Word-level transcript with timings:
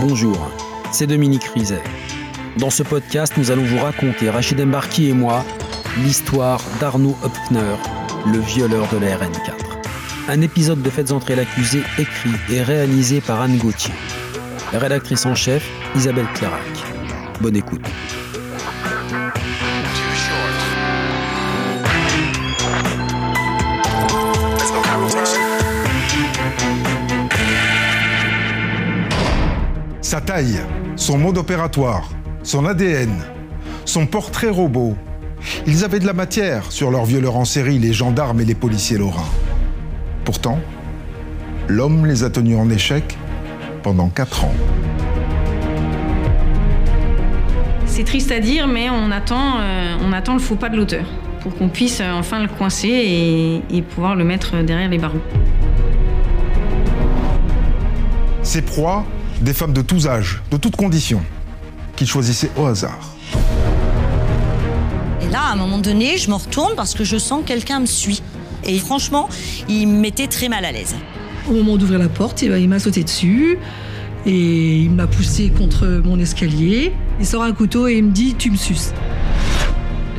Bonjour, 0.00 0.50
c'est 0.92 1.06
Dominique 1.06 1.44
Rizet. 1.44 1.82
Dans 2.56 2.70
ce 2.70 2.82
podcast, 2.82 3.34
nous 3.36 3.50
allons 3.50 3.64
vous 3.64 3.78
raconter, 3.78 4.30
Rachid 4.30 4.58
Embarki 4.58 5.10
et 5.10 5.12
moi, 5.12 5.44
l'histoire 6.02 6.62
d'Arnaud 6.80 7.14
Hopfner, 7.22 7.76
le 8.32 8.38
violeur 8.38 8.88
de 8.88 8.96
la 8.96 9.18
RN4. 9.18 9.52
Un 10.28 10.40
épisode 10.40 10.80
de 10.80 10.88
Faites 10.88 11.12
entrer 11.12 11.36
l'accusé 11.36 11.82
écrit 11.98 12.30
et 12.48 12.62
réalisé 12.62 13.20
par 13.20 13.42
Anne 13.42 13.58
Gauthier. 13.58 13.92
Rédactrice 14.72 15.26
en 15.26 15.34
chef, 15.34 15.68
Isabelle 15.94 16.28
Clairac. 16.34 16.62
Bonne 17.42 17.56
écoute. 17.56 17.84
Sa 30.10 30.20
taille, 30.20 30.58
son 30.96 31.18
mode 31.18 31.38
opératoire, 31.38 32.10
son 32.42 32.66
ADN, 32.66 33.14
son 33.84 34.06
portrait 34.06 34.48
robot. 34.48 34.96
Ils 35.68 35.84
avaient 35.84 36.00
de 36.00 36.06
la 36.08 36.12
matière 36.12 36.72
sur 36.72 36.90
leurs 36.90 37.04
violeurs 37.04 37.36
en 37.36 37.44
série, 37.44 37.78
les 37.78 37.92
gendarmes 37.92 38.40
et 38.40 38.44
les 38.44 38.56
policiers 38.56 38.98
lorrains. 38.98 39.30
Pourtant, 40.24 40.58
l'homme 41.68 42.06
les 42.06 42.24
a 42.24 42.30
tenus 42.30 42.56
en 42.56 42.68
échec 42.70 43.16
pendant 43.84 44.08
quatre 44.08 44.46
ans. 44.46 44.54
C'est 47.86 48.02
triste 48.02 48.32
à 48.32 48.40
dire, 48.40 48.66
mais 48.66 48.90
on 48.90 49.12
attend, 49.12 49.60
euh, 49.60 49.94
on 50.04 50.12
attend 50.12 50.32
le 50.32 50.40
faux 50.40 50.56
pas 50.56 50.70
de 50.70 50.76
l'auteur 50.76 51.06
pour 51.40 51.54
qu'on 51.54 51.68
puisse 51.68 52.00
euh, 52.00 52.10
enfin 52.14 52.42
le 52.42 52.48
coincer 52.48 52.88
et, 52.88 53.62
et 53.76 53.82
pouvoir 53.82 54.16
le 54.16 54.24
mettre 54.24 54.60
derrière 54.64 54.90
les 54.90 54.98
barreaux. 54.98 55.22
Ses 58.42 58.62
proies, 58.62 59.04
des 59.40 59.54
femmes 59.54 59.72
de 59.72 59.82
tous 59.82 60.06
âges, 60.06 60.42
de 60.50 60.56
toutes 60.56 60.76
conditions, 60.76 61.22
qu'il 61.96 62.06
choisissait 62.06 62.50
au 62.56 62.66
hasard. 62.66 63.14
Et 65.22 65.28
là, 65.28 65.40
à 65.42 65.52
un 65.52 65.56
moment 65.56 65.78
donné, 65.78 66.18
je 66.18 66.28
me 66.28 66.34
retourne 66.34 66.74
parce 66.76 66.94
que 66.94 67.04
je 67.04 67.16
sens 67.16 67.42
que 67.42 67.48
quelqu'un 67.48 67.80
me 67.80 67.86
suit. 67.86 68.22
Et 68.64 68.78
franchement, 68.78 69.28
il 69.68 69.86
me 69.88 69.98
mettait 69.98 70.26
très 70.26 70.48
mal 70.48 70.64
à 70.64 70.72
l'aise. 70.72 70.94
Au 71.48 71.52
moment 71.52 71.76
d'ouvrir 71.76 71.98
la 71.98 72.08
porte, 72.08 72.42
il 72.42 72.68
m'a 72.68 72.78
sauté 72.78 73.02
dessus 73.02 73.58
et 74.26 74.76
il 74.82 74.90
m'a 74.90 75.06
poussé 75.06 75.50
contre 75.50 75.86
mon 76.04 76.18
escalier. 76.18 76.92
Il 77.18 77.26
sort 77.26 77.42
un 77.42 77.52
couteau 77.52 77.88
et 77.88 77.94
il 77.94 78.04
me 78.04 78.10
dit 78.10 78.34
Tu 78.34 78.50
me 78.50 78.56
suces. 78.56 78.92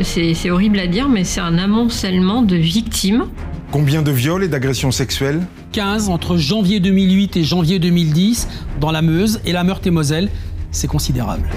C'est 0.02 0.50
horrible 0.50 0.80
à 0.80 0.88
dire, 0.88 1.08
mais 1.08 1.24
c'est 1.24 1.42
un 1.42 1.60
amoncellement 1.60 2.42
de 2.42 2.56
victimes. 2.56 3.26
Combien 3.72 4.02
de 4.02 4.12
viols 4.12 4.44
et 4.44 4.48
d'agressions 4.48 4.92
sexuelles 4.92 5.42
15 5.72 6.10
entre 6.10 6.36
janvier 6.36 6.82
2008 6.82 7.38
et 7.38 7.44
janvier 7.46 7.80
2010 7.80 8.50
dans 8.82 8.92
la 8.92 9.02
Meuse 9.02 9.40
et 9.46 9.54
la 9.54 9.64
Meurthe-et-Moselle. 9.64 10.30
C'est 10.72 10.88
considérable. 10.88 11.50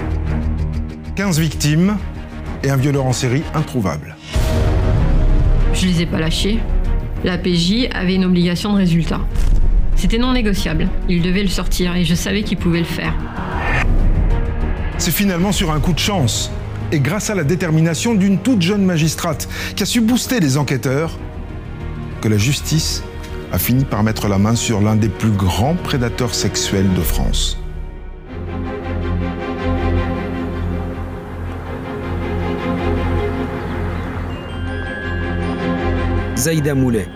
15 1.15 1.39
victimes 1.39 1.97
et 2.63 2.69
un 2.69 2.77
violeur 2.77 3.05
en 3.05 3.13
série 3.13 3.43
introuvable. 3.53 4.15
Je 5.73 5.87
les 5.87 6.01
ai 6.03 6.05
pas 6.05 6.19
lâchés. 6.19 6.59
La 7.25 7.37
PJ 7.37 7.89
avait 7.93 8.15
une 8.15 8.23
obligation 8.23 8.71
de 8.71 8.77
résultat. 8.77 9.19
C'était 9.97 10.17
non 10.17 10.31
négociable. 10.31 10.87
Il 11.09 11.21
devait 11.21 11.43
le 11.43 11.49
sortir 11.49 11.95
et 11.95 12.05
je 12.05 12.15
savais 12.15 12.43
qu'il 12.43 12.57
pouvait 12.57 12.79
le 12.79 12.85
faire. 12.85 13.13
C'est 14.97 15.11
finalement 15.11 15.51
sur 15.51 15.71
un 15.71 15.81
coup 15.81 15.93
de 15.93 15.99
chance 15.99 16.51
et 16.93 17.01
grâce 17.01 17.29
à 17.29 17.35
la 17.35 17.43
détermination 17.43 18.15
d'une 18.15 18.37
toute 18.37 18.61
jeune 18.61 18.85
magistrate 18.85 19.49
qui 19.75 19.83
a 19.83 19.85
su 19.85 19.99
booster 19.99 20.39
les 20.39 20.57
enquêteurs 20.57 21.19
que 22.21 22.29
la 22.29 22.37
justice 22.37 23.03
a 23.55 23.57
fini 23.57 23.85
par 23.85 24.03
mettre 24.03 24.27
la 24.27 24.37
main 24.37 24.53
sur 24.53 24.81
l'un 24.81 24.97
des 24.97 25.07
plus 25.07 25.31
grands 25.31 25.75
prédateurs 25.75 26.35
sexuels 26.35 26.93
de 26.93 26.99
France. 26.99 27.57
Zaïda 36.35 36.75
Moulet, 36.75 37.07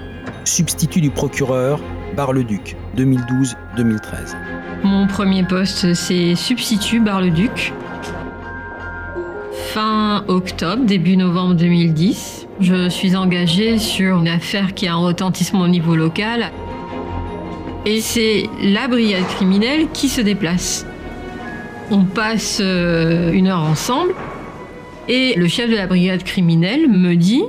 substitut 0.46 1.02
du 1.02 1.10
procureur, 1.10 1.82
Bar-le-Duc, 2.16 2.78
2012-2013. 2.96 4.38
Mon 4.86 5.08
premier 5.08 5.44
poste, 5.44 5.94
c'est 5.94 6.36
substitut 6.36 7.02
Bar-le-Duc. 7.02 7.74
Fin 9.74 10.24
octobre, 10.28 10.84
début 10.84 11.16
novembre 11.16 11.54
2010, 11.54 12.48
je 12.60 12.90
suis 12.90 13.16
engagée 13.16 13.78
sur 13.78 14.18
une 14.18 14.28
affaire 14.28 14.74
qui 14.74 14.88
a 14.88 14.94
un 14.94 14.98
retentissement 14.98 15.62
au 15.62 15.68
niveau 15.68 15.96
local. 15.96 16.52
Et 17.86 18.02
c'est 18.02 18.46
la 18.64 18.88
brigade 18.88 19.28
criminelle 19.28 19.88
qui 19.94 20.10
se 20.10 20.22
déplace. 20.22 20.88
On 21.92 22.04
passe 22.04 22.58
euh, 22.62 23.32
une 23.32 23.46
heure 23.46 23.62
ensemble 23.62 24.16
et 25.08 25.36
le 25.36 25.48
chef 25.48 25.70
de 25.70 25.76
la 25.76 25.86
brigade 25.86 26.24
criminelle 26.24 26.90
me 26.90 27.14
dit 27.14 27.44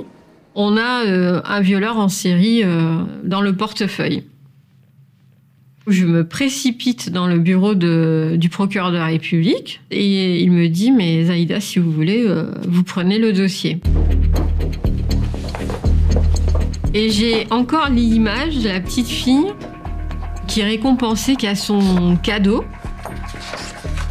on 0.53 0.77
a 0.77 1.05
euh, 1.07 1.41
un 1.43 1.61
violeur 1.61 1.97
en 1.97 2.07
série 2.07 2.61
euh, 2.63 3.01
dans 3.23 3.41
le 3.41 3.55
portefeuille. 3.55 4.25
Je 5.87 6.05
me 6.05 6.27
précipite 6.27 7.09
dans 7.09 7.27
le 7.27 7.39
bureau 7.39 7.73
du 7.73 8.49
procureur 8.49 8.91
de 8.91 8.97
la 8.97 9.07
République 9.07 9.81
et 9.89 10.41
il 10.41 10.51
me 10.51 10.67
dit 10.67 10.91
mais 10.91 11.25
Zaïda 11.25 11.59
si 11.59 11.79
vous 11.79 11.91
voulez 11.91 12.25
vous 12.67 12.83
prenez 12.83 13.17
le 13.17 13.33
dossier. 13.33 13.79
Et 16.93 17.09
j'ai 17.09 17.47
encore 17.51 17.89
l'image 17.89 18.57
de 18.57 18.67
la 18.67 18.81
petite 18.81 19.07
fille 19.07 19.53
qui 20.47 20.61
récompensait 20.61 21.35
qu'à 21.35 21.55
son 21.55 22.17
cadeau. 22.17 22.65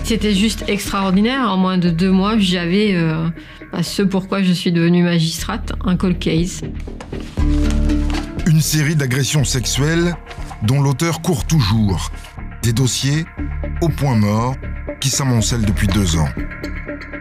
C'était 0.03 0.35
juste 0.35 0.65
extraordinaire. 0.67 1.43
En 1.53 1.59
moins 1.59 1.77
de 1.77 1.91
deux 1.91 2.11
mois, 2.11 2.39
j'avais 2.39 2.95
euh, 2.95 3.29
ce 3.83 4.03
pourquoi 4.03 4.43
je 4.43 4.53
suis 4.53 4.73
devenue 4.73 5.03
magistrate, 5.03 5.73
un 5.85 5.97
cold 5.97 6.19
case. 6.19 6.63
Une 8.47 8.63
série 8.63 8.97
d'agressions 8.97 9.45
sexuelles 9.45 10.17
dont 10.63 10.81
l'auteur 10.81 11.23
court 11.23 11.45
toujours. 11.45 12.11
Des 12.63 12.73
dossiers 12.73 13.25
au 13.81 13.89
point 13.89 14.17
mort 14.17 14.55
qui 15.01 15.09
s'amoncellent 15.09 15.65
depuis 15.65 15.87
deux 15.87 16.17
ans. 16.17 16.29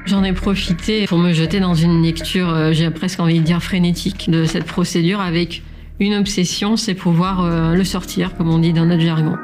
J'en 0.06 0.24
ai 0.24 0.34
profité 0.34 1.06
pour 1.06 1.20
me 1.20 1.34
jeter 1.34 1.60
dans 1.60 1.76
une 1.76 2.02
lecture, 2.02 2.50
euh, 2.50 2.72
j'ai 2.74 2.90
presque 2.90 3.20
envie 3.20 3.40
de 3.40 3.46
dire 3.46 3.62
frénétique, 3.62 4.30
de 4.30 4.46
cette 4.46 4.66
procédure 4.66 5.22
avec 5.22 5.62
une 6.00 6.16
obsession, 6.16 6.78
c'est 6.78 6.96
pouvoir 6.96 7.44
euh, 7.44 7.76
le 7.76 7.84
sortir, 7.84 8.36
comme 8.36 8.50
on 8.50 8.60
dit 8.60 8.74
dans 8.74 8.86
notre 8.86 9.02
jargon. 9.02 9.36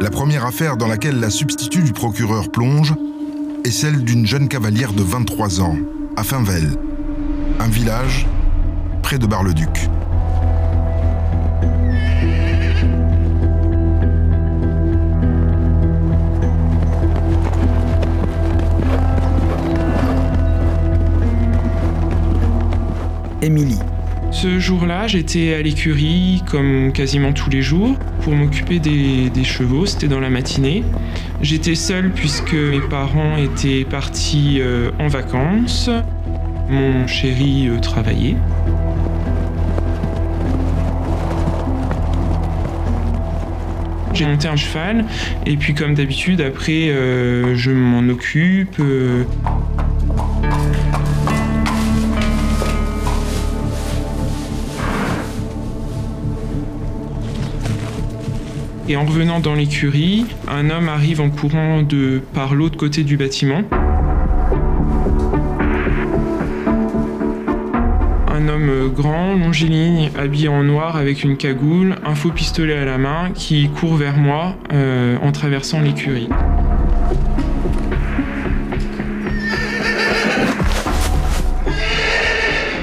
La 0.00 0.10
première 0.10 0.44
affaire 0.44 0.76
dans 0.76 0.86
laquelle 0.86 1.18
la 1.18 1.30
substitut 1.30 1.82
du 1.82 1.92
procureur 1.92 2.50
plonge 2.50 2.94
est 3.64 3.70
celle 3.70 4.04
d'une 4.04 4.26
jeune 4.26 4.48
cavalière 4.48 4.92
de 4.92 5.02
23 5.02 5.62
ans, 5.62 5.76
à 6.16 6.22
Finvel, 6.22 6.76
un 7.58 7.68
village 7.68 8.26
près 9.02 9.18
de 9.18 9.26
Bar-le-Duc. 9.26 9.88
Ce 24.30 24.58
jour-là, 24.58 25.06
j'étais 25.06 25.52
à 25.52 25.60
l'écurie 25.60 26.42
comme 26.50 26.92
quasiment 26.92 27.34
tous 27.34 27.50
les 27.50 27.60
jours 27.60 27.94
pour 28.22 28.32
m'occuper 28.32 28.78
des, 28.78 29.28
des 29.28 29.44
chevaux, 29.44 29.84
c'était 29.84 30.08
dans 30.08 30.20
la 30.20 30.30
matinée. 30.30 30.82
J'étais 31.42 31.74
seule 31.74 32.10
puisque 32.10 32.54
mes 32.54 32.80
parents 32.80 33.36
étaient 33.36 33.84
partis 33.84 34.60
euh, 34.60 34.90
en 34.98 35.08
vacances. 35.08 35.90
Mon 36.70 37.06
chéri 37.06 37.68
euh, 37.68 37.78
travaillait. 37.80 38.36
J'ai 44.14 44.24
monté 44.24 44.48
un 44.48 44.56
cheval 44.56 45.04
et 45.44 45.56
puis 45.58 45.74
comme 45.74 45.94
d'habitude 45.94 46.40
après 46.40 46.88
euh, 46.88 47.54
je 47.56 47.72
m'en 47.72 48.08
occupe. 48.08 48.80
Et 58.86 58.96
en 58.96 59.06
revenant 59.06 59.40
dans 59.40 59.54
l'écurie, 59.54 60.26
un 60.46 60.68
homme 60.68 60.90
arrive 60.90 61.22
en 61.22 61.30
courant 61.30 61.82
de 61.82 62.20
par 62.34 62.54
l'autre 62.54 62.76
côté 62.76 63.02
du 63.02 63.16
bâtiment. 63.16 63.62
Un 68.28 68.48
homme 68.48 68.92
grand, 68.94 69.36
longiligne, 69.36 70.10
habillé 70.18 70.48
en 70.48 70.62
noir 70.64 70.96
avec 70.96 71.24
une 71.24 71.38
cagoule, 71.38 71.96
un 72.04 72.14
faux 72.14 72.30
pistolet 72.30 72.76
à 72.76 72.84
la 72.84 72.98
main, 72.98 73.30
qui 73.34 73.70
court 73.70 73.94
vers 73.94 74.18
moi 74.18 74.54
euh, 74.72 75.16
en 75.22 75.32
traversant 75.32 75.80
l'écurie. 75.80 76.28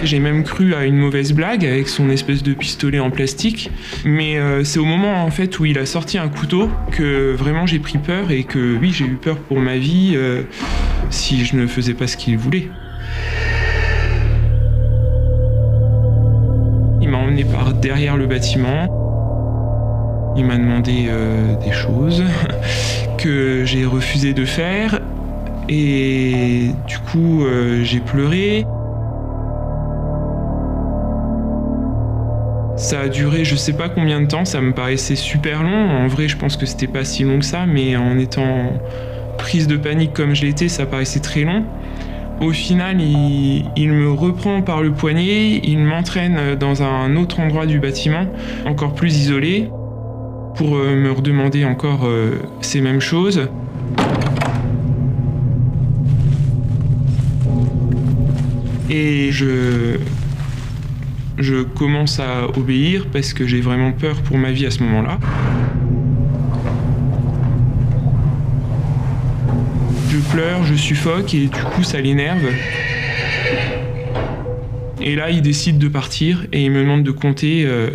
J'ai 0.04 0.18
même 0.20 0.44
cru 0.44 0.74
à 0.74 0.86
une 0.86 0.98
mauvaise 0.98 1.32
blague 1.32 1.64
avec 1.64 1.88
son 1.88 2.10
espèce 2.10 2.42
de 2.42 2.54
pistolet 2.54 3.00
en 3.00 3.12
plastique. 3.12 3.70
Mais 4.04 4.38
euh, 4.38 4.64
c'est 4.64 4.80
au 4.80 4.86
moment 4.86 5.24
en 5.24 5.30
fait 5.30 5.60
où 5.60 5.66
il 5.66 5.78
a 5.78 5.86
sorti 5.86 6.18
un 6.18 6.28
couteau 6.28 6.70
que 6.92 7.36
vraiment 7.36 7.68
j'ai 7.68 7.78
pris 7.78 8.00
peur 8.00 8.32
et 8.32 8.44
que 8.44 8.78
oui, 8.78 8.92
j'ai 8.92 9.06
eu 9.06 9.16
peur 9.16 9.38
pour 9.38 9.60
ma 9.60 9.78
vie 9.78 10.14
euh, 10.16 10.42
si 11.12 11.46
je 11.46 11.56
ne 11.56 11.68
faisais 11.68 11.94
pas 11.94 12.08
ce 12.08 12.18
qu'il 12.18 12.36
voulait. 12.36 12.70
Il 17.00 17.08
m'a 17.08 17.18
emmené 17.18 17.44
par 17.44 17.72
derrière 17.74 18.18
le 18.18 18.26
bâtiment. 18.26 18.88
Il 20.36 20.46
m'a 20.46 20.58
demandé 20.58 21.06
euh, 21.10 21.56
des 21.64 21.74
choses 21.74 22.24
que 23.20 23.66
j'ai 23.66 23.86
refusé 23.86 24.34
de 24.34 24.46
faire. 24.46 25.00
Et 25.70 26.72
du 26.88 26.98
coup, 26.98 27.46
j'ai 27.84 28.00
pleuré. 28.00 28.66
Ça 32.82 33.02
a 33.02 33.08
duré 33.10 33.46
je 33.46 33.56
sais 33.56 33.74
pas 33.74 33.90
combien 33.90 34.22
de 34.22 34.26
temps, 34.26 34.44
ça 34.44 34.60
me 34.60 34.74
paraissait 34.74 35.16
super 35.16 35.62
long. 35.62 35.70
En 35.70 36.08
vrai, 36.08 36.28
je 36.28 36.36
pense 36.36 36.58
que 36.58 36.66
c'était 36.66 36.88
pas 36.88 37.06
si 37.06 37.24
long 37.24 37.38
que 37.38 37.46
ça, 37.46 37.68
mais 37.68 37.96
en 37.96 38.18
étant 38.18 38.74
prise 39.38 39.68
de 39.68 39.78
panique 39.78 40.14
comme 40.14 40.34
je 40.34 40.46
l'étais, 40.46 40.68
ça 40.68 40.88
paraissait 40.88 41.20
très 41.20 41.44
long. 41.44 41.64
Au 42.42 42.52
final, 42.52 43.00
il, 43.00 43.66
il 43.78 43.92
me 43.94 44.12
reprend 44.12 44.64
par 44.64 44.82
le 44.82 44.92
poignet, 44.92 45.62
il 45.64 45.78
m'entraîne 45.78 46.56
dans 46.56 46.82
un 46.82 47.16
autre 47.18 47.40
endroit 47.40 47.68
du 47.68 47.80
bâtiment, 47.80 48.26
encore 48.66 48.96
plus 48.96 49.16
isolé, 49.16 49.70
pour 50.56 50.76
euh, 50.76 50.96
me 50.96 51.12
redemander 51.12 51.66
encore 51.66 52.06
euh, 52.06 52.42
ces 52.62 52.82
mêmes 52.82 53.00
choses. 53.00 53.48
Et 58.90 59.32
je, 59.32 59.98
je 61.38 61.64
commence 61.64 62.20
à 62.20 62.46
obéir 62.58 63.08
parce 63.12 63.34
que 63.34 63.48
j'ai 63.48 63.62
vraiment 63.62 63.92
peur 63.92 64.22
pour 64.22 64.38
ma 64.38 64.52
vie 64.52 64.66
à 64.66 64.72
ce 64.72 64.84
moment-là. 64.84 65.20
Je 70.10 70.18
pleure, 70.32 70.64
je 70.66 70.76
suffoque 70.76 71.34
et 71.34 71.48
du 71.48 71.50
coup 71.50 71.84
ça 71.84 72.02
l'énerve. 72.02 72.48
Et 75.04 75.16
là, 75.16 75.32
il 75.32 75.42
décide 75.42 75.80
de 75.80 75.88
partir 75.88 76.46
et 76.52 76.64
il 76.64 76.72
me 76.72 76.82
demande 76.82 77.04
de 77.04 77.12
compter, 77.12 77.64
euh, 77.66 77.90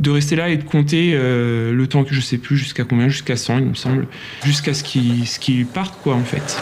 de 0.00 0.10
rester 0.10 0.34
là 0.34 0.48
et 0.48 0.56
de 0.56 0.64
compter 0.64 1.12
euh, 1.14 1.72
le 1.72 1.86
temps 1.86 2.02
que 2.02 2.14
je 2.14 2.20
sais 2.20 2.38
plus 2.38 2.56
jusqu'à 2.56 2.84
combien, 2.84 3.08
jusqu'à 3.08 3.36
100 3.36 3.58
il 3.58 3.64
me 3.66 3.74
semble, 3.74 4.06
jusqu'à 4.44 4.74
ce 4.74 4.82
qu'il 4.82 5.66
parte 5.66 5.94
quoi 6.02 6.14
en 6.14 6.24
fait. 6.24 6.60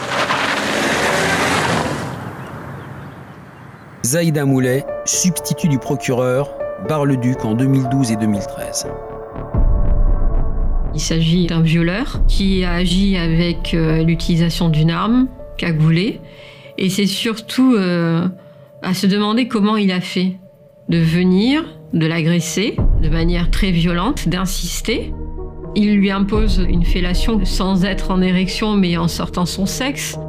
Zaïda 4.05 4.45
Moulet, 4.45 4.85
substitut 5.05 5.67
du 5.67 5.79
procureur, 5.79 6.51
Bar-le-Duc 6.87 7.43
en 7.43 7.55
2012 7.55 8.11
et 8.11 8.15
2013. 8.17 8.85
Il 10.93 10.99
s'agit 10.99 11.47
d'un 11.47 11.61
violeur 11.61 12.21
qui 12.27 12.63
a 12.63 12.73
agi 12.73 13.17
avec 13.17 13.73
euh, 13.73 14.03
l'utilisation 14.03 14.69
d'une 14.69 14.91
arme 14.91 15.27
cagoulée. 15.57 16.21
Et 16.77 16.89
c'est 16.89 17.07
surtout 17.07 17.73
euh, 17.73 18.27
à 18.83 18.93
se 18.93 19.07
demander 19.07 19.47
comment 19.47 19.75
il 19.75 19.91
a 19.91 20.01
fait 20.01 20.33
de 20.87 20.99
venir, 20.99 21.63
de 21.93 22.05
l'agresser 22.05 22.75
de 23.01 23.09
manière 23.09 23.49
très 23.49 23.71
violente, 23.71 24.29
d'insister. 24.29 25.11
Il 25.73 25.95
lui 25.95 26.11
impose 26.11 26.63
une 26.69 26.85
fellation 26.85 27.43
sans 27.43 27.83
être 27.83 28.11
en 28.11 28.21
érection 28.21 28.75
mais 28.75 28.97
en 28.97 29.07
sortant 29.07 29.47
son 29.47 29.65
sexe. 29.65 30.19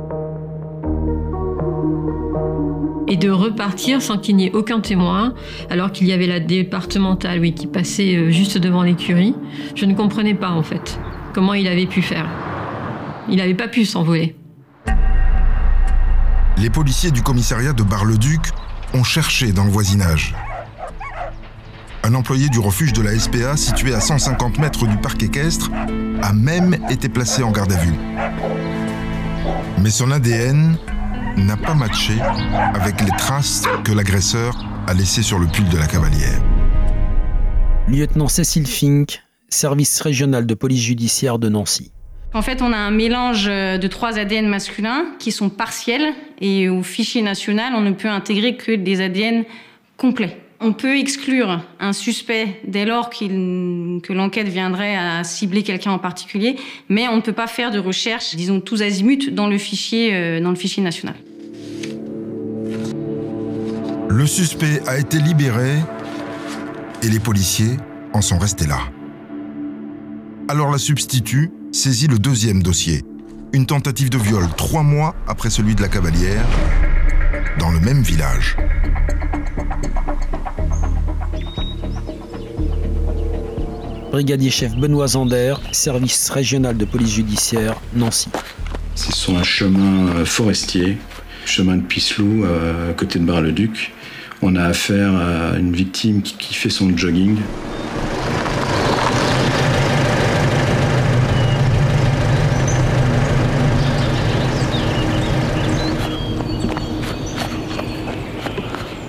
Et 3.09 3.17
de 3.17 3.31
repartir 3.31 4.03
sans 4.03 4.19
qu'il 4.19 4.37
n'y 4.37 4.47
ait 4.47 4.53
aucun 4.53 4.81
témoin, 4.81 5.35
alors 5.71 5.93
qu'il 5.93 6.07
y 6.07 6.13
avait 6.13 6.27
la 6.27 6.41
départementale 6.41 7.41
oui, 7.41 7.55
qui 7.55 7.67
passait 7.67 8.17
euh, 8.17 8.31
juste 8.31 8.59
devant 8.59 8.83
l'écurie. 8.83 9.35
Je 9.75 9.85
ne 9.85 9.95
comprenais 9.95 10.35
pas 10.35 10.51
en 10.51 10.63
fait 10.63 10.99
comment 11.33 11.55
il 11.55 11.69
avait 11.69 11.87
pu 11.87 12.03
faire. 12.03 12.27
Il 13.29 13.37
n'avait 13.37 13.55
pas 13.55 13.69
pu 13.69 13.85
s'envoler. 13.85 14.37
Les 16.59 16.71
policiers 16.71 17.11
du 17.11 17.23
commissariat 17.23 17.75
de 17.75 17.83
Bar-le-Duc 17.83 18.41
ont 18.95 19.05
cherché 19.05 19.53
dans 19.53 19.65
le 19.65 19.71
voisinage. 19.71 20.35
Un 22.03 22.15
employé 22.15 22.49
du 22.49 22.59
refuge 22.59 22.93
de 22.93 23.03
la 23.03 23.19
SPA, 23.19 23.57
situé 23.57 23.93
à 23.93 24.01
150 24.01 24.59
mètres 24.59 24.87
du 24.87 24.97
parc 24.97 25.23
équestre, 25.23 25.71
a 26.23 26.33
même 26.33 26.79
été 26.89 27.09
placé 27.09 27.43
en 27.43 27.51
garde 27.51 27.73
à 27.73 27.77
vue. 27.77 27.95
Mais 29.83 29.91
son 29.91 30.11
ADN 30.11 30.79
n'a 31.37 31.57
pas 31.57 31.75
matché 31.75 32.15
avec 32.75 33.01
les 33.01 33.11
traces 33.19 33.65
que 33.85 33.93
l'agresseur 33.93 34.55
a 34.87 34.95
laissées 34.95 35.23
sur 35.23 35.39
le 35.39 35.47
pull 35.47 35.69
de 35.69 35.77
la 35.77 35.87
cavalière. 35.87 36.41
Lieutenant 37.89 38.29
Cécile 38.29 38.67
Fink, 38.67 39.23
service 39.49 40.01
régional 40.01 40.47
de 40.47 40.55
police 40.55 40.83
judiciaire 40.83 41.39
de 41.39 41.49
Nancy. 41.49 41.93
En 42.35 42.43
fait, 42.43 42.61
on 42.61 42.73
a 42.73 42.77
un 42.77 42.91
mélange 42.91 43.47
de 43.47 43.87
trois 43.87 44.19
ADN 44.19 44.47
masculins 44.47 45.07
qui 45.19 45.33
sont 45.33 45.49
partiels 45.49 46.13
et 46.41 46.69
au 46.69 46.83
fichier 46.83 47.23
national, 47.23 47.75
on 47.75 47.81
ne 47.81 47.93
peut 47.93 48.09
intégrer 48.09 48.57
que 48.57 48.73
des 48.73 49.01
ADN 49.01 49.45
complets. 49.97 50.39
On 50.61 50.73
peut 50.73 50.97
exclure 50.97 51.61
un 51.81 51.93
suspect 51.93 52.61
dès 52.67 52.87
lors 52.87 53.11
que 53.11 54.13
l'enquête 54.13 54.49
viendrait 54.49 54.97
à 54.97 55.23
cibler 55.23 55.63
quelqu'un 55.63 55.91
en 55.91 55.99
particulier, 55.99 56.57
mais 56.89 57.09
on 57.09 57.17
ne 57.17 57.21
peut 57.21 57.35
pas 57.35 57.47
faire 57.47 57.71
de 57.71 57.79
recherche, 57.79 58.35
disons, 58.35 58.61
tous 58.61 58.83
azimuts 58.83 59.31
dans 59.31 59.49
le 59.49 59.59
fichier, 59.59 60.15
euh, 60.15 60.41
dans 60.41 60.51
le 60.51 60.57
fichier 60.57 60.83
national. 60.83 61.15
Le 64.09 64.27
suspect 64.27 64.81
a 64.87 64.99
été 64.99 65.19
libéré 65.19 65.75
et 67.03 67.09
les 67.09 67.21
policiers 67.21 67.77
en 68.15 68.23
sont 68.23 68.39
restés 68.39 68.67
là. 68.67 68.79
Alors 70.49 70.71
la 70.71 70.79
substitut 70.79 71.51
saisit 71.71 72.07
le 72.07 72.19
deuxième 72.19 72.63
dossier, 72.63 73.03
une 73.53 73.67
tentative 73.67 74.09
de 74.09 74.17
viol 74.17 74.47
trois 74.57 74.83
mois 74.83 75.15
après 75.29 75.51
celui 75.51 75.75
de 75.75 75.83
la 75.83 75.89
cavalière, 75.89 76.47
dans 77.59 77.71
le 77.71 77.81
même 77.81 78.01
village. 78.01 78.57
Brigadier 84.17 84.49
chef 84.49 84.75
Benoît 84.75 85.09
Zander, 85.09 85.57
service 85.73 86.31
régional 86.31 86.75
de 86.75 86.87
police 86.87 87.17
judiciaire, 87.17 87.79
Nancy. 87.95 88.31
C'est 88.95 89.13
sur 89.13 89.37
un 89.37 89.43
chemin 89.43 90.09
euh, 90.09 90.25
forestier, 90.25 90.97
chemin 91.45 91.77
de 91.77 91.83
Pisselou, 91.83 92.47
euh, 92.47 92.93
à 92.93 92.95
côté 92.95 93.19
de 93.19 93.25
Bar-le-Duc. 93.25 93.93
On 94.41 94.57
a 94.57 94.65
affaire 94.65 95.15
à 95.15 95.59
une 95.59 95.71
victime 95.71 96.23
qui, 96.23 96.35
qui 96.39 96.55
fait 96.55 96.71
son 96.71 96.97
jogging. 96.97 97.37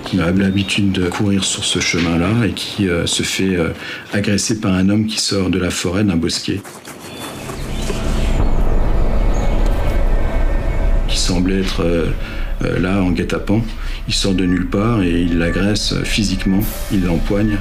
Qui 0.08 0.20
a 0.22 0.30
l'habitude 0.30 0.92
de 0.92 1.06
courir 1.08 1.44
sur 1.44 1.64
ce 1.66 1.80
chemin-là 1.80 2.46
et 2.46 2.52
qui 2.52 2.88
euh, 2.88 3.04
se 3.04 3.22
fait 3.22 3.56
euh, 3.56 3.74
agresser 4.14 4.58
par 4.58 4.72
un 4.72 4.88
homme 4.88 5.06
qui 5.06 5.20
sort 5.20 5.50
de 5.50 5.58
la 5.58 5.68
forêt 5.68 6.02
d'un 6.02 6.16
bosquet. 6.16 6.62
Qui 11.08 11.18
semblait 11.18 11.60
être 11.60 11.82
euh, 11.82 12.10
là 12.80 13.02
en 13.02 13.10
guet-apens. 13.10 13.62
Il 14.06 14.14
sort 14.14 14.32
de 14.32 14.46
nulle 14.46 14.70
part 14.70 15.02
et 15.02 15.20
il 15.20 15.36
l'agresse 15.36 15.94
physiquement, 16.04 16.60
il 16.90 17.04
l'empoigne. 17.04 17.58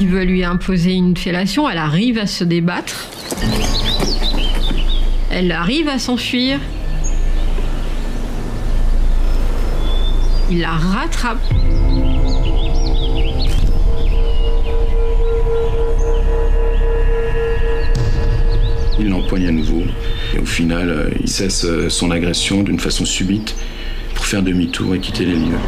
Il 0.00 0.08
veut 0.08 0.24
lui 0.24 0.42
imposer 0.42 0.92
une 0.92 1.16
fellation, 1.16 1.70
elle 1.70 1.78
arrive 1.78 2.18
à 2.18 2.26
se 2.26 2.42
débattre. 2.42 3.06
Elle 5.30 5.52
arrive 5.52 5.88
à 5.88 6.00
s'enfuir. 6.00 6.58
Il 10.48 10.60
la 10.60 10.70
rattrape. 10.70 11.38
Il 18.98 19.08
l'empoigne 19.08 19.48
à 19.48 19.50
nouveau. 19.50 19.82
Et 20.34 20.38
au 20.38 20.44
final, 20.44 20.88
euh, 20.88 21.10
il 21.20 21.28
cesse 21.28 21.64
euh, 21.64 21.88
son 21.88 22.12
agression 22.12 22.62
d'une 22.62 22.78
façon 22.78 23.04
subite 23.04 23.56
pour 24.14 24.24
faire 24.24 24.42
demi-tour 24.42 24.94
et 24.94 25.00
quitter 25.00 25.24
les 25.24 25.34
lieux. 25.34 25.58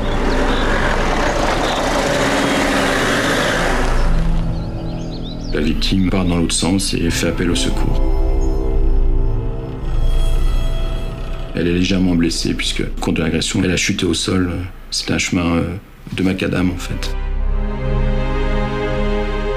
La 5.52 5.60
victime 5.60 6.08
part 6.08 6.24
dans 6.24 6.36
l'autre 6.36 6.54
sens 6.54 6.94
et 6.94 7.10
fait 7.10 7.28
appel 7.28 7.50
au 7.50 7.56
secours. 7.56 8.17
Elle 11.58 11.66
est 11.66 11.72
légèrement 11.72 12.14
blessée 12.14 12.54
puisque, 12.54 12.82
au 12.82 13.00
cours 13.00 13.12
de 13.12 13.20
l'agression, 13.20 13.60
elle 13.64 13.72
a 13.72 13.76
chuté 13.76 14.06
au 14.06 14.14
sol. 14.14 14.52
C'est 14.92 15.10
un 15.10 15.18
chemin 15.18 15.56
euh, 15.56 15.74
de 16.12 16.22
macadam 16.22 16.70
en 16.70 16.76
fait. 16.76 17.16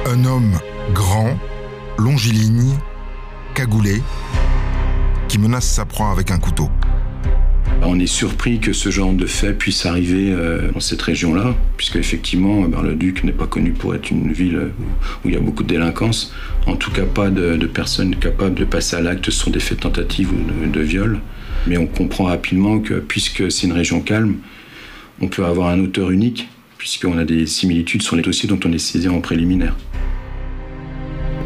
Un 0.08 0.26
homme 0.26 0.58
grand, 0.96 1.38
longiligne, 2.00 2.74
cagoulé, 3.54 4.02
qui 5.28 5.38
menace 5.38 5.68
sa 5.68 5.86
proie 5.86 6.10
avec 6.10 6.32
un 6.32 6.40
couteau. 6.40 6.70
On 7.84 8.00
est 8.00 8.08
surpris 8.08 8.60
que 8.60 8.74
ce 8.74 8.90
genre 8.90 9.14
de 9.14 9.28
fait 9.28 9.54
puisse 9.54 9.86
arriver 9.86 10.32
euh, 10.32 10.72
dans 10.72 10.80
cette 10.80 11.04
région-là, 11.04 11.56
puisque 11.78 11.98
effectivement, 11.98 12.64
Bar-le-Duc 12.64 13.24
n'est 13.24 13.32
pas 13.32 13.46
connu 13.46 13.74
pour 13.74 13.94
être 13.94 14.10
une 14.10 14.32
ville 14.32 14.72
où 15.24 15.30
il 15.30 15.36
y 15.36 15.38
a 15.38 15.40
beaucoup 15.40 15.62
de 15.62 15.68
délinquance. 15.68 16.34
En 16.66 16.78
tout 16.78 16.90
cas, 16.90 17.06
pas 17.06 17.30
de, 17.30 17.64
personnes 17.68 18.16
capables 18.16 18.56
de 18.56 18.66
passer 18.66 18.96
à 18.96 19.02
l'acte 19.02 19.30
sur 19.30 19.52
des 19.52 19.60
faits 19.60 19.78
de 19.78 19.84
tentative 19.84 20.32
ou 20.34 20.66
de, 20.66 20.72
de 20.72 20.82
viol. 20.82 21.22
Mais 21.68 21.78
on 21.78 21.88
comprend 21.88 22.26
rapidement 22.26 22.80
que, 22.80 22.96
puisque 22.96 23.52
c'est 23.52 23.68
une 23.68 23.74
région 23.74 24.02
calme, 24.02 24.38
on 25.22 25.28
peut 25.28 25.46
avoir 25.46 25.70
un 25.70 25.80
auteur 25.80 26.12
unique, 26.12 26.50
puisqu'on 26.78 27.18
a 27.18 27.26
des 27.26 27.46
similitudes 27.46 28.02
sur 28.02 28.16
les 28.16 28.24
dossiers 28.24 28.50
dont 28.50 28.60
on 28.66 28.72
est 28.72 28.80
saisi 28.80 29.08
en 29.08 29.22
préliminaire. 29.22 29.76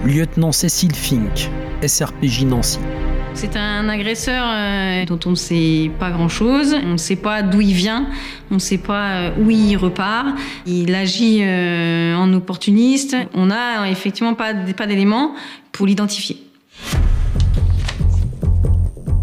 Lieutenant 0.06 0.52
Cécile 0.52 0.96
Fink, 0.96 1.50
SRPJ 1.86 2.44
Nancy. 2.46 2.80
C'est 3.36 3.58
un 3.58 3.90
agresseur 3.90 4.46
euh, 4.48 5.06
dont 5.06 5.20
on 5.26 5.32
ne 5.32 5.36
sait 5.36 5.92
pas 6.00 6.10
grand-chose. 6.10 6.74
On 6.74 6.94
ne 6.94 6.98
sait 6.98 7.18
pas 7.18 7.44
d'où 7.44 7.60
il 7.60 7.74
vient. 7.74 8.08
On 8.50 8.56
ne 8.56 8.60
sait 8.60 8.78
pas 8.78 9.12
euh, 9.12 9.32
où 9.38 9.50
il 9.50 9.76
repart. 9.76 10.28
Il 10.66 10.96
agit 10.96 11.40
euh, 11.42 12.16
en 12.16 12.32
opportuniste. 12.32 13.18
On 13.34 13.48
n'a 13.48 13.90
effectivement 13.92 14.36
pas, 14.36 14.54
pas 14.54 14.88
d'éléments 14.88 15.36
pour 15.74 15.86
l'identifier. 15.86 16.38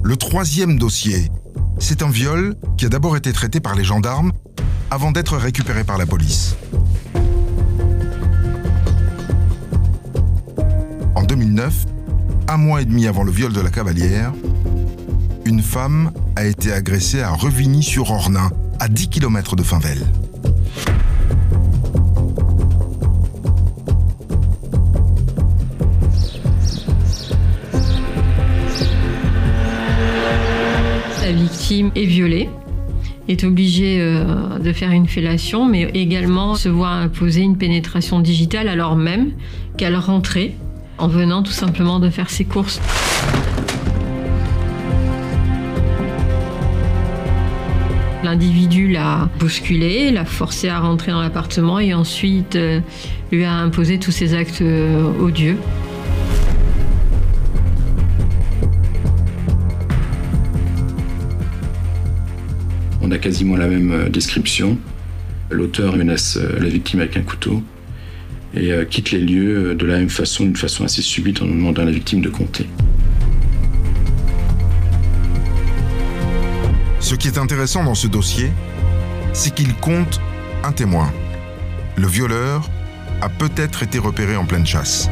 Le 0.04 0.16
troisième 0.16 0.78
dossier, 0.78 1.30
c'est 1.78 2.02
un 2.02 2.10
viol 2.10 2.56
qui 2.76 2.86
a 2.86 2.88
d'abord 2.88 3.16
été 3.16 3.32
traité 3.32 3.60
par 3.60 3.76
les 3.76 3.84
gendarmes 3.84 4.32
avant 4.90 5.12
d'être 5.12 5.36
récupéré 5.36 5.84
par 5.84 5.96
la 5.96 6.06
police. 6.06 6.56
En 11.14 11.22
2009, 11.22 11.86
un 12.48 12.56
mois 12.56 12.82
et 12.82 12.84
demi 12.84 13.06
avant 13.06 13.22
le 13.22 13.30
viol 13.30 13.52
de 13.52 13.60
la 13.60 13.70
cavalière, 13.70 14.32
une 15.44 15.62
femme 15.62 16.10
a 16.34 16.46
été 16.46 16.72
agressée 16.72 17.22
à 17.22 17.30
Revigny-sur-Ornain, 17.30 18.50
à 18.80 18.88
10 18.88 19.08
km 19.08 19.54
de 19.54 19.62
Finvel. 19.62 20.04
Victime 31.34 31.90
est 31.94 32.04
violée, 32.04 32.48
est 33.28 33.44
obligée 33.44 33.98
euh, 34.00 34.58
de 34.58 34.72
faire 34.72 34.90
une 34.90 35.06
fellation, 35.06 35.66
mais 35.66 35.90
également 35.94 36.54
se 36.54 36.68
voit 36.68 36.90
imposer 36.90 37.40
une 37.40 37.56
pénétration 37.56 38.20
digitale 38.20 38.68
alors 38.68 38.96
même 38.96 39.32
qu'elle 39.76 39.96
rentrait 39.96 40.52
en 40.98 41.08
venant 41.08 41.42
tout 41.42 41.52
simplement 41.52 41.98
de 41.98 42.10
faire 42.10 42.30
ses 42.30 42.44
courses. 42.44 42.80
L'individu 48.22 48.88
l'a 48.88 49.28
bousculé, 49.40 50.12
l'a 50.12 50.24
forcé 50.24 50.68
à 50.68 50.78
rentrer 50.78 51.10
dans 51.10 51.20
l'appartement 51.20 51.80
et 51.80 51.92
ensuite 51.92 52.54
euh, 52.54 52.80
lui 53.32 53.44
a 53.44 53.52
imposé 53.52 53.98
tous 53.98 54.12
ses 54.12 54.34
actes 54.34 54.62
euh, 54.62 55.12
odieux. 55.20 55.56
A 63.12 63.18
quasiment 63.18 63.56
la 63.56 63.68
même 63.68 63.92
euh, 63.92 64.08
description. 64.08 64.78
L'auteur 65.50 65.96
menace 65.96 66.38
la 66.58 66.68
victime 66.68 67.00
avec 67.00 67.16
un 67.16 67.22
couteau 67.22 67.62
et 68.54 68.72
euh, 68.72 68.84
quitte 68.84 69.10
les 69.10 69.20
lieux 69.20 69.70
euh, 69.70 69.74
de 69.74 69.86
la 69.86 69.98
même 69.98 70.10
façon, 70.10 70.44
d'une 70.44 70.56
façon 70.56 70.84
assez 70.84 71.02
subite, 71.02 71.40
en 71.42 71.46
demandant 71.46 71.82
à 71.82 71.84
la 71.86 71.90
victime 71.90 72.20
de 72.20 72.28
compter. 72.28 72.66
Ce 77.00 77.14
qui 77.14 77.28
est 77.28 77.38
intéressant 77.38 77.84
dans 77.84 77.94
ce 77.94 78.06
dossier, 78.06 78.50
c'est 79.32 79.54
qu'il 79.54 79.74
compte 79.74 80.20
un 80.64 80.72
témoin. 80.72 81.12
Le 81.96 82.06
violeur 82.06 82.68
a 83.20 83.28
peut-être 83.28 83.82
été 83.82 83.98
repéré 83.98 84.36
en 84.36 84.44
pleine 84.44 84.66
chasse. 84.66 85.08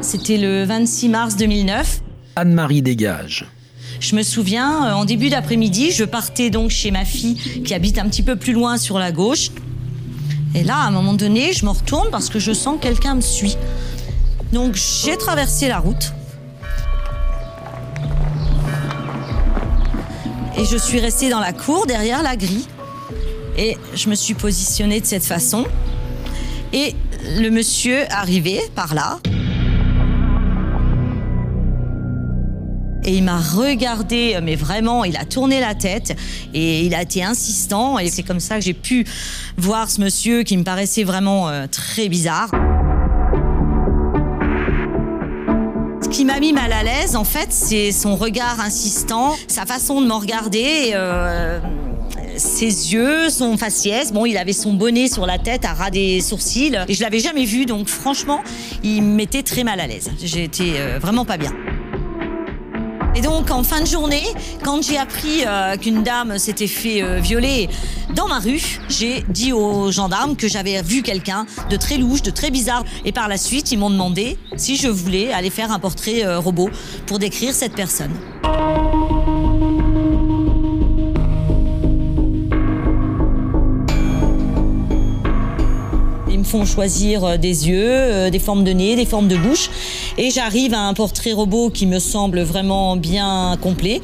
C'était 0.00 0.38
le 0.38 0.64
26 0.64 1.08
mars 1.08 1.36
2009. 1.36 2.00
Anne-Marie 2.36 2.82
Dégage. 2.82 3.46
Je 3.98 4.14
me 4.14 4.22
souviens, 4.22 4.86
euh, 4.86 4.92
en 4.92 5.06
début 5.06 5.30
d'après-midi, 5.30 5.90
je 5.90 6.04
partais 6.04 6.50
donc 6.50 6.70
chez 6.70 6.90
ma 6.90 7.06
fille 7.06 7.36
qui 7.64 7.72
habite 7.72 7.98
un 7.98 8.08
petit 8.08 8.22
peu 8.22 8.36
plus 8.36 8.52
loin 8.52 8.76
sur 8.76 8.98
la 8.98 9.10
gauche. 9.10 9.50
Et 10.54 10.62
là, 10.62 10.76
à 10.76 10.86
un 10.86 10.90
moment 10.90 11.14
donné, 11.14 11.52
je 11.54 11.64
me 11.64 11.70
retourne 11.70 12.10
parce 12.10 12.28
que 12.28 12.38
je 12.38 12.52
sens 12.52 12.76
que 12.76 12.82
quelqu'un 12.82 13.14
me 13.14 13.20
suit. 13.22 13.56
Donc 14.52 14.74
j'ai 14.74 15.16
traversé 15.16 15.68
la 15.68 15.78
route. 15.78 16.12
Et 20.58 20.64
je 20.64 20.76
suis 20.76 21.00
restée 21.00 21.28
dans 21.30 21.40
la 21.40 21.52
cour 21.52 21.86
derrière 21.86 22.22
la 22.22 22.36
grille. 22.36 22.66
Et 23.58 23.76
je 23.94 24.08
me 24.08 24.14
suis 24.14 24.34
positionnée 24.34 25.00
de 25.00 25.06
cette 25.06 25.24
façon. 25.24 25.64
Et 26.72 26.94
le 27.38 27.48
monsieur 27.48 28.04
arrivait 28.10 28.62
par 28.74 28.94
là. 28.94 29.18
Et 33.06 33.12
il 33.12 33.22
m'a 33.22 33.38
regardé, 33.38 34.34
euh, 34.34 34.40
mais 34.42 34.56
vraiment, 34.56 35.04
il 35.04 35.16
a 35.16 35.24
tourné 35.24 35.60
la 35.60 35.76
tête 35.76 36.16
et 36.52 36.84
il 36.84 36.94
a 36.94 37.02
été 37.02 37.22
insistant. 37.22 38.00
Et 38.00 38.08
c'est 38.08 38.24
comme 38.24 38.40
ça 38.40 38.56
que 38.56 38.64
j'ai 38.64 38.74
pu 38.74 39.06
voir 39.56 39.88
ce 39.88 40.00
monsieur 40.00 40.42
qui 40.42 40.56
me 40.56 40.64
paraissait 40.64 41.04
vraiment 41.04 41.48
euh, 41.48 41.66
très 41.70 42.08
bizarre. 42.08 42.50
Ce 46.02 46.08
qui 46.08 46.24
m'a 46.24 46.40
mis 46.40 46.52
mal 46.52 46.72
à 46.72 46.82
l'aise, 46.82 47.14
en 47.14 47.24
fait, 47.24 47.48
c'est 47.50 47.92
son 47.92 48.16
regard 48.16 48.58
insistant, 48.60 49.36
sa 49.46 49.66
façon 49.66 50.00
de 50.00 50.06
me 50.06 50.14
regarder. 50.14 50.90
Euh, 50.94 51.60
ses 52.36 52.92
yeux, 52.92 53.30
son 53.30 53.56
faciès. 53.56 54.12
Bon, 54.12 54.26
il 54.26 54.36
avait 54.36 54.52
son 54.52 54.74
bonnet 54.74 55.08
sur 55.08 55.24
la 55.24 55.38
tête 55.38 55.64
à 55.64 55.72
ras 55.72 55.90
des 55.90 56.20
sourcils. 56.20 56.76
Et 56.86 56.92
je 56.92 57.00
l'avais 57.00 57.20
jamais 57.20 57.46
vu, 57.46 57.64
donc 57.64 57.88
franchement, 57.88 58.42
il 58.82 59.02
m'était 59.02 59.42
très 59.42 59.64
mal 59.64 59.80
à 59.80 59.86
l'aise. 59.86 60.10
J'étais 60.22 60.98
vraiment 61.00 61.24
pas 61.24 61.38
bien. 61.38 61.52
Et 63.16 63.22
donc 63.22 63.50
en 63.50 63.62
fin 63.62 63.80
de 63.80 63.86
journée, 63.86 64.24
quand 64.62 64.82
j'ai 64.82 64.98
appris 64.98 65.46
euh, 65.46 65.78
qu'une 65.78 66.02
dame 66.02 66.38
s'était 66.38 66.66
fait 66.66 67.02
euh, 67.02 67.18
violer 67.18 67.70
dans 68.14 68.28
ma 68.28 68.40
rue, 68.40 68.78
j'ai 68.90 69.24
dit 69.30 69.54
aux 69.54 69.90
gendarmes 69.90 70.36
que 70.36 70.48
j'avais 70.48 70.82
vu 70.82 71.00
quelqu'un 71.00 71.46
de 71.70 71.76
très 71.76 71.96
louche, 71.96 72.20
de 72.20 72.30
très 72.30 72.50
bizarre. 72.50 72.84
Et 73.06 73.12
par 73.12 73.28
la 73.28 73.38
suite, 73.38 73.72
ils 73.72 73.78
m'ont 73.78 73.88
demandé 73.88 74.36
si 74.56 74.76
je 74.76 74.88
voulais 74.88 75.32
aller 75.32 75.48
faire 75.48 75.72
un 75.72 75.78
portrait 75.78 76.26
euh, 76.26 76.38
robot 76.38 76.68
pour 77.06 77.18
décrire 77.18 77.54
cette 77.54 77.72
personne. 77.74 78.12
Font 86.46 86.64
choisir 86.64 87.24
euh, 87.24 87.36
des 87.36 87.68
yeux, 87.68 87.90
euh, 87.90 88.30
des 88.30 88.38
formes 88.38 88.64
de 88.64 88.70
nez, 88.70 88.96
des 88.96 89.04
formes 89.04 89.28
de 89.28 89.36
bouche. 89.36 89.68
Et 90.16 90.30
j'arrive 90.30 90.72
à 90.74 90.80
un 90.80 90.94
portrait 90.94 91.32
robot 91.32 91.70
qui 91.70 91.86
me 91.86 91.98
semble 91.98 92.40
vraiment 92.40 92.96
bien 92.96 93.58
complet 93.60 94.00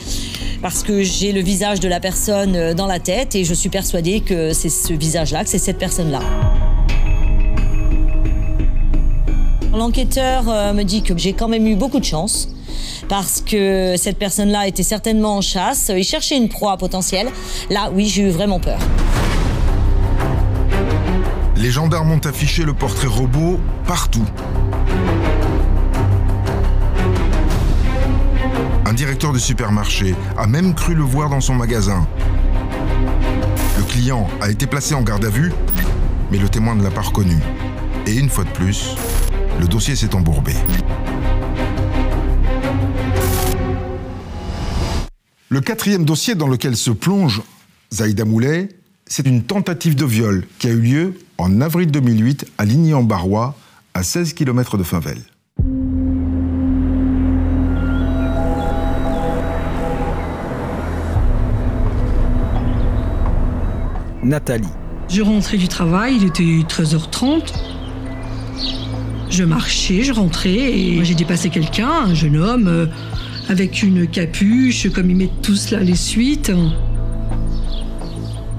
parce 0.60 0.82
que 0.82 1.02
j'ai 1.02 1.32
le 1.32 1.40
visage 1.40 1.80
de 1.80 1.88
la 1.88 2.00
personne 2.00 2.56
euh, 2.56 2.74
dans 2.74 2.86
la 2.86 2.98
tête 2.98 3.34
et 3.36 3.44
je 3.44 3.54
suis 3.54 3.68
persuadée 3.68 4.20
que 4.20 4.52
c'est 4.52 4.68
ce 4.68 4.92
visage-là, 4.92 5.44
que 5.44 5.50
c'est 5.50 5.58
cette 5.58 5.78
personne-là. 5.78 6.20
L'enquêteur 9.72 10.74
me 10.74 10.82
dit 10.82 11.02
que 11.02 11.16
j'ai 11.16 11.32
quand 11.32 11.48
même 11.48 11.66
eu 11.66 11.76
beaucoup 11.76 11.98
de 11.98 12.04
chance 12.04 12.50
parce 13.08 13.40
que 13.40 13.94
cette 13.96 14.18
personne-là 14.18 14.68
était 14.68 14.82
certainement 14.82 15.38
en 15.38 15.40
chasse, 15.40 15.90
il 15.96 16.04
cherchait 16.04 16.36
une 16.36 16.50
proie 16.50 16.76
potentielle. 16.76 17.28
Là, 17.70 17.90
oui, 17.94 18.06
j'ai 18.06 18.22
eu 18.22 18.28
vraiment 18.28 18.60
peur. 18.60 18.78
Les 21.62 21.70
gendarmes 21.70 22.10
ont 22.10 22.18
affiché 22.18 22.64
le 22.64 22.74
portrait 22.74 23.06
robot 23.06 23.60
partout. 23.86 24.26
Un 28.84 28.92
directeur 28.92 29.32
de 29.32 29.38
supermarché 29.38 30.16
a 30.36 30.48
même 30.48 30.74
cru 30.74 30.96
le 30.96 31.04
voir 31.04 31.30
dans 31.30 31.40
son 31.40 31.54
magasin. 31.54 32.04
Le 33.78 33.84
client 33.84 34.28
a 34.40 34.50
été 34.50 34.66
placé 34.66 34.96
en 34.96 35.02
garde 35.02 35.24
à 35.24 35.28
vue, 35.28 35.52
mais 36.32 36.38
le 36.38 36.48
témoin 36.48 36.74
ne 36.74 36.82
l'a 36.82 36.90
pas 36.90 37.00
reconnu. 37.00 37.36
Et 38.08 38.16
une 38.16 38.28
fois 38.28 38.42
de 38.42 38.50
plus, 38.50 38.96
le 39.60 39.68
dossier 39.68 39.94
s'est 39.94 40.16
embourbé. 40.16 40.54
Le 45.48 45.60
quatrième 45.60 46.04
dossier 46.04 46.34
dans 46.34 46.48
lequel 46.48 46.76
se 46.76 46.90
plonge 46.90 47.40
Zaïda 47.92 48.24
Moulet, 48.24 48.68
c'est 49.06 49.28
une 49.28 49.44
tentative 49.44 49.94
de 49.94 50.04
viol 50.04 50.44
qui 50.58 50.66
a 50.66 50.70
eu 50.70 50.80
lieu 50.80 51.14
en 51.42 51.60
avril 51.60 51.90
2008 51.90 52.46
à 52.56 52.64
Ligny-en-Barrois, 52.64 53.56
à 53.94 54.04
16 54.04 54.32
km 54.34 54.78
de 54.78 54.84
Finvel. 54.84 55.18
Nathalie. 64.22 64.68
Je 65.08 65.20
rentrais 65.20 65.56
du 65.56 65.66
travail, 65.66 66.16
il 66.20 66.26
était 66.28 66.44
13h30. 66.44 67.52
Je 69.28 69.42
marchais, 69.42 70.04
je 70.04 70.12
rentrais 70.12 70.50
et 70.50 71.04
j'ai 71.04 71.16
dépassé 71.16 71.50
quelqu'un, 71.50 71.90
un 72.06 72.14
jeune 72.14 72.36
homme, 72.36 72.68
euh, 72.68 72.86
avec 73.48 73.82
une 73.82 74.06
capuche, 74.06 74.88
comme 74.92 75.10
ils 75.10 75.16
mettent 75.16 75.42
tous 75.42 75.72
là 75.72 75.80
les 75.80 75.96
suites. 75.96 76.52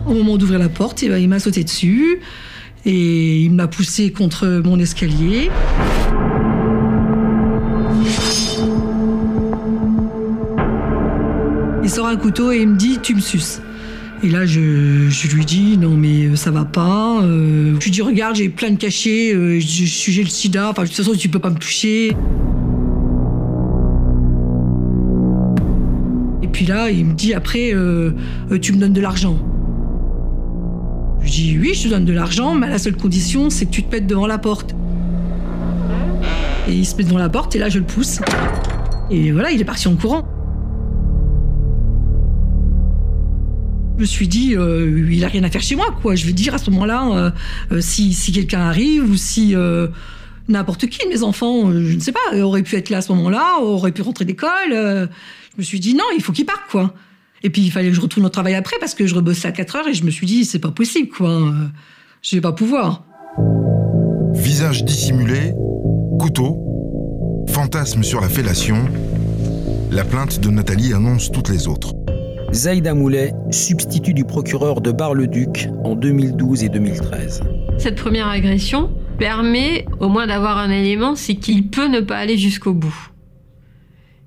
Au 0.05 0.13
moment 0.13 0.35
d'ouvrir 0.35 0.59
la 0.59 0.67
porte, 0.67 1.01
eh 1.01 1.07
ben, 1.07 1.17
il 1.17 1.29
m'a 1.29 1.39
sauté 1.39 1.63
dessus 1.63 2.19
et 2.85 3.41
il 3.41 3.51
m'a 3.51 3.67
poussé 3.67 4.11
contre 4.11 4.61
mon 4.63 4.79
escalier. 4.79 5.49
Il 11.83 11.89
sort 11.89 12.07
un 12.07 12.15
couteau 12.15 12.51
et 12.51 12.61
il 12.61 12.69
me 12.69 12.77
dit 12.77 12.99
Tu 13.01 13.15
me 13.15 13.19
suces. 13.19 13.61
Et 14.23 14.29
là, 14.29 14.45
je, 14.45 15.09
je 15.09 15.35
lui 15.35 15.45
dis 15.45 15.77
Non, 15.77 15.95
mais 15.97 16.27
euh, 16.27 16.35
ça 16.35 16.49
va 16.51 16.65
pas. 16.65 17.21
Euh, 17.23 17.75
je 17.79 17.83
lui 17.83 17.91
dis 17.91 18.01
Regarde, 18.01 18.35
j'ai 18.35 18.49
plein 18.49 18.71
de 18.71 18.77
cachets, 18.77 19.33
euh, 19.33 19.59
j'ai 19.59 20.23
le 20.23 20.29
sida, 20.29 20.69
enfin, 20.69 20.83
de 20.83 20.87
toute 20.87 20.97
façon, 20.97 21.13
tu 21.13 21.29
peux 21.29 21.39
pas 21.39 21.49
me 21.49 21.57
toucher. 21.57 22.15
Et 26.41 26.47
puis 26.47 26.65
là, 26.65 26.89
il 26.89 27.05
me 27.05 27.13
dit 27.13 27.33
Après, 27.33 27.73
euh, 27.73 28.11
euh, 28.51 28.59
tu 28.59 28.73
me 28.73 28.77
donnes 28.77 28.93
de 28.93 29.01
l'argent. 29.01 29.37
Je 31.33 31.39
lui 31.39 31.45
dis 31.47 31.57
Oui, 31.59 31.73
je 31.73 31.83
te 31.83 31.87
donne 31.87 32.05
de 32.05 32.13
l'argent, 32.13 32.53
mais 32.53 32.67
à 32.67 32.69
la 32.69 32.77
seule 32.77 32.95
condition, 32.95 33.49
c'est 33.49 33.65
que 33.65 33.71
tu 33.71 33.81
te 33.81 33.91
mettes 33.91 34.05
devant 34.05 34.27
la 34.27 34.37
porte. 34.37 34.75
Et 36.67 36.73
il 36.73 36.85
se 36.85 36.95
met 36.95 37.03
devant 37.03 37.17
la 37.17 37.29
porte, 37.29 37.55
et 37.55 37.59
là, 37.59 37.69
je 37.69 37.79
le 37.79 37.85
pousse. 37.85 38.19
Et 39.09 39.31
voilà, 39.31 39.49
il 39.49 39.59
est 39.59 39.65
parti 39.65 39.87
en 39.87 39.95
courant. 39.95 40.27
Je 43.95 44.01
me 44.01 44.05
suis 44.05 44.27
dit, 44.27 44.55
euh, 44.55 45.07
il 45.11 45.25
a 45.25 45.27
rien 45.27 45.43
à 45.43 45.49
faire 45.49 45.63
chez 45.63 45.75
moi, 45.75 45.87
quoi. 46.03 46.13
Je 46.13 46.27
vais 46.27 46.33
dire 46.33 46.53
à 46.53 46.59
ce 46.59 46.69
moment-là, 46.69 47.09
euh, 47.11 47.31
euh, 47.71 47.81
si, 47.81 48.13
si 48.13 48.31
quelqu'un 48.31 48.59
arrive 48.59 49.09
ou 49.09 49.15
si 49.15 49.55
n'importe 50.49 50.85
qui 50.85 51.07
mes 51.07 51.23
enfants, 51.23 51.71
je 51.71 51.95
ne 51.95 51.99
sais 51.99 52.11
pas, 52.11 52.43
aurait 52.43 52.61
pu 52.61 52.75
être 52.75 52.91
là 52.91 52.97
à 52.97 53.01
ce 53.01 53.11
moment-là, 53.11 53.59
aurait 53.59 53.91
pu 53.91 54.03
rentrer 54.03 54.25
d'école. 54.25 54.69
je 54.69 55.07
me 55.57 55.63
suis 55.63 55.79
dit, 55.79 55.95
non, 55.95 56.05
il 56.15 56.21
faut 56.21 56.31
qu'il 56.31 56.45
parte, 56.45 56.69
quoi. 56.69 56.93
Et 57.43 57.49
puis, 57.49 57.61
il 57.61 57.71
fallait 57.71 57.89
que 57.89 57.95
je 57.95 58.01
retourne 58.01 58.25
au 58.25 58.29
travail 58.29 58.55
après 58.55 58.77
parce 58.79 58.95
que 58.95 59.05
je 59.05 59.15
rebossais 59.15 59.47
à 59.47 59.51
4 59.51 59.75
heures 59.75 59.87
et 59.87 59.93
je 59.93 60.05
me 60.05 60.11
suis 60.11 60.25
dit, 60.25 60.45
c'est 60.45 60.59
pas 60.59 60.71
possible, 60.71 61.09
quoi. 61.09 61.29
Euh, 61.29 61.51
Je 62.21 62.37
vais 62.37 62.41
pas 62.41 62.53
pouvoir. 62.53 63.03
Visage 64.33 64.85
dissimulé, 64.85 65.53
couteau, 66.19 67.45
fantasme 67.49 68.01
sur 68.03 68.21
la 68.21 68.29
fellation. 68.29 68.77
La 69.91 70.05
plainte 70.05 70.39
de 70.39 70.49
Nathalie 70.49 70.93
annonce 70.93 71.31
toutes 71.31 71.49
les 71.49 71.67
autres. 71.67 71.93
Zaïda 72.53 72.93
Moulet, 72.93 73.33
substitut 73.51 74.13
du 74.13 74.25
procureur 74.25 74.79
de 74.79 74.91
Bar-le-Duc 74.91 75.67
en 75.83 75.95
2012 75.95 76.63
et 76.63 76.69
2013. 76.69 77.41
Cette 77.77 77.95
première 77.95 78.27
agression 78.27 78.91
permet 79.17 79.85
au 79.99 80.07
moins 80.07 80.27
d'avoir 80.27 80.57
un 80.59 80.69
élément, 80.69 81.15
c'est 81.15 81.35
qu'il 81.35 81.67
peut 81.69 81.87
ne 81.87 81.99
pas 81.99 82.17
aller 82.17 82.37
jusqu'au 82.37 82.73
bout. 82.73 82.95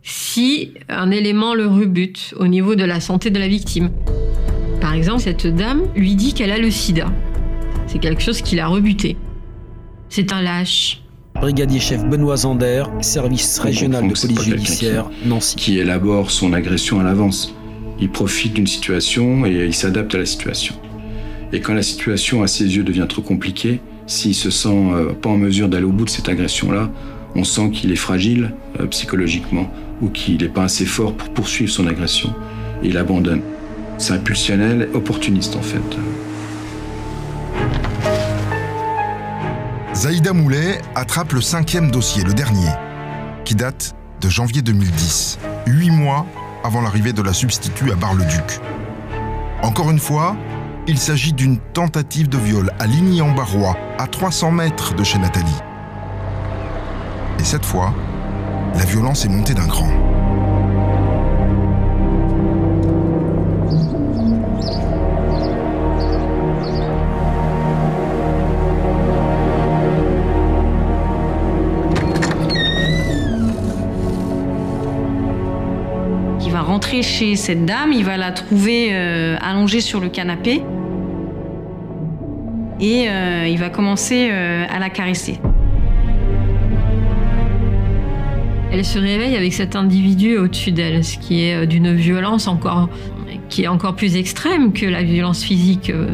Si 0.08 0.70
un 0.88 1.10
élément 1.10 1.54
le 1.54 1.66
rebute 1.66 2.32
au 2.38 2.46
niveau 2.46 2.76
de 2.76 2.84
la 2.84 3.00
santé 3.00 3.30
de 3.30 3.40
la 3.40 3.48
victime. 3.48 3.90
Par 4.80 4.94
exemple, 4.94 5.20
cette 5.20 5.48
dame 5.48 5.82
lui 5.96 6.14
dit 6.14 6.32
qu'elle 6.32 6.52
a 6.52 6.58
le 6.58 6.70
sida. 6.70 7.12
C'est 7.88 7.98
quelque 7.98 8.22
chose 8.22 8.40
qui 8.40 8.54
l'a 8.54 8.68
rebuté. 8.68 9.16
C'est 10.08 10.32
un 10.32 10.42
lâche. 10.42 11.02
Brigadier 11.34 11.80
chef 11.80 12.04
Benoît 12.04 12.36
Zander, 12.36 12.84
service 13.00 13.58
On 13.60 13.64
régional 13.64 14.06
de 14.06 14.14
police 14.14 14.42
judiciaire, 14.42 15.10
Nancy. 15.25 15.56
qui 15.56 15.78
élabore 15.78 16.30
son 16.30 16.52
agression 16.52 17.00
à 17.00 17.02
l'avance. 17.02 17.52
Il 18.00 18.08
profite 18.08 18.54
d'une 18.54 18.68
situation 18.68 19.44
et 19.44 19.64
il 19.64 19.75
s'adapte 19.75 20.14
à 20.14 20.18
la 20.18 20.26
situation. 20.26 20.76
Et 21.52 21.60
quand 21.60 21.75
la 21.75 21.82
situation 21.82 22.44
à 22.44 22.46
ses 22.46 22.76
yeux 22.76 22.84
devient 22.84 23.06
trop 23.08 23.22
compliquée, 23.22 23.80
s'il 24.06 24.36
se 24.36 24.50
sent 24.50 24.68
euh, 24.68 25.14
pas 25.14 25.30
en 25.30 25.36
mesure 25.36 25.68
d'aller 25.68 25.84
au 25.84 25.90
bout 25.90 26.04
de 26.04 26.10
cette 26.10 26.28
agression-là, 26.28 26.92
on 27.34 27.42
sent 27.42 27.70
qu'il 27.72 27.90
est 27.90 27.96
fragile 27.96 28.54
euh, 28.78 28.86
psychologiquement 28.86 29.68
ou 30.00 30.08
qu'il 30.08 30.42
n'est 30.42 30.48
pas 30.48 30.64
assez 30.64 30.86
fort 30.86 31.14
pour 31.14 31.30
poursuivre 31.30 31.70
son 31.70 31.86
agression. 31.86 32.34
Il 32.82 32.98
abandonne. 32.98 33.42
C'est 33.99 34.12
impulsionnel, 34.12 34.88
opportuniste 34.92 35.56
en 35.56 35.62
fait. 35.62 35.80
Zaïda 39.94 40.34
Moulet 40.34 40.78
attrape 40.94 41.32
le 41.32 41.40
cinquième 41.40 41.90
dossier, 41.90 42.23
le 42.23 42.34
dernier, 42.34 42.68
qui 43.47 43.54
date 43.54 43.94
de 44.21 44.28
janvier 44.28 44.60
2010, 44.60 45.38
huit 45.66 45.90
mois 45.90 46.26
avant 46.64 46.82
l'arrivée 46.82 47.14
de 47.14 47.23
la 47.23 47.32
substitut 47.32 47.90
à 47.90 47.94
Bar-le-Duc. 47.94 48.60
Encore 49.62 49.90
une 49.90 49.99
fois, 49.99 50.36
il 50.86 50.99
s'agit 50.99 51.32
d'une 51.32 51.58
tentative 51.58 52.28
de 52.28 52.36
viol 52.36 52.71
à 52.78 52.86
Ligny-en-Barrois, 52.86 53.76
à 53.99 54.06
300 54.06 54.50
mètres 54.50 54.94
de 54.94 55.02
chez 55.02 55.18
Nathalie. 55.18 55.62
Et 57.38 57.44
cette 57.44 57.64
fois, 57.64 57.94
la 58.76 58.84
violence 58.84 59.25
est 59.25 59.28
montée 59.28 59.54
d'un 59.54 59.67
cran. 59.67 59.89
Il 76.45 76.52
va 76.52 76.60
rentrer 76.60 77.02
chez 77.02 77.36
cette 77.36 77.65
dame, 77.65 77.93
il 77.93 78.04
va 78.04 78.17
la 78.17 78.32
trouver 78.32 78.89
euh, 78.91 79.36
allongée 79.41 79.80
sur 79.80 80.00
le 80.00 80.08
canapé 80.08 80.62
et 82.80 83.08
euh, 83.08 83.49
il 83.49 83.58
va 83.58 83.71
commencer 83.71 84.28
euh, 84.30 84.67
à 84.69 84.78
la 84.78 84.91
caresser. 84.91 85.41
Elle 88.76 88.84
se 88.84 88.99
réveille 88.99 89.34
avec 89.36 89.54
cet 89.54 89.75
individu 89.75 90.36
au-dessus 90.36 90.71
d'elle, 90.71 91.02
ce 91.02 91.17
qui 91.17 91.45
est 91.45 91.54
euh, 91.54 91.65
d'une 91.65 91.95
violence 91.95 92.47
encore, 92.47 92.91
qui 93.49 93.62
est 93.62 93.69
encore 93.69 93.97
plus 93.97 94.17
extrême 94.17 94.75
que 94.75 94.84
la 94.84 95.02
violence 95.02 95.43
physique, 95.43 95.89
euh, 95.89 96.08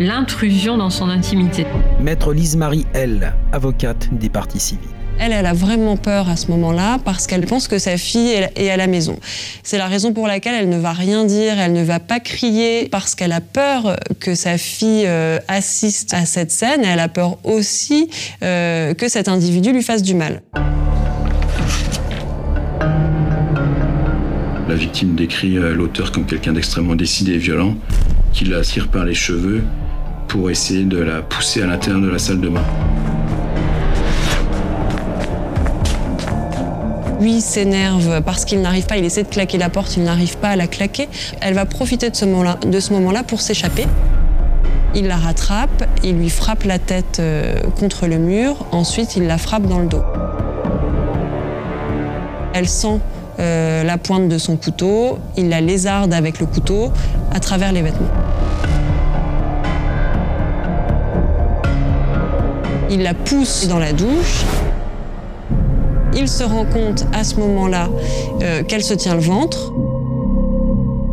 l'intrusion 0.00 0.76
dans 0.76 0.90
son 0.90 1.08
intimité. 1.08 1.64
Maître 2.00 2.32
Lise-Marie 2.32 2.86
L, 2.92 3.34
avocate 3.52 4.08
des 4.10 4.28
parties 4.28 4.58
civiles. 4.58 4.88
Elle, 5.20 5.30
elle 5.30 5.46
a 5.46 5.52
vraiment 5.52 5.96
peur 5.96 6.28
à 6.28 6.34
ce 6.34 6.48
moment-là 6.48 6.98
parce 7.04 7.28
qu'elle 7.28 7.46
pense 7.46 7.68
que 7.68 7.78
sa 7.78 7.96
fille 7.96 8.30
est 8.30 8.50
est 8.56 8.70
à 8.70 8.76
la 8.76 8.88
maison. 8.88 9.16
C'est 9.62 9.78
la 9.78 9.86
raison 9.86 10.12
pour 10.12 10.26
laquelle 10.26 10.56
elle 10.58 10.70
ne 10.70 10.78
va 10.78 10.92
rien 10.92 11.24
dire, 11.24 11.56
elle 11.56 11.72
ne 11.72 11.84
va 11.84 12.00
pas 12.00 12.18
crier 12.18 12.88
parce 12.90 13.14
qu'elle 13.14 13.30
a 13.30 13.40
peur 13.40 13.96
que 14.18 14.34
sa 14.34 14.58
fille 14.58 15.04
euh, 15.06 15.38
assiste 15.46 16.14
à 16.14 16.24
cette 16.24 16.50
scène. 16.50 16.84
Elle 16.84 16.98
a 16.98 17.08
peur 17.08 17.38
aussi 17.44 18.10
euh, 18.42 18.92
que 18.94 19.06
cet 19.06 19.28
individu 19.28 19.72
lui 19.72 19.84
fasse 19.84 20.02
du 20.02 20.16
mal. 20.16 20.42
Victime 24.80 25.14
décrit 25.14 25.58
euh, 25.58 25.74
l'auteur 25.74 26.10
comme 26.10 26.24
quelqu'un 26.24 26.54
d'extrêmement 26.54 26.94
décidé 26.94 27.32
et 27.32 27.38
violent, 27.38 27.74
qui 28.32 28.46
la 28.46 28.62
tire 28.62 28.88
par 28.88 29.04
les 29.04 29.14
cheveux 29.14 29.62
pour 30.26 30.50
essayer 30.50 30.84
de 30.84 30.98
la 30.98 31.20
pousser 31.20 31.62
à 31.62 31.66
l'intérieur 31.66 32.00
de 32.00 32.08
la 32.08 32.18
salle 32.18 32.40
de 32.40 32.48
bain. 32.48 32.64
Lui 37.20 37.42
s'énerve 37.42 38.22
parce 38.22 38.46
qu'il 38.46 38.62
n'arrive 38.62 38.86
pas, 38.86 38.96
il 38.96 39.04
essaie 39.04 39.24
de 39.24 39.28
claquer 39.28 39.58
la 39.58 39.68
porte, 39.68 39.98
il 39.98 40.02
n'arrive 40.02 40.38
pas 40.38 40.48
à 40.48 40.56
la 40.56 40.66
claquer. 40.66 41.08
Elle 41.42 41.52
va 41.52 41.66
profiter 41.66 42.08
de 42.08 42.16
ce 42.16 42.24
moment-là, 42.24 42.58
de 42.66 42.80
ce 42.80 42.94
moment-là 42.94 43.22
pour 43.22 43.42
s'échapper. 43.42 43.86
Il 44.94 45.08
la 45.08 45.16
rattrape, 45.18 45.84
il 46.02 46.16
lui 46.16 46.30
frappe 46.30 46.64
la 46.64 46.78
tête 46.78 47.18
euh, 47.20 47.60
contre 47.78 48.06
le 48.06 48.16
mur, 48.16 48.64
ensuite 48.72 49.16
il 49.16 49.26
la 49.26 49.36
frappe 49.36 49.66
dans 49.66 49.80
le 49.80 49.88
dos. 49.88 50.02
Elle 52.54 52.68
sent 52.68 52.98
euh, 53.40 53.82
la 53.84 53.96
pointe 53.96 54.28
de 54.28 54.36
son 54.36 54.56
couteau, 54.56 55.18
il 55.38 55.48
la 55.48 55.62
lézarde 55.62 56.12
avec 56.12 56.40
le 56.40 56.46
couteau 56.46 56.92
à 57.32 57.40
travers 57.40 57.72
les 57.72 57.80
vêtements. 57.80 58.10
Il 62.90 63.02
la 63.02 63.14
pousse 63.14 63.66
dans 63.68 63.78
la 63.78 63.92
douche. 63.92 64.44
Il 66.14 66.28
se 66.28 66.44
rend 66.44 66.66
compte 66.66 67.06
à 67.14 67.24
ce 67.24 67.36
moment-là 67.36 67.88
euh, 68.42 68.62
qu'elle 68.64 68.82
se 68.82 68.94
tient 68.94 69.14
le 69.14 69.20
ventre. 69.20 69.72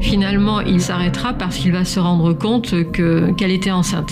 Finalement, 0.02 0.60
il 0.60 0.82
s'arrêtera 0.82 1.34
parce 1.34 1.56
qu'il 1.56 1.72
va 1.72 1.86
se 1.86 2.00
rendre 2.00 2.34
compte 2.34 2.92
que, 2.92 3.32
qu'elle 3.38 3.52
était 3.52 3.72
enceinte. 3.72 4.12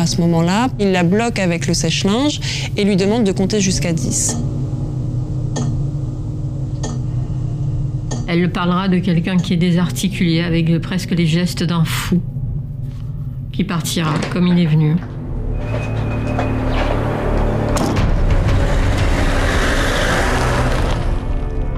À 0.00 0.06
ce 0.06 0.18
moment-là, 0.22 0.68
il 0.78 0.92
la 0.92 1.02
bloque 1.02 1.38
avec 1.38 1.66
le 1.66 1.74
sèche-linge 1.74 2.40
et 2.78 2.84
lui 2.84 2.96
demande 2.96 3.24
de 3.24 3.32
compter 3.32 3.60
jusqu'à 3.60 3.92
10. 3.92 4.34
Elle 8.26 8.50
parlera 8.50 8.88
de 8.88 8.98
quelqu'un 8.98 9.36
qui 9.36 9.52
est 9.52 9.58
désarticulé, 9.58 10.40
avec 10.40 10.78
presque 10.78 11.10
les 11.10 11.26
gestes 11.26 11.64
d'un 11.64 11.84
fou, 11.84 12.18
qui 13.52 13.62
partira 13.62 14.14
comme 14.32 14.46
il 14.46 14.58
est 14.58 14.66
venu. 14.66 14.96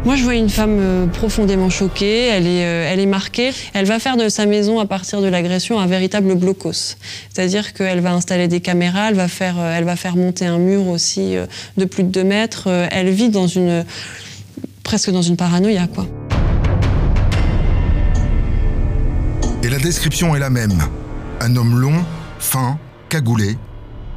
Moi, 0.04 0.16
je 0.16 0.24
vois 0.24 0.34
une 0.34 0.48
femme 0.48 0.78
euh, 0.80 1.06
profondément 1.06 1.70
choquée, 1.70 2.26
elle 2.26 2.48
est, 2.48 2.66
euh, 2.66 2.90
elle 2.92 2.98
est 2.98 3.06
marquée. 3.06 3.52
Elle 3.72 3.86
va 3.86 4.00
faire 4.00 4.16
de 4.16 4.28
sa 4.28 4.46
maison, 4.46 4.80
à 4.80 4.86
partir 4.86 5.22
de 5.22 5.28
l'agression, 5.28 5.78
un 5.78 5.86
véritable 5.86 6.34
blocos. 6.34 6.96
C'est-à-dire 7.32 7.72
qu'elle 7.72 8.00
va 8.00 8.12
installer 8.12 8.48
des 8.48 8.60
caméras, 8.60 9.10
elle 9.10 9.14
va, 9.14 9.28
faire, 9.28 9.60
euh, 9.60 9.72
elle 9.76 9.84
va 9.84 9.94
faire 9.94 10.16
monter 10.16 10.44
un 10.44 10.58
mur 10.58 10.88
aussi 10.88 11.36
de 11.76 11.84
plus 11.84 12.02
de 12.02 12.08
2 12.08 12.24
mètres. 12.24 12.68
Elle 12.90 13.10
vit 13.10 13.28
dans 13.28 13.46
une, 13.46 13.84
presque 14.82 15.10
dans 15.10 15.22
une 15.22 15.36
paranoïa, 15.36 15.86
quoi. 15.86 16.06
Et 19.62 19.68
la 19.68 19.78
description 19.78 20.34
est 20.34 20.40
la 20.40 20.50
même. 20.50 20.82
Un 21.40 21.54
homme 21.54 21.78
long, 21.78 22.04
fin, 22.40 22.76
cagoulé, 23.08 23.56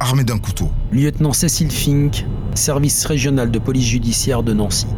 armé 0.00 0.24
d'un 0.24 0.38
couteau. 0.38 0.68
Lieutenant 0.90 1.32
Cécile 1.32 1.70
Fink, 1.70 2.26
service 2.54 3.04
régional 3.04 3.52
de 3.52 3.58
police 3.60 3.86
judiciaire 3.86 4.42
de 4.42 4.52
Nancy. 4.52 4.88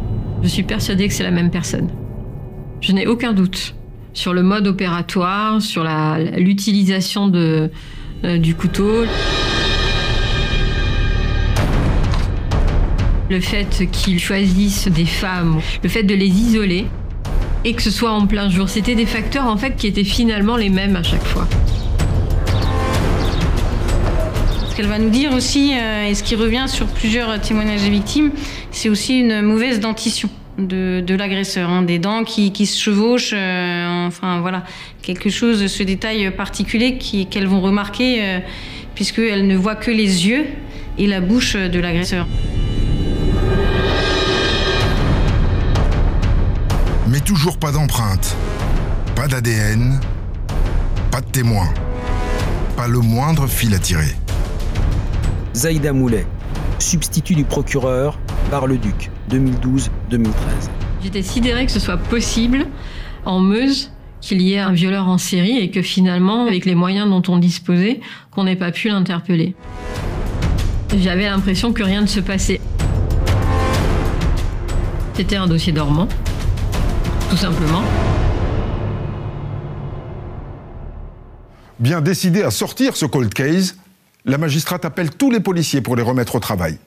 Je 0.41 0.47
suis 0.47 0.63
persuadée 0.63 1.07
que 1.07 1.13
c'est 1.13 1.23
la 1.23 1.31
même 1.31 1.51
personne. 1.51 1.89
Je 2.81 2.93
n'ai 2.93 3.07
aucun 3.07 3.33
doute 3.33 3.75
sur 4.13 4.33
le 4.33 4.41
mode 4.41 4.67
opératoire, 4.67 5.61
sur 5.61 5.85
l'utilisation 6.37 7.31
euh, 7.35 7.69
du 8.37 8.55
couteau. 8.55 9.05
Le 13.29 13.39
fait 13.39 13.87
qu'ils 13.91 14.19
choisissent 14.19 14.87
des 14.87 15.05
femmes, 15.05 15.59
le 15.83 15.89
fait 15.89 16.03
de 16.03 16.15
les 16.15 16.27
isoler 16.27 16.87
et 17.65 17.73
que 17.73 17.81
ce 17.81 17.91
soit 17.91 18.11
en 18.11 18.25
plein 18.25 18.49
jour, 18.49 18.69
c'était 18.69 18.95
des 18.95 19.05
facteurs 19.05 19.45
en 19.45 19.57
fait 19.57 19.75
qui 19.75 19.87
étaient 19.87 20.03
finalement 20.03 20.55
les 20.55 20.69
mêmes 20.69 20.95
à 20.95 21.03
chaque 21.03 21.23
fois. 21.23 21.47
Qu'elle 24.79 24.87
va 24.87 24.97
nous 24.97 25.09
dire 25.09 25.33
aussi, 25.33 25.73
euh, 25.73 26.07
et 26.07 26.15
ce 26.15 26.23
qui 26.23 26.35
revient 26.35 26.63
sur 26.67 26.85
plusieurs 26.85 27.41
témoignages 27.41 27.81
des 27.81 27.89
victimes, 27.89 28.31
c'est 28.71 28.87
aussi 28.87 29.19
une 29.19 29.41
mauvaise 29.41 29.81
dentition 29.81 30.29
de, 30.57 31.03
l'agresseur, 31.15 31.69
hein, 31.69 31.81
des 31.81 31.99
dents 31.99 32.23
qui, 32.23 32.65
se 32.65 32.81
chevauchent, 32.81 33.33
euh, 33.35 34.07
enfin 34.07 34.39
voilà, 34.39 34.63
quelque 35.01 35.29
chose, 35.29 35.67
ce 35.67 35.83
détail 35.83 36.31
particulier 36.31 36.97
qu'elles 36.97 37.47
vont 37.47 37.59
remarquer, 37.59 38.19
euh, 38.21 38.39
puisqu'elles 38.95 39.47
ne 39.47 39.57
voient 39.57 39.75
que 39.75 39.91
les 39.91 40.29
yeux 40.29 40.45
et 40.97 41.07
la 41.07 41.19
bouche 41.19 41.57
de 41.57 41.79
l'agresseur. 41.81 42.25
Mais 47.09 47.19
toujours 47.19 47.57
pas 47.57 47.73
d'empreinte, 47.73 48.33
pas 49.13 49.27
d'ADN, 49.27 49.99
pas 51.11 51.19
de 51.19 51.29
témoin, 51.29 51.67
pas 52.77 52.87
le 52.87 52.99
moindre 52.99 53.45
fil 53.45 53.73
à 53.73 53.79
tirer. 53.79 54.15
Zaïda 55.59 55.91
Moulet, 55.91 56.25
substitut 56.79 57.35
du 57.35 57.43
procureur, 57.43 58.17
Bar-le-Duc, 58.49 59.11
2012-2013. 59.29 59.89
J'étais 61.03 61.21
sidérée 61.21 61.65
que 61.65 61.71
ce 61.73 61.81
soit 61.81 61.97
possible 61.97 62.65
en 63.25 63.41
Meuse 63.41 63.91
qu'il 64.21 64.41
y 64.41 64.53
ait 64.53 64.59
un 64.59 64.71
violeur 64.71 65.09
en 65.09 65.17
série 65.17 65.57
et 65.57 65.69
que 65.69 65.81
finalement, 65.81 66.45
avec 66.45 66.63
les 66.63 66.75
moyens 66.75 67.09
dont 67.09 67.21
on 67.27 67.37
disposait, 67.37 67.99
qu'on 68.31 68.45
n'ait 68.45 68.55
pas 68.55 68.71
pu 68.71 68.87
l'interpeller. 68.87 69.53
J'avais 70.97 71.25
l'impression 71.25 71.73
que 71.73 71.83
rien 71.83 71.99
ne 72.03 72.07
se 72.07 72.21
passait. 72.21 72.61
C'était 75.13 75.35
un 75.35 75.47
dossier 75.47 75.73
dormant 75.73 76.07
tout 77.29 77.35
simplement. 77.35 77.83
Bien 81.79 81.99
décidé 81.99 82.43
à 82.43 82.49
sortir 82.49 82.95
ce 82.95 83.05
cold 83.05 83.33
case, 83.33 83.75
la 84.25 84.37
magistrate 84.37 84.85
appelle 84.85 85.11
tous 85.11 85.31
les 85.31 85.39
policiers 85.39 85.81
pour 85.81 85.95
les 85.95 86.03
remettre 86.03 86.35
au 86.35 86.39
travail. 86.39 86.77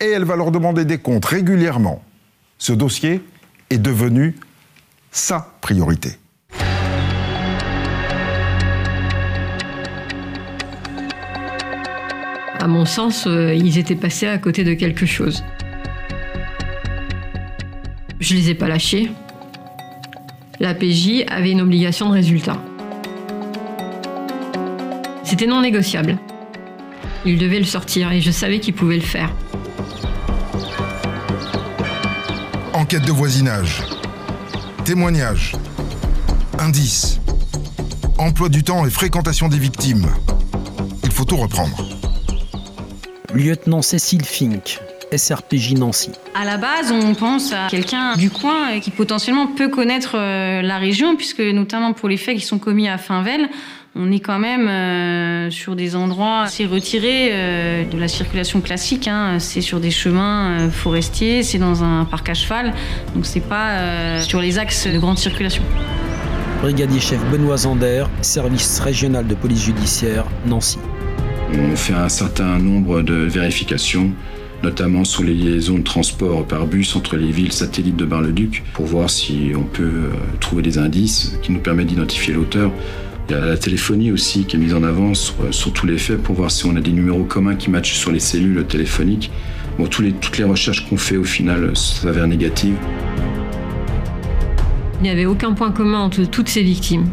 Et 0.00 0.06
elle 0.06 0.24
va 0.24 0.36
leur 0.36 0.50
demander 0.50 0.84
des 0.84 0.98
comptes 0.98 1.24
régulièrement. 1.24 2.02
Ce 2.58 2.72
dossier 2.72 3.20
est 3.70 3.78
devenu 3.78 4.36
sa 5.10 5.54
priorité. 5.60 6.18
À 12.60 12.66
mon 12.66 12.84
sens, 12.84 13.26
euh, 13.26 13.54
ils 13.54 13.78
étaient 13.78 13.94
passés 13.94 14.26
à 14.26 14.38
côté 14.38 14.64
de 14.64 14.74
quelque 14.74 15.06
chose. 15.06 15.44
Je 18.20 18.34
les 18.34 18.50
ai 18.50 18.54
pas 18.54 18.68
lâchés 18.68 19.10
la 20.60 20.74
PJ 20.74 21.24
avait 21.28 21.52
une 21.52 21.60
obligation 21.60 22.08
de 22.08 22.14
résultat. 22.14 22.56
C'était 25.22 25.46
non 25.46 25.60
négociable. 25.60 26.18
Il 27.24 27.38
devait 27.38 27.58
le 27.58 27.64
sortir 27.64 28.12
et 28.12 28.20
je 28.20 28.30
savais 28.30 28.60
qu'il 28.60 28.74
pouvait 28.74 28.96
le 28.96 29.02
faire. 29.02 29.30
Enquête 32.72 33.04
de 33.04 33.12
voisinage. 33.12 33.82
Témoignage. 34.84 35.54
Indice. 36.58 37.20
Emploi 38.18 38.48
du 38.48 38.62
temps 38.62 38.86
et 38.86 38.90
fréquentation 38.90 39.48
des 39.48 39.58
victimes. 39.58 40.06
Il 41.04 41.12
faut 41.12 41.24
tout 41.24 41.36
reprendre. 41.36 41.76
Lieutenant 43.34 43.82
Cécile 43.82 44.24
Fink, 44.24 44.80
SRPJ 45.14 45.74
Nancy. 45.74 46.10
À 46.34 46.44
la 46.44 46.56
base, 46.56 46.92
on 46.92 47.14
pense 47.14 47.52
à 47.52 47.66
quelqu'un 47.68 48.16
du 48.16 48.30
coin 48.30 48.80
qui 48.80 48.90
potentiellement 48.90 49.48
peut 49.48 49.68
connaître 49.68 50.16
euh, 50.16 50.62
la 50.62 50.78
région, 50.78 51.16
puisque 51.16 51.40
notamment 51.40 51.92
pour 51.92 52.08
les 52.08 52.16
faits 52.16 52.36
qui 52.36 52.44
sont 52.44 52.58
commis 52.58 52.88
à 52.88 52.96
Finvel, 52.96 53.48
on 53.98 54.12
est 54.12 54.20
quand 54.20 54.38
même 54.38 54.68
euh, 54.68 55.50
sur 55.50 55.76
des 55.76 55.96
endroits 55.96 56.42
assez 56.42 56.64
retirés 56.64 57.30
euh, 57.32 57.84
de 57.84 57.98
la 57.98 58.08
circulation 58.08 58.60
classique. 58.60 59.08
Hein. 59.08 59.38
C'est 59.38 59.60
sur 59.60 59.80
des 59.80 59.90
chemins 59.90 60.70
forestiers, 60.70 61.42
c'est 61.42 61.58
dans 61.58 61.82
un 61.82 62.04
parc 62.04 62.28
à 62.30 62.34
cheval, 62.34 62.72
donc 63.14 63.26
c'est 63.26 63.40
pas 63.40 64.20
sur 64.20 64.40
les 64.40 64.58
axes 64.58 64.86
de 64.86 64.98
grande 64.98 65.18
circulation. 65.18 65.62
Brigadier 66.62 67.00
chef 67.00 67.20
Benoît 67.30 67.56
Zander, 67.56 68.04
service 68.20 68.80
régional 68.80 69.26
de 69.26 69.34
police 69.34 69.64
judiciaire, 69.64 70.24
Nancy. 70.46 70.78
On 71.52 71.76
fait 71.76 71.94
un 71.94 72.08
certain 72.08 72.58
nombre 72.58 73.02
de 73.02 73.14
vérifications 73.14 74.12
notamment 74.62 75.04
sur 75.04 75.22
les 75.22 75.34
liaisons 75.34 75.78
de 75.78 75.82
transport 75.82 76.46
par 76.46 76.66
bus 76.66 76.96
entre 76.96 77.16
les 77.16 77.30
villes 77.30 77.52
satellites 77.52 77.96
de 77.96 78.04
Bar-le-Duc, 78.04 78.64
pour 78.72 78.86
voir 78.86 79.10
si 79.10 79.52
on 79.56 79.62
peut 79.62 79.82
euh, 79.82 80.10
trouver 80.40 80.62
des 80.62 80.78
indices 80.78 81.38
qui 81.42 81.52
nous 81.52 81.60
permettent 81.60 81.88
d'identifier 81.88 82.34
l'auteur. 82.34 82.72
Il 83.28 83.34
y 83.34 83.34
a 83.34 83.44
la 83.44 83.58
téléphonie 83.58 84.10
aussi 84.10 84.46
qui 84.46 84.56
est 84.56 84.58
mise 84.58 84.72
en 84.72 84.82
avant 84.82 85.12
sur, 85.12 85.72
tous 85.74 85.86
les 85.86 85.98
faits 85.98 86.22
pour 86.22 86.34
voir 86.34 86.50
si 86.50 86.64
on 86.64 86.74
a 86.76 86.80
des 86.80 86.92
numéros 86.92 87.24
communs 87.24 87.56
qui 87.56 87.68
matchent 87.68 87.92
sur 87.92 88.10
les 88.10 88.20
cellules 88.20 88.64
téléphoniques. 88.64 89.30
Bon, 89.78 89.86
les, 90.00 90.12
toutes 90.12 90.38
les 90.38 90.44
recherches 90.44 90.88
qu'on 90.88 90.96
fait 90.96 91.18
au 91.18 91.24
final 91.24 91.76
s'avèrent 91.76 92.26
négatives. 92.26 92.76
Il 95.00 95.02
n'y 95.02 95.10
avait 95.10 95.26
aucun 95.26 95.52
point 95.52 95.72
commun 95.72 96.00
entre 96.00 96.24
toutes 96.24 96.48
ces 96.48 96.62
victimes. 96.62 97.04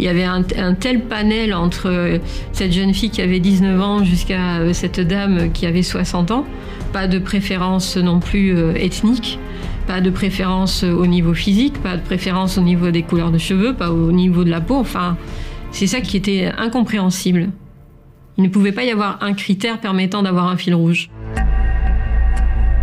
Il 0.00 0.04
y 0.04 0.08
avait 0.08 0.24
un, 0.24 0.42
tel 0.74 1.02
panel 1.02 1.54
entre 1.54 1.88
euh, 1.88 2.18
cette 2.52 2.72
jeune 2.72 2.92
fille 2.92 3.10
qui 3.10 3.22
avait 3.22 3.38
19 3.38 3.80
ans 3.80 4.04
jusqu'à 4.04 4.58
euh, 4.58 4.72
cette 4.72 4.98
dame 4.98 5.52
qui 5.52 5.66
avait 5.66 5.82
60 5.82 6.32
ans 6.32 6.44
pas 6.92 7.06
de 7.06 7.18
préférence 7.18 7.96
non 7.96 8.20
plus 8.20 8.54
euh, 8.56 8.74
ethnique, 8.74 9.38
pas 9.86 10.00
de 10.00 10.10
préférence 10.10 10.82
au 10.82 11.06
niveau 11.06 11.34
physique, 11.34 11.82
pas 11.82 11.96
de 11.96 12.02
préférence 12.02 12.58
au 12.58 12.60
niveau 12.60 12.90
des 12.90 13.02
couleurs 13.02 13.30
de 13.30 13.38
cheveux, 13.38 13.74
pas 13.74 13.90
au 13.90 14.12
niveau 14.12 14.44
de 14.44 14.50
la 14.50 14.60
peau. 14.60 14.76
Enfin, 14.76 15.16
c'est 15.72 15.86
ça 15.86 16.00
qui 16.00 16.16
était 16.16 16.52
incompréhensible. 16.56 17.50
Il 18.38 18.44
ne 18.44 18.48
pouvait 18.48 18.72
pas 18.72 18.84
y 18.84 18.90
avoir 18.90 19.22
un 19.22 19.34
critère 19.34 19.80
permettant 19.80 20.22
d'avoir 20.22 20.48
un 20.48 20.56
fil 20.56 20.74
rouge. 20.74 21.10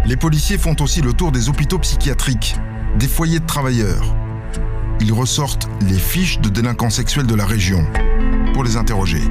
Les 0.06 0.18
policiers 0.18 0.58
font 0.58 0.76
aussi 0.82 1.02
le 1.02 1.14
tour 1.14 1.32
des 1.32 1.50
hôpitaux 1.50 1.80
psychiatriques, 1.80 2.56
des 2.98 3.08
foyers 3.08 3.40
de 3.40 3.46
travailleurs. 3.46 4.16
Ils 5.02 5.14
ressortent 5.14 5.70
les 5.88 5.98
fiches 5.98 6.40
de 6.40 6.50
délinquants 6.50 6.90
sexuels 6.90 7.28
de 7.28 7.36
la 7.36 7.46
région 7.46 7.86
pour 8.54 8.64
les 8.64 8.76
interroger. 8.76 9.22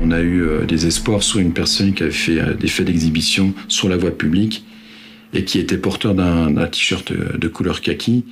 On 0.00 0.10
a 0.10 0.20
eu 0.20 0.42
euh, 0.42 0.66
des 0.66 0.86
espoirs 0.86 1.22
sur 1.22 1.38
une 1.38 1.52
personne 1.52 1.94
qui 1.94 2.02
avait 2.02 2.12
fait 2.12 2.40
euh, 2.40 2.54
des 2.54 2.66
faits 2.66 2.86
d'exhibition 2.86 3.54
sur 3.68 3.88
la 3.88 3.96
voie 3.96 4.10
publique 4.10 4.64
et 5.32 5.44
qui 5.44 5.58
était 5.58 5.78
porteur 5.78 6.14
d'un 6.14 6.66
t-shirt 6.66 7.12
euh, 7.12 7.38
de 7.38 7.48
couleur 7.48 7.80
kaki. 7.80 8.24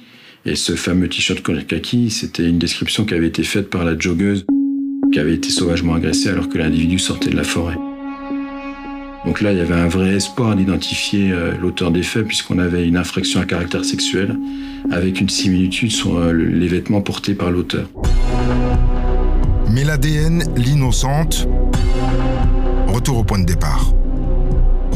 Et 0.47 0.55
ce 0.55 0.75
fameux 0.75 1.09
t-shirt 1.09 1.43
kaki, 1.67 2.11
c'était 2.11 2.49
une 2.49 2.59
description 2.59 3.05
qui 3.05 3.15
avait 3.15 3.27
été 3.27 3.43
faite 3.43 3.69
par 3.69 3.85
la 3.85 3.99
joggeuse 3.99 4.47
qui 5.13 5.19
avait 5.19 5.35
été 5.35 5.51
sauvagement 5.51 5.95
agressée 5.95 6.29
alors 6.29 6.49
que 6.49 6.57
l'individu 6.57 6.99
sortait 6.99 7.31
de 7.31 7.37
la 7.37 7.45
forêt. 7.45 7.77
Donc 9.27 9.43
là, 9.43 9.53
il 9.53 9.59
y 9.59 9.61
avait 9.61 9.75
un 9.75 9.89
vrai 9.89 10.15
espoir 10.15 10.57
d'identifier 10.57 11.35
l'auteur 11.61 11.91
des 11.91 12.03
faits 12.03 12.27
puisqu'on 12.27 12.59
avait 12.59 12.87
une 12.87 12.97
infraction 12.97 13.41
à 13.41 13.45
caractère 13.45 13.85
sexuel 13.85 14.39
avec 14.91 15.21
une 15.21 15.29
similitude 15.29 15.91
sur 15.93 16.33
les 16.33 16.69
vêtements 16.69 17.03
portés 17.03 17.35
par 17.35 17.51
l'auteur. 17.51 17.91
Mais 19.69 19.85
l'ADN, 19.85 20.43
l'innocente, 20.57 21.47
retour 22.87 23.19
au 23.19 23.25
point 23.25 23.41
de 23.41 23.47
départ. 23.47 23.93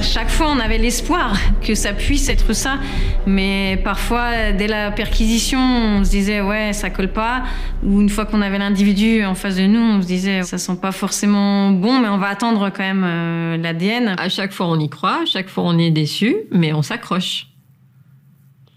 Chaque 0.02 0.28
fois, 0.28 0.48
on 0.48 0.58
avait 0.58 0.78
l'espoir 0.78 1.36
que 1.60 1.74
ça 1.74 1.92
puisse 1.92 2.28
être 2.28 2.52
ça, 2.52 2.78
mais 3.26 3.80
parfois, 3.82 4.52
dès 4.52 4.66
la 4.66 4.90
perquisition, 4.90 5.58
on 5.58 6.04
se 6.04 6.10
disait 6.10 6.40
ouais, 6.40 6.72
ça 6.72 6.90
colle 6.90 7.12
pas. 7.12 7.44
Ou 7.82 8.00
une 8.00 8.08
fois 8.08 8.24
qu'on 8.24 8.42
avait 8.42 8.58
l'individu 8.58 9.24
en 9.24 9.34
face 9.34 9.56
de 9.56 9.66
nous, 9.66 9.80
on 9.80 10.02
se 10.02 10.06
disait 10.06 10.42
ça 10.42 10.58
sent 10.58 10.76
pas 10.80 10.92
forcément 10.92 11.70
bon, 11.70 11.98
mais 12.00 12.08
on 12.08 12.18
va 12.18 12.28
attendre 12.28 12.70
quand 12.70 12.82
même 12.82 13.04
euh, 13.04 13.56
l'ADN. 13.56 14.14
À 14.18 14.28
chaque 14.28 14.52
fois, 14.52 14.68
on 14.68 14.78
y 14.78 14.88
croit, 14.88 15.22
à 15.22 15.26
chaque 15.26 15.48
fois, 15.48 15.64
on 15.64 15.78
est 15.78 15.90
déçu, 15.90 16.36
mais 16.50 16.72
on 16.72 16.82
s'accroche. 16.82 17.48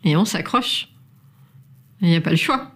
Et 0.04 0.16
on 0.16 0.26
s'accroche. 0.26 0.88
Il 2.02 2.10
n'y 2.10 2.16
a 2.16 2.22
pas 2.22 2.32
le 2.32 2.36
choix. 2.36 2.72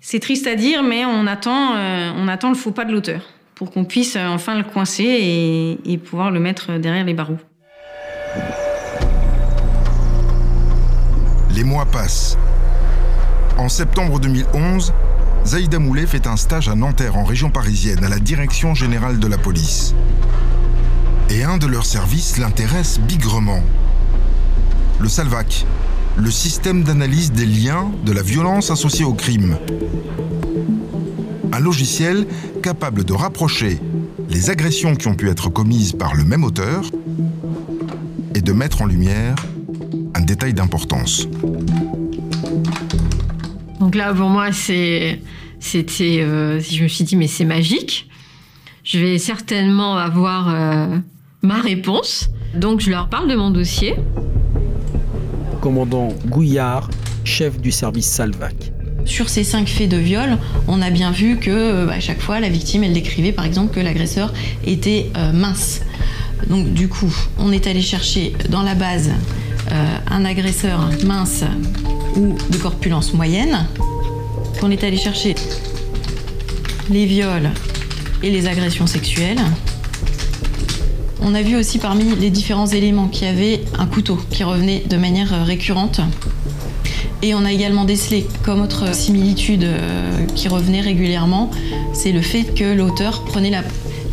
C'est 0.00 0.20
triste 0.20 0.46
à 0.46 0.54
dire, 0.54 0.82
mais 0.82 1.04
on 1.04 1.26
attend, 1.26 1.76
euh, 1.76 2.12
on 2.16 2.28
attend 2.28 2.48
le 2.48 2.56
faux 2.56 2.72
pas 2.72 2.84
de 2.84 2.92
l'auteur 2.92 3.22
pour 3.54 3.70
qu'on 3.70 3.84
puisse 3.84 4.16
euh, 4.16 4.26
enfin 4.26 4.56
le 4.56 4.64
coincer 4.64 5.04
et, 5.04 5.92
et 5.92 5.98
pouvoir 5.98 6.30
le 6.30 6.40
mettre 6.40 6.78
derrière 6.78 7.04
les 7.04 7.14
barreaux. 7.14 7.38
Les 11.56 11.64
mois 11.64 11.86
passent. 11.86 12.36
En 13.56 13.70
septembre 13.70 14.20
2011, 14.20 14.92
Zaïda 15.46 15.78
Moulet 15.78 16.04
fait 16.04 16.26
un 16.26 16.36
stage 16.36 16.68
à 16.68 16.74
Nanterre, 16.74 17.16
en 17.16 17.24
région 17.24 17.48
parisienne, 17.48 18.04
à 18.04 18.10
la 18.10 18.18
Direction 18.18 18.74
générale 18.74 19.18
de 19.18 19.26
la 19.26 19.38
police. 19.38 19.94
Et 21.30 21.44
un 21.44 21.56
de 21.56 21.66
leurs 21.66 21.86
services 21.86 22.36
l'intéresse 22.36 23.00
bigrement. 23.00 23.62
Le 25.00 25.08
Salvac, 25.08 25.64
le 26.18 26.30
système 26.30 26.82
d'analyse 26.82 27.32
des 27.32 27.46
liens 27.46 27.90
de 28.04 28.12
la 28.12 28.20
violence 28.20 28.70
associée 28.70 29.06
au 29.06 29.14
crime. 29.14 29.56
Un 31.52 31.60
logiciel 31.60 32.26
capable 32.62 33.02
de 33.02 33.14
rapprocher 33.14 33.80
les 34.28 34.50
agressions 34.50 34.94
qui 34.94 35.08
ont 35.08 35.14
pu 35.14 35.30
être 35.30 35.48
commises 35.48 35.94
par 35.94 36.14
le 36.16 36.24
même 36.24 36.44
auteur 36.44 36.82
et 38.34 38.42
de 38.42 38.52
mettre 38.52 38.82
en 38.82 38.84
lumière 38.84 39.36
détail 40.26 40.52
d'importance. 40.52 41.26
Donc 43.80 43.94
là, 43.94 44.12
pour 44.12 44.28
moi, 44.28 44.52
c'était, 44.52 45.20
euh, 46.02 46.60
je 46.60 46.82
me 46.82 46.88
suis 46.88 47.04
dit, 47.04 47.16
mais 47.16 47.28
c'est 47.28 47.44
magique. 47.44 48.08
Je 48.84 48.98
vais 48.98 49.18
certainement 49.18 49.96
avoir 49.96 50.54
euh, 50.54 50.98
ma 51.42 51.60
réponse. 51.60 52.28
Donc 52.54 52.80
je 52.80 52.90
leur 52.90 53.08
parle 53.08 53.28
de 53.28 53.36
mon 53.36 53.50
dossier. 53.50 53.94
Commandant 55.60 56.08
Gouillard, 56.26 56.90
chef 57.24 57.60
du 57.60 57.72
service 57.72 58.06
Salvac. 58.06 58.72
Sur 59.06 59.28
ces 59.28 59.44
cinq 59.44 59.68
faits 59.68 59.88
de 59.88 59.96
viol, 59.96 60.36
on 60.66 60.82
a 60.82 60.90
bien 60.90 61.12
vu 61.12 61.36
que 61.36 61.50
euh, 61.50 61.88
à 61.88 62.00
chaque 62.00 62.20
fois, 62.20 62.40
la 62.40 62.48
victime, 62.48 62.82
elle 62.82 62.92
décrivait 62.92 63.32
par 63.32 63.44
exemple 63.44 63.72
que 63.72 63.80
l'agresseur 63.80 64.32
était 64.66 65.10
euh, 65.16 65.32
mince. 65.32 65.82
Donc 66.48 66.72
du 66.72 66.88
coup, 66.88 67.14
on 67.38 67.52
est 67.52 67.66
allé 67.66 67.82
chercher 67.82 68.34
dans 68.50 68.62
la 68.62 68.74
base 68.74 69.10
euh, 69.10 69.12
un 70.10 70.24
agresseur 70.24 70.90
mince 71.04 71.44
ou 72.16 72.36
de 72.50 72.56
corpulence 72.58 73.12
moyenne. 73.12 73.66
On 74.62 74.70
est 74.70 74.84
allé 74.84 74.96
chercher 74.96 75.34
les 76.90 77.06
viols 77.06 77.50
et 78.22 78.30
les 78.30 78.46
agressions 78.46 78.86
sexuelles. 78.86 79.40
On 81.20 81.34
a 81.34 81.42
vu 81.42 81.56
aussi 81.56 81.78
parmi 81.78 82.14
les 82.16 82.30
différents 82.30 82.66
éléments 82.66 83.08
qu'il 83.08 83.26
y 83.26 83.30
avait 83.30 83.64
un 83.78 83.86
couteau 83.86 84.18
qui 84.30 84.44
revenait 84.44 84.84
de 84.88 84.96
manière 84.96 85.32
euh, 85.34 85.42
récurrente. 85.42 86.00
Et 87.22 87.34
on 87.34 87.44
a 87.44 87.50
également 87.50 87.84
décelé 87.84 88.26
comme 88.44 88.60
autre 88.60 88.94
similitude 88.94 89.64
euh, 89.64 90.24
qui 90.34 90.48
revenait 90.48 90.82
régulièrement, 90.82 91.50
c'est 91.92 92.12
le 92.12 92.20
fait 92.20 92.54
que 92.54 92.74
l'auteur 92.74 93.24
prenait 93.24 93.50
la, 93.50 93.62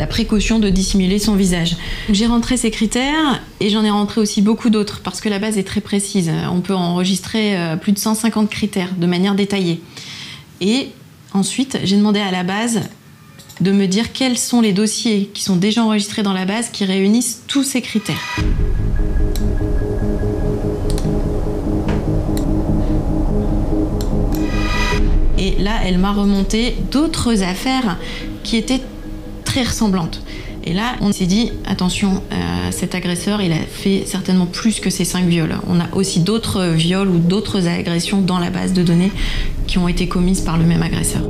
la 0.04 0.08
précaution 0.08 0.60
de 0.60 0.70
dissimuler 0.70 1.18
son 1.18 1.38
visage. 1.38 1.78
J'ai 2.10 2.26
rentré 2.26 2.58
ces 2.58 2.72
critères 2.72 3.42
et 3.62 3.70
j'en 3.70 3.86
ai 3.86 3.89
rentré 3.89 4.20
aussi 4.20 4.42
beaucoup 4.42 4.70
d'autres 4.70 5.00
parce 5.00 5.22
que 5.22 5.30
la 5.30 5.39
base 5.39 5.58
est 5.58 5.63
très 5.63 5.80
précise. 5.80 6.30
On 6.52 6.60
peut 6.60 6.76
enregistrer 6.76 7.58
euh, 7.58 7.78
plus 7.78 7.94
de 7.94 8.00
150 8.00 8.50
critères 8.50 8.96
de 8.98 9.08
manière 9.08 9.34
détaillée. 9.34 9.80
Et 10.60 10.89
ensuite, 11.32 11.80
j'ai 11.86 11.96
demandé 11.96 12.20
à 12.20 12.32
la 12.32 12.44
base 12.44 12.82
de 13.62 13.72
me 13.72 13.86
dire 13.86 14.12
quels 14.12 14.38
sont 14.38 14.60
les 14.60 14.74
dossiers 14.74 15.32
qui 15.34 15.42
sont 15.42 15.56
déjà 15.56 15.86
enregistrés 15.86 16.22
dans 16.22 16.34
la 16.34 16.44
base 16.44 16.70
qui 16.70 16.84
réunissent 16.84 17.44
tous 17.48 17.63
ces 17.63 17.82
critères. 17.82 18.36
Et 25.38 25.56
là, 25.63 25.80
elle 25.86 25.98
m'a 25.98 26.12
remonté 26.12 26.76
d'autres 26.92 27.42
affaires 27.42 27.98
qui 28.44 28.58
étaient 28.58 28.82
très 29.54 29.62
ressemblantes. 29.62 30.24
Et 30.63 30.74
là, 30.74 30.96
on 31.02 31.12
s'est 31.12 31.28
dit, 31.28 31.52
attention, 31.66 32.24
euh, 32.32 32.72
cet 32.72 32.96
agresseur, 32.96 33.39
il 33.39 33.52
a 33.52 33.58
fait 33.58 34.04
certainement 34.08 34.48
plus 34.48 34.80
que 34.80 34.89
ces 34.89 35.06
cinq 35.06 35.26
viols. 35.26 35.56
On 35.68 35.80
a 35.80 35.86
aussi 35.94 36.22
d'autres 36.22 36.70
viols 36.70 37.08
ou 37.08 37.20
d'autres 37.20 37.68
agressions 37.68 38.22
dans 38.22 38.39
la 38.39 38.50
base 38.50 38.74
de 38.74 38.82
données 38.82 39.12
qui 39.68 39.78
ont 39.78 39.88
été 39.88 40.08
commises 40.08 40.42
par 40.42 40.58
le 40.58 40.63
même 40.63 40.82
agresseur. 40.82 41.22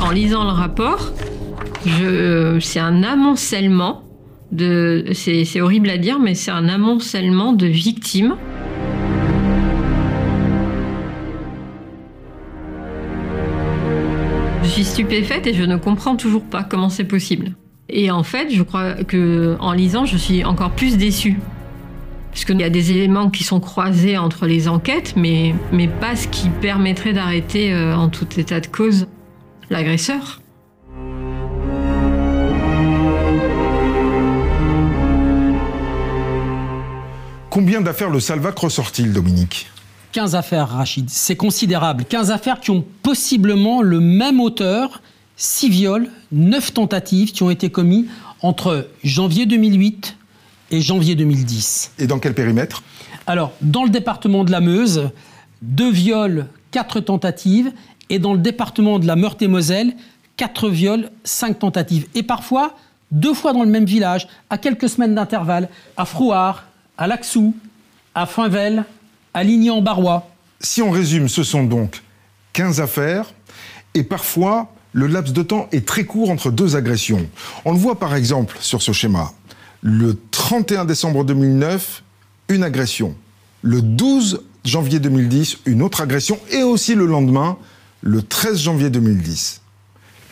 En 0.00 0.10
lisant 0.10 0.42
le 0.42 0.50
rapport, 0.50 1.12
je, 1.86 2.58
c'est 2.60 2.80
un 2.80 3.04
amoncellement 3.04 4.07
c'est 4.56 5.60
horrible 5.60 5.90
à 5.90 5.98
dire, 5.98 6.18
mais 6.18 6.34
c'est 6.34 6.50
un 6.50 6.68
amoncellement 6.68 7.52
de 7.52 7.66
victimes. 7.66 8.36
Je 14.62 14.68
suis 14.68 14.84
stupéfaite 14.84 15.46
et 15.46 15.54
je 15.54 15.64
ne 15.64 15.76
comprends 15.76 16.16
toujours 16.16 16.44
pas 16.44 16.62
comment 16.62 16.88
c'est 16.88 17.04
possible. 17.04 17.52
Et 17.88 18.10
en 18.10 18.22
fait, 18.22 18.50
je 18.50 18.62
crois 18.62 19.02
que 19.04 19.56
en 19.60 19.72
lisant, 19.72 20.04
je 20.04 20.16
suis 20.16 20.44
encore 20.44 20.72
plus 20.72 20.96
déçue. 20.96 21.38
Parce 22.30 22.44
qu'il 22.44 22.60
y 22.60 22.64
a 22.64 22.70
des 22.70 22.92
éléments 22.92 23.30
qui 23.30 23.44
sont 23.44 23.60
croisés 23.60 24.18
entre 24.18 24.46
les 24.46 24.68
enquêtes, 24.68 25.14
mais, 25.16 25.54
mais 25.72 25.88
pas 25.88 26.14
ce 26.14 26.28
qui 26.28 26.50
permettrait 26.50 27.12
d'arrêter 27.12 27.72
euh, 27.72 27.96
en 27.96 28.08
tout 28.10 28.28
état 28.38 28.60
de 28.60 28.66
cause 28.66 29.08
l'agresseur. 29.70 30.40
Combien 37.50 37.80
d'affaires 37.80 38.10
le 38.10 38.20
Salvac 38.20 38.58
ressort-il, 38.58 39.12
Dominique? 39.12 39.68
15 40.12 40.34
affaires, 40.34 40.68
Rachid. 40.68 41.08
C'est 41.08 41.36
considérable. 41.36 42.04
15 42.04 42.30
affaires 42.30 42.60
qui 42.60 42.70
ont 42.70 42.84
possiblement 43.02 43.80
le 43.80 44.00
même 44.00 44.40
auteur, 44.40 45.00
6 45.36 45.70
viols, 45.70 46.10
9 46.32 46.74
tentatives 46.74 47.32
qui 47.32 47.42
ont 47.42 47.50
été 47.50 47.70
commis 47.70 48.06
entre 48.42 48.88
janvier 49.02 49.46
2008 49.46 50.16
et 50.72 50.80
janvier 50.82 51.14
2010. 51.14 51.92
Et 51.98 52.06
dans 52.06 52.18
quel 52.18 52.34
périmètre? 52.34 52.82
Alors, 53.26 53.52
dans 53.62 53.84
le 53.84 53.90
département 53.90 54.44
de 54.44 54.50
la 54.50 54.60
Meuse, 54.60 55.10
2 55.62 55.90
viols, 55.90 56.46
4 56.70 57.00
tentatives. 57.00 57.72
Et 58.10 58.18
dans 58.18 58.34
le 58.34 58.38
département 58.38 58.98
de 58.98 59.06
la 59.06 59.16
Meurthe-et-Moselle, 59.16 59.94
4 60.36 60.68
viols, 60.68 61.10
5 61.24 61.58
tentatives. 61.58 62.06
Et 62.14 62.22
parfois, 62.22 62.74
deux 63.10 63.34
fois 63.34 63.54
dans 63.54 63.64
le 63.64 63.70
même 63.70 63.86
village, 63.86 64.28
à 64.50 64.58
quelques 64.58 64.88
semaines 64.88 65.14
d'intervalle, 65.14 65.68
à 65.96 66.04
Frouard, 66.04 66.64
à 66.98 67.06
Laxou, 67.06 67.54
à 68.14 68.26
Foinvel, 68.26 68.84
à 69.32 69.44
Ligny-en-Barrois. 69.44 70.28
Si 70.60 70.82
on 70.82 70.90
résume, 70.90 71.28
ce 71.28 71.44
sont 71.44 71.64
donc 71.64 72.02
15 72.52 72.80
affaires 72.80 73.32
et 73.94 74.02
parfois 74.02 74.72
le 74.92 75.06
laps 75.06 75.32
de 75.32 75.42
temps 75.42 75.68
est 75.70 75.86
très 75.86 76.04
court 76.04 76.30
entre 76.30 76.50
deux 76.50 76.74
agressions. 76.74 77.28
On 77.64 77.72
le 77.72 77.78
voit 77.78 77.98
par 77.98 78.14
exemple 78.14 78.56
sur 78.60 78.82
ce 78.82 78.92
schéma. 78.92 79.32
Le 79.80 80.18
31 80.32 80.84
décembre 80.84 81.24
2009, 81.24 82.02
une 82.48 82.64
agression. 82.64 83.14
Le 83.62 83.80
12 83.80 84.42
janvier 84.64 84.98
2010, 84.98 85.58
une 85.66 85.82
autre 85.82 86.00
agression 86.00 86.38
et 86.50 86.64
aussi 86.64 86.96
le 86.96 87.06
lendemain, 87.06 87.56
le 88.00 88.22
13 88.22 88.58
janvier 88.58 88.90
2010. 88.90 89.60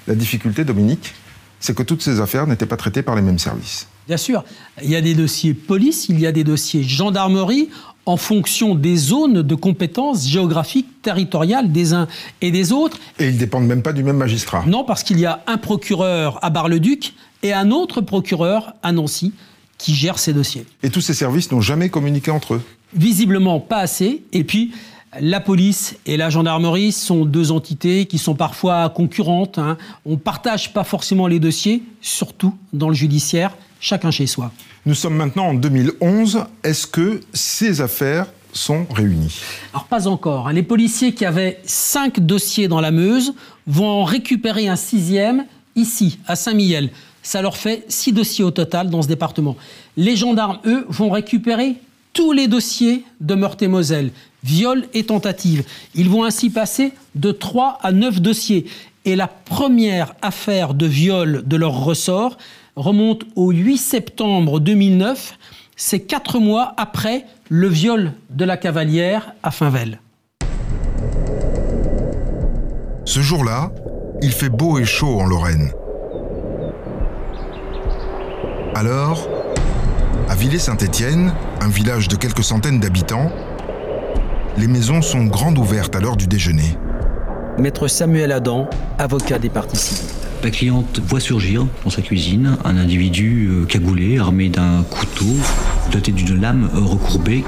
La 0.08 0.14
difficulté, 0.14 0.64
Dominique, 0.64 1.14
c'est 1.60 1.76
que 1.76 1.82
toutes 1.82 2.02
ces 2.02 2.20
affaires 2.20 2.46
n'étaient 2.46 2.66
pas 2.66 2.76
traitées 2.76 3.02
par 3.02 3.14
les 3.14 3.22
mêmes 3.22 3.38
services. 3.38 3.86
Bien 4.06 4.16
sûr, 4.16 4.44
il 4.82 4.90
y 4.90 4.96
a 4.96 5.00
des 5.00 5.14
dossiers 5.14 5.52
police, 5.54 6.06
il 6.08 6.20
y 6.20 6.26
a 6.26 6.32
des 6.32 6.44
dossiers 6.44 6.82
gendarmerie 6.84 7.68
en 8.06 8.16
fonction 8.16 8.76
des 8.76 8.96
zones 8.96 9.42
de 9.42 9.54
compétences 9.56 10.26
géographiques, 10.28 11.02
territoriales 11.02 11.72
des 11.72 11.92
uns 11.92 12.06
et 12.40 12.52
des 12.52 12.70
autres. 12.70 12.98
Et 13.18 13.28
ils 13.28 13.36
dépendent 13.36 13.66
même 13.66 13.82
pas 13.82 13.92
du 13.92 14.04
même 14.04 14.16
magistrat. 14.16 14.64
Non, 14.66 14.84
parce 14.84 15.02
qu'il 15.02 15.18
y 15.18 15.26
a 15.26 15.42
un 15.48 15.58
procureur 15.58 16.38
à 16.44 16.50
Bar-le-Duc 16.50 17.14
et 17.42 17.52
un 17.52 17.72
autre 17.72 18.00
procureur 18.00 18.74
à 18.84 18.92
Nancy 18.92 19.32
qui 19.76 19.92
gère 19.92 20.20
ces 20.20 20.32
dossiers. 20.32 20.64
Et 20.84 20.90
tous 20.90 21.00
ces 21.00 21.14
services 21.14 21.50
n'ont 21.50 21.60
jamais 21.60 21.88
communiqué 21.88 22.30
entre 22.30 22.54
eux. 22.54 22.62
Visiblement 22.94 23.58
pas 23.58 23.78
assez. 23.78 24.22
Et 24.32 24.44
puis, 24.44 24.70
la 25.20 25.40
police 25.40 25.96
et 26.06 26.16
la 26.16 26.30
gendarmerie 26.30 26.92
sont 26.92 27.24
deux 27.24 27.50
entités 27.50 28.06
qui 28.06 28.18
sont 28.18 28.34
parfois 28.34 28.88
concurrentes. 28.88 29.58
hein. 29.58 29.76
On 30.04 30.12
ne 30.12 30.16
partage 30.16 30.72
pas 30.72 30.84
forcément 30.84 31.26
les 31.26 31.40
dossiers, 31.40 31.82
surtout 32.00 32.54
dans 32.72 32.88
le 32.88 32.94
judiciaire, 32.94 33.56
chacun 33.86 34.10
chez 34.10 34.26
soi. 34.26 34.50
Nous 34.84 34.94
sommes 34.94 35.14
maintenant 35.14 35.48
en 35.48 35.54
2011. 35.54 36.44
Est-ce 36.64 36.86
que 36.86 37.20
ces 37.32 37.80
affaires 37.80 38.26
sont 38.52 38.86
réunis. 38.90 39.38
Alors 39.74 39.84
pas 39.84 40.08
encore. 40.08 40.50
Les 40.50 40.62
policiers 40.62 41.12
qui 41.12 41.26
avaient 41.26 41.60
cinq 41.64 42.20
dossiers 42.20 42.68
dans 42.68 42.80
la 42.80 42.90
Meuse 42.90 43.34
vont 43.66 43.86
en 43.86 44.04
récupérer 44.04 44.66
un 44.66 44.76
sixième 44.76 45.44
ici, 45.76 46.18
à 46.26 46.36
Saint-Mihiel. 46.36 46.90
Ça 47.22 47.42
leur 47.42 47.56
fait 47.56 47.84
six 47.88 48.12
dossiers 48.12 48.44
au 48.44 48.50
total 48.50 48.88
dans 48.88 49.02
ce 49.02 49.08
département. 49.08 49.56
Les 49.98 50.16
gendarmes, 50.16 50.58
eux, 50.64 50.86
vont 50.88 51.10
récupérer 51.10 51.74
tous 52.14 52.32
les 52.32 52.48
dossiers 52.48 53.04
de 53.20 53.34
Meurthe-et-Moselle, 53.34 54.10
viol 54.42 54.86
et 54.94 55.04
tentative. 55.04 55.64
Ils 55.94 56.08
vont 56.08 56.24
ainsi 56.24 56.48
passer 56.48 56.92
de 57.14 57.32
3 57.32 57.78
à 57.82 57.92
9 57.92 58.22
dossiers. 58.22 58.64
Et 59.04 59.16
la 59.16 59.28
première 59.28 60.14
affaire 60.22 60.72
de 60.72 60.86
viol 60.86 61.42
de 61.46 61.56
leur 61.56 61.84
ressort 61.84 62.38
remonte 62.76 63.24
au 63.34 63.50
8 63.50 63.78
septembre 63.78 64.60
2009. 64.60 65.38
C'est 65.76 66.00
quatre 66.00 66.38
mois 66.38 66.74
après 66.76 67.24
le 67.48 67.68
viol 67.68 68.12
de 68.30 68.44
la 68.44 68.56
cavalière 68.56 69.32
à 69.42 69.50
Finvel. 69.50 70.00
Ce 73.04 73.20
jour-là, 73.20 73.72
il 74.22 74.32
fait 74.32 74.48
beau 74.48 74.78
et 74.78 74.84
chaud 74.84 75.20
en 75.20 75.26
Lorraine. 75.26 75.70
Alors, 78.74 79.28
à 80.28 80.34
Villers-Saint-Étienne, 80.34 81.32
un 81.60 81.68
village 81.68 82.08
de 82.08 82.16
quelques 82.16 82.44
centaines 82.44 82.80
d'habitants, 82.80 83.30
les 84.58 84.66
maisons 84.66 85.02
sont 85.02 85.24
grandes 85.24 85.58
ouvertes 85.58 85.94
à 85.94 86.00
l'heure 86.00 86.16
du 86.16 86.26
déjeuner. 86.26 86.76
Maître 87.58 87.88
Samuel 87.88 88.32
Adam, 88.32 88.68
avocat 88.98 89.38
des 89.38 89.48
parties 89.48 89.76
civiles. 89.76 90.25
La 90.46 90.52
cliente 90.52 91.00
voit 91.04 91.18
surgir 91.18 91.66
dans 91.82 91.90
sa 91.90 92.02
cuisine 92.02 92.56
un 92.64 92.76
individu 92.76 93.48
euh, 93.50 93.64
cagoulé, 93.64 94.20
armé 94.20 94.48
d'un 94.48 94.84
couteau, 94.84 95.34
doté 95.90 96.12
d'une 96.12 96.40
lame 96.40 96.70
euh, 96.72 96.78
recourbée. 96.82 97.42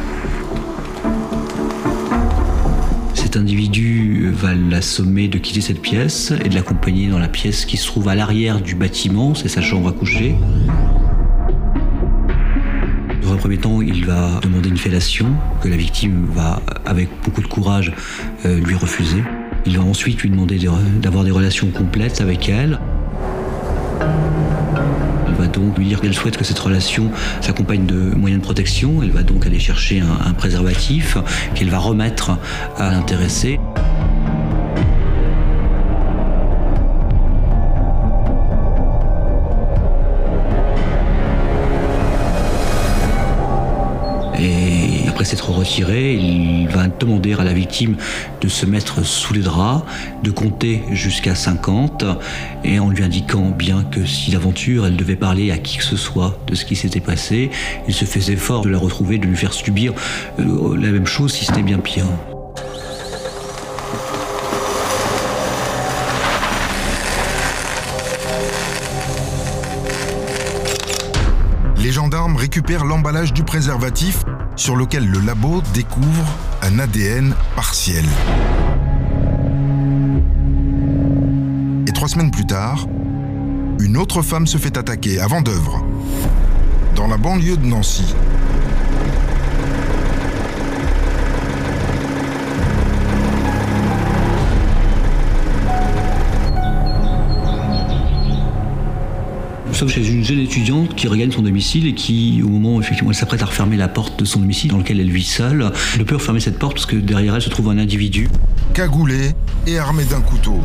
Cet 3.14 3.36
individu 3.36 4.32
va 4.32 4.52
l'assommer 4.52 5.28
de 5.28 5.38
quitter 5.38 5.60
cette 5.60 5.80
pièce 5.80 6.32
et 6.44 6.48
de 6.48 6.54
l'accompagner 6.56 7.06
dans 7.06 7.20
la 7.20 7.28
pièce 7.28 7.66
qui 7.66 7.76
se 7.76 7.86
trouve 7.86 8.08
à 8.08 8.16
l'arrière 8.16 8.60
du 8.60 8.74
bâtiment, 8.74 9.36
c'est 9.36 9.46
sa 9.46 9.62
chambre 9.62 9.90
à 9.90 9.92
coucher. 9.92 10.34
Dans 13.22 13.32
un 13.32 13.36
premier 13.36 13.58
temps, 13.58 13.80
il 13.80 14.06
va 14.06 14.40
demander 14.42 14.70
une 14.70 14.76
fellation 14.76 15.28
que 15.62 15.68
la 15.68 15.76
victime 15.76 16.26
va, 16.34 16.60
avec 16.84 17.08
beaucoup 17.24 17.42
de 17.42 17.46
courage, 17.46 17.92
euh, 18.44 18.58
lui 18.58 18.74
refuser. 18.74 19.22
Il 19.66 19.76
va 19.76 19.84
ensuite 19.84 20.20
lui 20.22 20.30
demander 20.30 20.58
d'avoir 21.02 21.24
des 21.24 21.30
relations 21.30 21.68
complètes 21.68 22.20
avec 22.20 22.48
elle. 22.48 22.78
Elle 25.26 25.34
va 25.34 25.46
donc 25.46 25.76
lui 25.78 25.86
dire 25.86 26.00
qu'elle 26.00 26.14
souhaite 26.14 26.36
que 26.36 26.44
cette 26.44 26.58
relation 26.58 27.10
s'accompagne 27.40 27.86
de 27.86 28.14
moyens 28.14 28.40
de 28.40 28.44
protection. 28.44 29.02
Elle 29.02 29.10
va 29.10 29.22
donc 29.22 29.46
aller 29.46 29.58
chercher 29.58 30.00
un, 30.00 30.26
un 30.26 30.32
préservatif 30.32 31.18
qu'elle 31.54 31.70
va 31.70 31.78
remettre 31.78 32.38
à 32.76 32.90
l'intéressé. 32.90 33.58
Il 45.76 46.68
va 46.68 46.88
demander 46.88 47.34
à 47.34 47.44
la 47.44 47.52
victime 47.52 47.96
de 48.40 48.48
se 48.48 48.66
mettre 48.66 49.04
sous 49.04 49.34
les 49.34 49.40
draps, 49.40 49.84
de 50.22 50.30
compter 50.30 50.82
jusqu'à 50.90 51.34
50, 51.34 52.04
et 52.64 52.78
en 52.78 52.90
lui 52.90 53.02
indiquant 53.02 53.50
bien 53.50 53.84
que 53.84 54.04
si 54.04 54.30
d'aventure 54.30 54.86
elle 54.86 54.96
devait 54.96 55.16
parler 55.16 55.50
à 55.50 55.58
qui 55.58 55.78
que 55.78 55.84
ce 55.84 55.96
soit 55.96 56.38
de 56.46 56.54
ce 56.54 56.64
qui 56.64 56.76
s'était 56.76 57.00
passé, 57.00 57.50
il 57.86 57.94
se 57.94 58.04
faisait 58.04 58.36
fort 58.36 58.62
de 58.62 58.70
la 58.70 58.78
retrouver, 58.78 59.18
de 59.18 59.26
lui 59.26 59.36
faire 59.36 59.52
subir 59.52 59.92
euh, 60.38 60.76
la 60.76 60.90
même 60.90 61.06
chose 61.06 61.32
si 61.32 61.44
c'était 61.44 61.62
bien 61.62 61.78
pire. 61.78 62.04
Les 71.88 71.94
gendarmes 71.94 72.36
récupèrent 72.36 72.84
l'emballage 72.84 73.32
du 73.32 73.44
préservatif 73.44 74.22
sur 74.56 74.76
lequel 74.76 75.08
le 75.08 75.20
labo 75.20 75.62
découvre 75.72 76.26
un 76.60 76.78
ADN 76.78 77.34
partiel. 77.56 78.04
Et 81.86 81.92
trois 81.92 82.08
semaines 82.08 82.30
plus 82.30 82.44
tard, 82.44 82.86
une 83.80 83.96
autre 83.96 84.20
femme 84.20 84.46
se 84.46 84.58
fait 84.58 84.76
attaquer 84.76 85.18
à 85.18 85.28
Vendœuvre, 85.28 85.82
dans 86.94 87.06
la 87.06 87.16
banlieue 87.16 87.56
de 87.56 87.64
Nancy. 87.64 88.14
Sommes 99.78 99.90
chez 99.90 100.08
une 100.08 100.24
jeune 100.24 100.40
étudiante 100.40 100.96
qui 100.96 101.06
regagne 101.06 101.30
son 101.30 101.42
domicile 101.42 101.86
et 101.86 101.94
qui, 101.94 102.42
au 102.44 102.48
moment 102.48 102.74
où 102.74 102.80
effectivement 102.80 103.12
elle 103.12 103.16
s'apprête 103.16 103.42
à 103.42 103.46
refermer 103.46 103.76
la 103.76 103.86
porte 103.86 104.18
de 104.18 104.24
son 104.24 104.40
domicile 104.40 104.72
dans 104.72 104.78
lequel 104.78 104.98
elle 104.98 105.08
vit 105.08 105.22
seule, 105.22 105.70
ne 105.96 106.02
peut 106.02 106.16
refermer 106.16 106.40
cette 106.40 106.58
porte 106.58 106.74
parce 106.74 106.86
que 106.86 106.96
derrière 106.96 107.36
elle 107.36 107.42
se 107.42 107.48
trouve 107.48 107.68
un 107.68 107.78
individu. 107.78 108.28
Cagoulé 108.74 109.36
et 109.68 109.78
armé 109.78 110.02
d'un 110.02 110.20
couteau. 110.20 110.60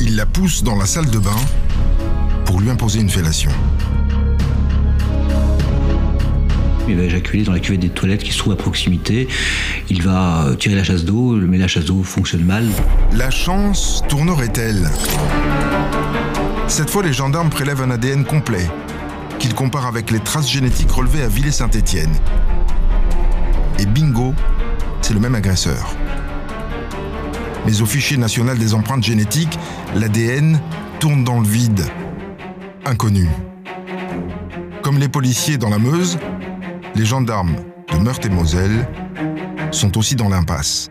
Il 0.00 0.16
la 0.16 0.24
pousse 0.24 0.62
dans 0.62 0.76
la 0.76 0.86
salle 0.86 1.10
de 1.10 1.18
bain 1.18 1.36
pour 2.46 2.58
lui 2.58 2.70
imposer 2.70 3.00
une 3.00 3.10
fellation. 3.10 3.50
Il 6.88 6.96
va 6.96 7.02
éjaculer 7.02 7.42
dans 7.42 7.52
la 7.52 7.60
cuvette 7.60 7.82
des 7.82 7.90
toilettes 7.90 8.22
qui 8.22 8.32
se 8.32 8.38
trouve 8.38 8.54
à 8.54 8.56
proximité. 8.56 9.28
Il 9.90 10.00
va 10.00 10.52
tirer 10.58 10.74
la 10.74 10.84
chasse 10.84 11.04
d'eau, 11.04 11.32
mais 11.36 11.58
la 11.58 11.68
chasse 11.68 11.84
d'eau 11.84 12.02
fonctionne 12.02 12.44
mal. 12.44 12.64
La 13.12 13.30
chance 13.30 14.02
tournerait-elle? 14.08 14.88
Cette 16.70 16.88
fois, 16.88 17.02
les 17.02 17.12
gendarmes 17.12 17.50
prélèvent 17.50 17.82
un 17.82 17.90
ADN 17.90 18.24
complet, 18.24 18.64
qu'ils 19.40 19.54
comparent 19.54 19.88
avec 19.88 20.12
les 20.12 20.20
traces 20.20 20.48
génétiques 20.48 20.92
relevées 20.92 21.24
à 21.24 21.26
Villers-Saint-Étienne. 21.26 22.14
Et 23.80 23.86
bingo, 23.86 24.34
c'est 25.02 25.12
le 25.12 25.18
même 25.18 25.34
agresseur. 25.34 25.92
Mais 27.66 27.82
au 27.82 27.86
fichier 27.86 28.16
national 28.16 28.56
des 28.56 28.72
empreintes 28.72 29.02
génétiques, 29.02 29.58
l'ADN 29.96 30.60
tourne 31.00 31.24
dans 31.24 31.40
le 31.40 31.46
vide. 31.46 31.84
Inconnu. 32.86 33.28
Comme 34.82 34.98
les 34.98 35.08
policiers 35.08 35.58
dans 35.58 35.70
la 35.70 35.78
Meuse, 35.78 36.18
les 36.94 37.04
gendarmes 37.04 37.56
de 37.92 37.98
Meurthe-et-Moselle 37.98 38.88
sont 39.72 39.98
aussi 39.98 40.14
dans 40.14 40.28
l'impasse. 40.28 40.88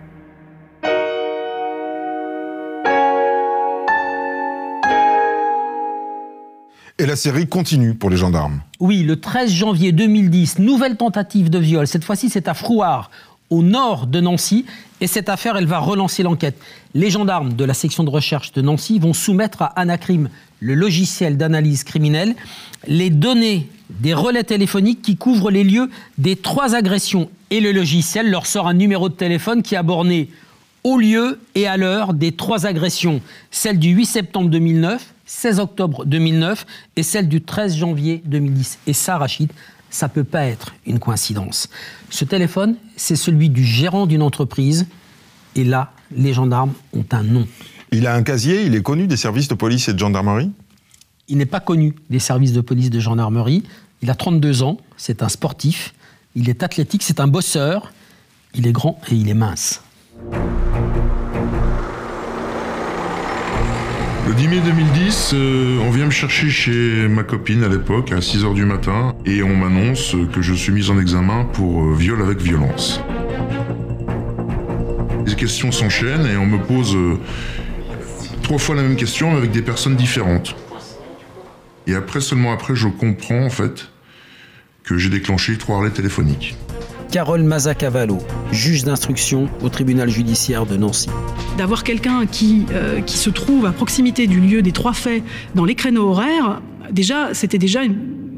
Et 6.99 7.05
la 7.05 7.15
série 7.15 7.47
continue 7.47 7.95
pour 7.95 8.09
les 8.09 8.17
gendarmes. 8.17 8.59
Oui, 8.81 9.03
le 9.03 9.21
13 9.21 9.49
janvier 9.49 9.93
2010, 9.93 10.59
nouvelle 10.59 10.97
tentative 10.97 11.49
de 11.49 11.57
viol. 11.57 11.87
Cette 11.87 12.03
fois-ci, 12.03 12.29
c'est 12.29 12.49
à 12.49 12.53
Frouard, 12.53 13.09
au 13.49 13.63
nord 13.63 14.05
de 14.05 14.19
Nancy. 14.19 14.65
Et 14.99 15.07
cette 15.07 15.29
affaire, 15.29 15.55
elle 15.55 15.65
va 15.65 15.79
relancer 15.79 16.23
l'enquête. 16.23 16.59
Les 16.93 17.09
gendarmes 17.09 17.53
de 17.53 17.63
la 17.63 17.73
section 17.73 18.03
de 18.03 18.09
recherche 18.09 18.51
de 18.51 18.61
Nancy 18.61 18.99
vont 18.99 19.13
soumettre 19.13 19.61
à 19.61 19.67
Anacrim, 19.79 20.27
le 20.59 20.75
logiciel 20.75 21.37
d'analyse 21.37 21.85
criminelle, 21.85 22.35
les 22.85 23.09
données 23.09 23.69
des 24.01 24.13
relais 24.13 24.43
téléphoniques 24.43 25.01
qui 25.01 25.15
couvrent 25.15 25.51
les 25.51 25.63
lieux 25.63 25.89
des 26.17 26.35
trois 26.35 26.75
agressions. 26.75 27.29
Et 27.49 27.61
le 27.61 27.71
logiciel 27.71 28.29
leur 28.29 28.45
sort 28.45 28.67
un 28.67 28.73
numéro 28.73 29.07
de 29.07 29.13
téléphone 29.13 29.63
qui 29.63 29.77
a 29.77 29.83
borné 29.83 30.29
au 30.83 30.97
lieu 30.97 31.39
et 31.55 31.65
à 31.65 31.77
l'heure 31.77 32.13
des 32.13 32.33
trois 32.33 32.65
agressions. 32.65 33.21
Celle 33.51 33.79
du 33.79 33.91
8 33.91 34.05
septembre 34.05 34.49
2009, 34.49 35.13
16 35.29 35.59
octobre 35.59 36.05
2009 36.05 36.65
et 36.95 37.03
celle 37.03 37.29
du 37.29 37.41
13 37.41 37.77
janvier 37.77 38.23
2010. 38.25 38.79
Et 38.87 38.93
ça, 38.93 39.19
Rachid, 39.19 39.51
ça 39.91 40.09
peut 40.09 40.23
pas 40.23 40.45
être 40.45 40.73
une 40.87 40.97
coïncidence. 40.97 41.69
Ce 42.09 42.25
téléphone, 42.25 42.77
c'est 42.95 43.15
celui 43.15 43.49
du 43.49 43.63
gérant 43.63 44.07
d'une 44.07 44.23
entreprise. 44.23 44.87
Et 45.55 45.63
là, 45.63 45.93
les 46.11 46.33
gendarmes 46.33 46.73
ont 46.93 47.05
un 47.11 47.21
nom. 47.21 47.47
Il 47.91 48.07
a 48.07 48.15
un 48.15 48.23
casier, 48.23 48.63
il 48.63 48.73
est 48.73 48.81
connu 48.81 49.05
des 49.05 49.17
services 49.17 49.47
de 49.47 49.53
police 49.53 49.87
et 49.87 49.93
de 49.93 49.99
gendarmerie? 49.99 50.49
Il 51.27 51.37
n'est 51.37 51.45
pas 51.45 51.59
connu 51.59 51.93
des 52.09 52.19
services 52.19 52.53
de 52.53 52.61
police 52.61 52.89
de 52.89 52.99
gendarmerie. 52.99 53.63
Il 54.01 54.09
a 54.09 54.15
32 54.15 54.63
ans, 54.63 54.77
c'est 54.97 55.21
un 55.21 55.29
sportif, 55.29 55.93
il 56.33 56.49
est 56.49 56.63
athlétique, 56.63 57.03
c'est 57.03 57.19
un 57.19 57.27
bosseur, 57.27 57.93
il 58.55 58.65
est 58.65 58.71
grand 58.71 58.99
et 59.11 59.15
il 59.15 59.29
est 59.29 59.35
mince. 59.35 59.83
Le 64.29 64.35
10 64.35 64.47
mai 64.47 64.59
2010, 64.59 65.31
euh, 65.33 65.79
on 65.79 65.89
vient 65.89 66.05
me 66.05 66.11
chercher 66.11 66.51
chez 66.51 67.07
ma 67.07 67.23
copine 67.23 67.63
à 67.63 67.67
l'époque, 67.67 68.11
à 68.11 68.19
6h 68.19 68.53
du 68.53 68.63
matin, 68.63 69.15
et 69.25 69.41
on 69.41 69.55
m'annonce 69.55 70.15
que 70.31 70.43
je 70.43 70.53
suis 70.53 70.71
mis 70.71 70.91
en 70.91 70.99
examen 70.99 71.45
pour 71.45 71.81
euh, 71.81 71.95
viol 71.95 72.21
avec 72.21 72.37
violence. 72.37 73.01
Les 75.25 75.33
questions 75.33 75.71
s'enchaînent 75.71 76.27
et 76.27 76.37
on 76.37 76.45
me 76.45 76.59
pose 76.59 76.95
euh, 76.95 77.17
trois 78.43 78.59
fois 78.59 78.75
la 78.75 78.83
même 78.83 78.97
question 78.97 79.35
avec 79.35 79.49
des 79.49 79.63
personnes 79.63 79.95
différentes. 79.95 80.55
Et 81.87 81.95
après, 81.95 82.21
seulement 82.21 82.53
après, 82.53 82.75
je 82.75 82.87
comprends 82.87 83.43
en 83.43 83.49
fait 83.49 83.89
que 84.83 84.95
j'ai 84.99 85.09
déclenché 85.09 85.57
trois 85.57 85.79
relais 85.79 85.89
téléphoniques. 85.89 86.55
Carole 87.11 87.41
Mazacavallo, 87.41 88.19
juge 88.51 88.83
d'instruction 88.83 89.49
au 89.63 89.69
tribunal 89.69 90.07
judiciaire 90.07 90.67
de 90.67 90.77
Nancy. 90.77 91.09
D'avoir 91.59 91.83
quelqu'un 91.83 92.25
qui, 92.25 92.65
euh, 92.71 93.01
qui 93.01 93.17
se 93.17 93.29
trouve 93.29 93.65
à 93.65 93.73
proximité 93.73 94.27
du 94.27 94.39
lieu 94.39 94.61
des 94.61 94.71
trois 94.71 94.93
faits 94.93 95.21
dans 95.55 95.65
les 95.65 95.75
créneaux 95.75 96.07
horaires, 96.07 96.61
déjà, 96.89 97.33
c'était 97.33 97.57
déjà 97.57 97.81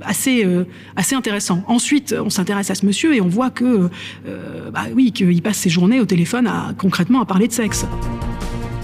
assez, 0.01 0.43
euh, 0.43 0.65
assez 0.95 1.13
intéressant. 1.13 1.63
Ensuite, 1.67 2.15
on 2.19 2.31
s'intéresse 2.31 2.71
à 2.71 2.75
ce 2.75 2.83
monsieur 2.83 3.15
et 3.15 3.21
on 3.21 3.27
voit 3.27 3.51
que, 3.51 3.91
euh, 4.25 4.71
bah 4.71 4.85
oui, 4.95 5.11
qu'il 5.11 5.39
passe 5.43 5.57
ses 5.57 5.69
journées 5.69 5.99
au 5.99 6.05
téléphone 6.05 6.47
à, 6.47 6.73
concrètement 6.75 7.21
à 7.21 7.27
parler 7.27 7.47
de 7.47 7.53
sexe. 7.53 7.85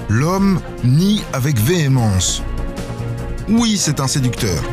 L'homme 0.08 0.60
nie 0.84 1.24
avec 1.34 1.58
véhémence. 1.60 2.44
Oui, 3.50 3.76
c'est 3.76 4.00
un 4.00 4.08
séducteur. 4.08 4.64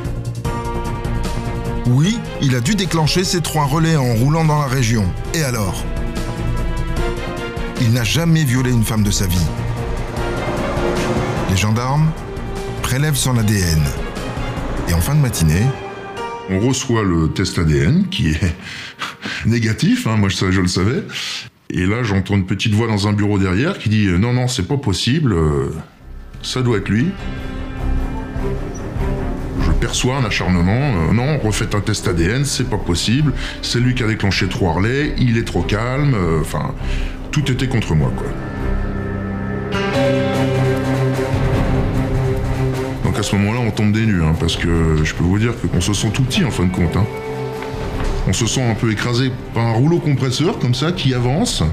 Oui, 1.87 2.19
il 2.43 2.55
a 2.55 2.61
dû 2.61 2.75
déclencher 2.75 3.25
ses 3.25 3.41
trois 3.41 3.65
relais 3.65 3.97
en 3.97 4.15
roulant 4.15 4.45
dans 4.45 4.59
la 4.59 4.67
région. 4.67 5.07
Et 5.33 5.43
alors? 5.43 5.83
Il 7.81 7.93
n'a 7.93 8.05
jamais 8.05 8.45
violé 8.45 8.71
une 8.71 8.85
femme 8.85 9.03
de 9.03 9.11
sa 9.11 9.27
vie. 9.27 9.47
Les 11.51 11.57
gendarmes 11.57 12.11
prélèvent 12.83 13.17
son 13.17 13.37
ADN. 13.39 13.83
Et 14.89 14.95
en 14.95 15.01
fin 15.01 15.15
de 15.15 15.21
matinée, 15.21 15.63
on 16.51 16.61
reçoit 16.61 17.03
le 17.03 17.29
test 17.29 17.59
ADN 17.59 18.09
qui 18.09 18.31
est 18.31 18.57
négatif, 19.47 20.07
hein, 20.07 20.17
moi 20.17 20.29
je, 20.29 20.51
je 20.51 20.61
le 20.61 20.69
savais. 20.69 21.03
Et 21.71 21.87
là, 21.87 22.03
j'entends 22.03 22.35
une 22.35 22.47
petite 22.47 22.75
voix 22.75 22.87
dans 22.87 23.09
un 23.09 23.13
bureau 23.13 23.39
derrière 23.39 23.79
qui 23.79 23.89
dit 23.89 24.07
Non, 24.07 24.33
non, 24.33 24.49
c'est 24.49 24.69
pas 24.69 24.77
possible, 24.77 25.33
euh, 25.33 25.71
ça 26.43 26.63
doit 26.63 26.79
être 26.79 26.89
lui 26.89 27.07
perçoit 29.85 30.17
un 30.17 30.25
acharnement. 30.25 30.81
Euh, 30.81 31.13
non, 31.13 31.39
refaites 31.39 31.75
un 31.75 31.81
test 31.81 32.09
ADN, 32.09 32.47
c'est 32.47 32.71
pas 32.71 32.79
possible. 32.79 33.35
C'est 33.61 33.81
lui 33.81 33.95
qui 33.95 34.03
a 34.03 34.07
déclenché 34.07 34.49
trois 34.49 34.73
relais, 34.73 35.15
il 35.19 35.37
est 35.37 35.45
trop 35.45 35.61
calme. 35.61 36.15
Euh, 36.15 36.41
enfin, 36.41 36.75
tout 37.35 37.51
était 37.51 37.67
contre 37.67 37.97
moi, 37.97 38.13
quoi. 38.17 38.29
Donc 43.05 43.19
à 43.19 43.23
ce 43.25 43.35
moment-là, 43.35 43.59
on 43.59 43.73
tombe 43.73 43.91
des 43.91 44.07
nues, 44.07 44.23
hein, 44.23 44.37
parce 44.39 44.57
que 44.57 45.03
je 45.03 45.15
peux 45.15 45.25
vous 45.25 45.41
dire 45.41 45.53
qu'on 45.61 45.81
se 45.81 45.93
sent 45.93 46.11
tout 46.15 46.23
petit 46.23 46.45
en 46.45 46.53
fin 46.53 46.65
de 46.65 46.71
compte. 46.71 46.97
Hein. 46.97 47.05
On 48.29 48.33
se 48.33 48.47
sent 48.47 48.63
un 48.63 48.75
peu 48.75 48.93
écrasé 48.93 49.33
par 49.53 49.67
un 49.67 49.73
rouleau 49.73 49.99
compresseur 49.99 50.61
comme 50.61 50.75
ça 50.75 50.93
qui 50.93 51.13
avance 51.13 51.65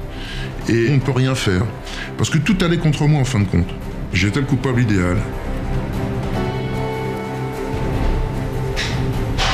et 0.68 0.88
on 0.90 0.94
ne 0.94 1.00
peut 1.00 1.12
rien 1.12 1.36
faire. 1.36 1.62
Parce 2.18 2.28
que 2.28 2.38
tout 2.38 2.56
allait 2.60 2.78
contre 2.78 3.06
moi 3.06 3.20
en 3.20 3.24
fin 3.24 3.38
de 3.38 3.44
compte. 3.44 3.68
J'étais 4.12 4.40
le 4.40 4.46
coupable 4.46 4.82
idéal. 4.82 5.18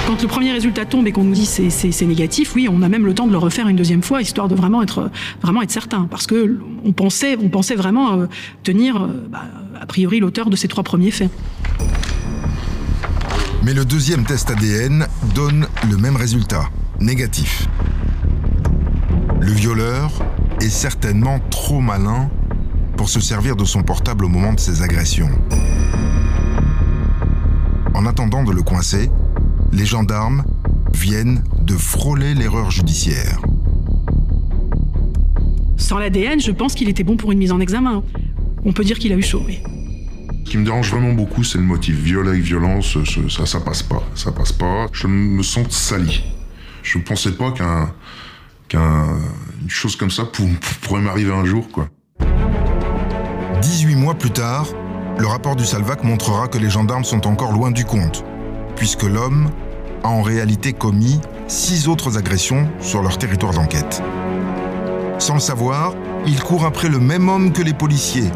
Quand 0.08 0.22
le 0.22 0.26
premier 0.26 0.52
résultat 0.52 0.86
tombe 0.86 1.06
et 1.06 1.12
qu'on 1.12 1.22
nous 1.22 1.34
dit 1.34 1.44
c'est, 1.44 1.68
c'est, 1.68 2.06
négatif, 2.06 2.54
oui, 2.54 2.66
on 2.72 2.80
a 2.80 2.88
même 2.88 3.04
le 3.04 3.12
temps 3.12 3.26
de 3.26 3.32
le 3.32 3.36
refaire 3.36 3.68
une 3.68 3.76
deuxième 3.76 4.02
fois, 4.02 4.22
histoire 4.22 4.48
de 4.48 4.54
vraiment 4.54 4.82
être, 4.82 5.10
vraiment 5.42 5.60
certain. 5.68 6.08
Parce 6.10 6.26
que 6.26 6.58
on 6.82 6.92
pensait 6.94 7.36
vraiment 7.76 8.14
euh, 8.14 8.26
tenir, 8.62 9.02
euh, 9.02 9.28
bah, 9.28 9.42
a 9.78 9.84
priori, 9.84 10.18
l'auteur 10.20 10.48
de 10.48 10.56
ces 10.56 10.66
trois 10.66 10.82
premiers 10.82 11.10
faits. 11.10 11.30
Mais 13.62 13.74
le 13.74 13.84
deuxième 13.84 14.24
test 14.24 14.50
ADN 14.50 15.06
donne 15.34 15.66
le 15.90 15.98
même 15.98 16.16
résultat, 16.16 16.64
négatif. 17.00 17.68
Le 19.42 19.52
violeur 19.52 20.10
est 20.62 20.70
certainement 20.70 21.38
trop 21.50 21.82
malin 21.82 22.30
pour 22.96 23.10
se 23.10 23.20
servir 23.20 23.56
de 23.56 23.66
son 23.66 23.82
portable 23.82 24.24
au 24.24 24.28
moment 24.28 24.54
de 24.54 24.60
ses 24.60 24.80
agressions. 24.80 25.28
En 27.92 28.06
attendant 28.06 28.42
de 28.42 28.52
le 28.52 28.62
coincer, 28.62 29.10
les 29.72 29.86
gendarmes 29.86 30.44
viennent 30.94 31.42
de 31.62 31.74
frôler 31.74 32.34
l'erreur 32.34 32.70
judiciaire. 32.70 33.40
Sans 35.76 35.98
l'ADN, 35.98 36.40
je 36.40 36.50
pense 36.50 36.74
qu'il 36.74 36.88
était 36.88 37.04
bon 37.04 37.16
pour 37.16 37.32
une 37.32 37.38
mise 37.38 37.52
en 37.52 37.60
examen. 37.60 38.02
On 38.64 38.72
peut 38.72 38.84
dire 38.84 38.98
qu'il 38.98 39.12
a 39.12 39.16
eu 39.16 39.22
chaud, 39.22 39.42
oui. 39.46 39.60
Ce 40.44 40.50
qui 40.50 40.58
me 40.58 40.64
dérange 40.64 40.90
vraiment 40.90 41.12
beaucoup, 41.12 41.44
c'est 41.44 41.58
le 41.58 41.64
motif. 41.64 41.94
Viol 41.96 42.26
avec 42.26 42.42
violence, 42.42 42.96
ça, 43.28 43.46
ça 43.46 43.60
passe 43.60 43.82
pas. 43.82 44.02
Ça 44.14 44.32
passe 44.32 44.52
pas. 44.52 44.86
Je 44.92 45.06
me 45.06 45.42
sens 45.42 45.68
sali. 45.70 46.24
Je 46.82 46.98
ne 46.98 47.02
pensais 47.04 47.32
pas 47.32 47.52
qu'un, 47.52 47.92
qu'une 48.68 49.68
chose 49.68 49.94
comme 49.96 50.10
ça 50.10 50.24
pourrait 50.82 51.02
m'arriver 51.02 51.32
un 51.32 51.44
jour, 51.44 51.68
quoi. 51.70 51.88
18 53.60 53.94
mois 53.96 54.14
plus 54.14 54.30
tard, 54.30 54.66
le 55.18 55.26
rapport 55.26 55.54
du 55.54 55.64
Salvac 55.64 56.02
montrera 56.02 56.48
que 56.48 56.58
les 56.58 56.70
gendarmes 56.70 57.04
sont 57.04 57.26
encore 57.26 57.52
loin 57.52 57.70
du 57.70 57.84
compte 57.84 58.24
puisque 58.78 59.02
l'homme 59.02 59.50
a 60.04 60.08
en 60.08 60.22
réalité 60.22 60.72
commis 60.72 61.20
six 61.48 61.88
autres 61.88 62.16
agressions 62.16 62.68
sur 62.80 63.02
leur 63.02 63.18
territoire 63.18 63.52
d'enquête. 63.52 64.00
Sans 65.18 65.34
le 65.34 65.40
savoir, 65.40 65.94
il 66.26 66.40
court 66.40 66.64
après 66.64 66.88
le 66.88 67.00
même 67.00 67.28
homme 67.28 67.52
que 67.52 67.60
les 67.60 67.74
policiers. 67.74 68.30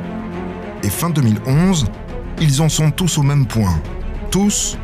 Et 0.83 0.91
fin 0.91 1.11
2011, 1.11 1.87
ils 2.41 2.61
en 2.61 2.69
sont 2.69 2.91
tous 2.91 3.19
au 3.19 3.23
même 3.23 3.47
point. 3.47 3.81
Tous 4.33 4.77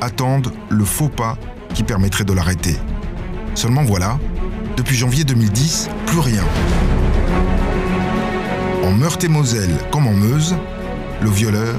attendent 0.00 0.52
le 0.70 0.84
faux 0.84 1.10
pas 1.10 1.36
qui 1.74 1.82
permettrait 1.82 2.24
de 2.24 2.32
l'arrêter. 2.32 2.76
Seulement 3.54 3.82
voilà, 3.82 4.18
depuis 4.76 4.96
janvier 4.96 5.24
2010, 5.24 5.90
plus 6.06 6.20
rien. 6.20 6.44
En 8.82 8.92
Meurthe-et-Moselle 8.92 9.76
comme 9.90 10.06
en 10.06 10.14
Meuse, 10.14 10.56
le 11.20 11.28
violeur 11.28 11.76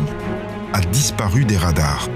a 0.73 0.81
disparu 0.81 1.43
des 1.43 1.57
radars. 1.57 2.07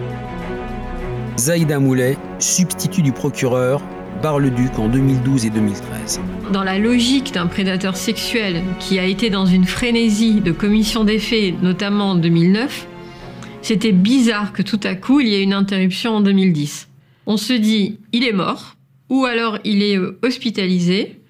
Zaïda 1.40 1.80
Moulet, 1.80 2.18
substitut 2.40 3.02
du 3.02 3.14
procureur, 3.14 3.82
Bar-le-Duc 4.22 4.78
en 4.78 4.90
2012 4.90 5.46
et 5.46 5.50
2013. 5.50 6.20
Dans 6.52 6.64
la 6.64 6.78
logique 6.78 7.34
d'un 7.34 7.48
prédateur 7.48 7.96
sexuel 7.96 8.62
qui 8.80 9.00
a 9.00 9.06
été 9.06 9.30
dans 9.30 9.46
une 9.46 9.64
frénésie 9.64 10.42
de 10.42 10.52
commission 10.52 11.06
des 11.06 11.18
faits, 11.18 11.62
notamment 11.62 12.12
en 12.12 12.16
2009, 12.16 12.86
c'était 13.62 13.94
bizarre 13.94 14.52
que 14.52 14.62
tout 14.62 14.82
à 14.84 14.96
coup 14.96 15.22
il 15.22 15.30
y 15.30 15.36
ait 15.36 15.42
une 15.42 15.54
interruption 15.54 16.18
en 16.18 16.22
2010. 16.22 16.90
On 17.26 17.38
se 17.38 17.54
dit, 17.54 18.00
il 18.12 18.26
est 18.26 18.34
mort, 18.34 18.76
ou 19.08 19.24
alors 19.24 19.60
il 19.64 19.82
est 19.82 19.98
euh, 19.98 20.20
hospitalisé, 20.22 21.22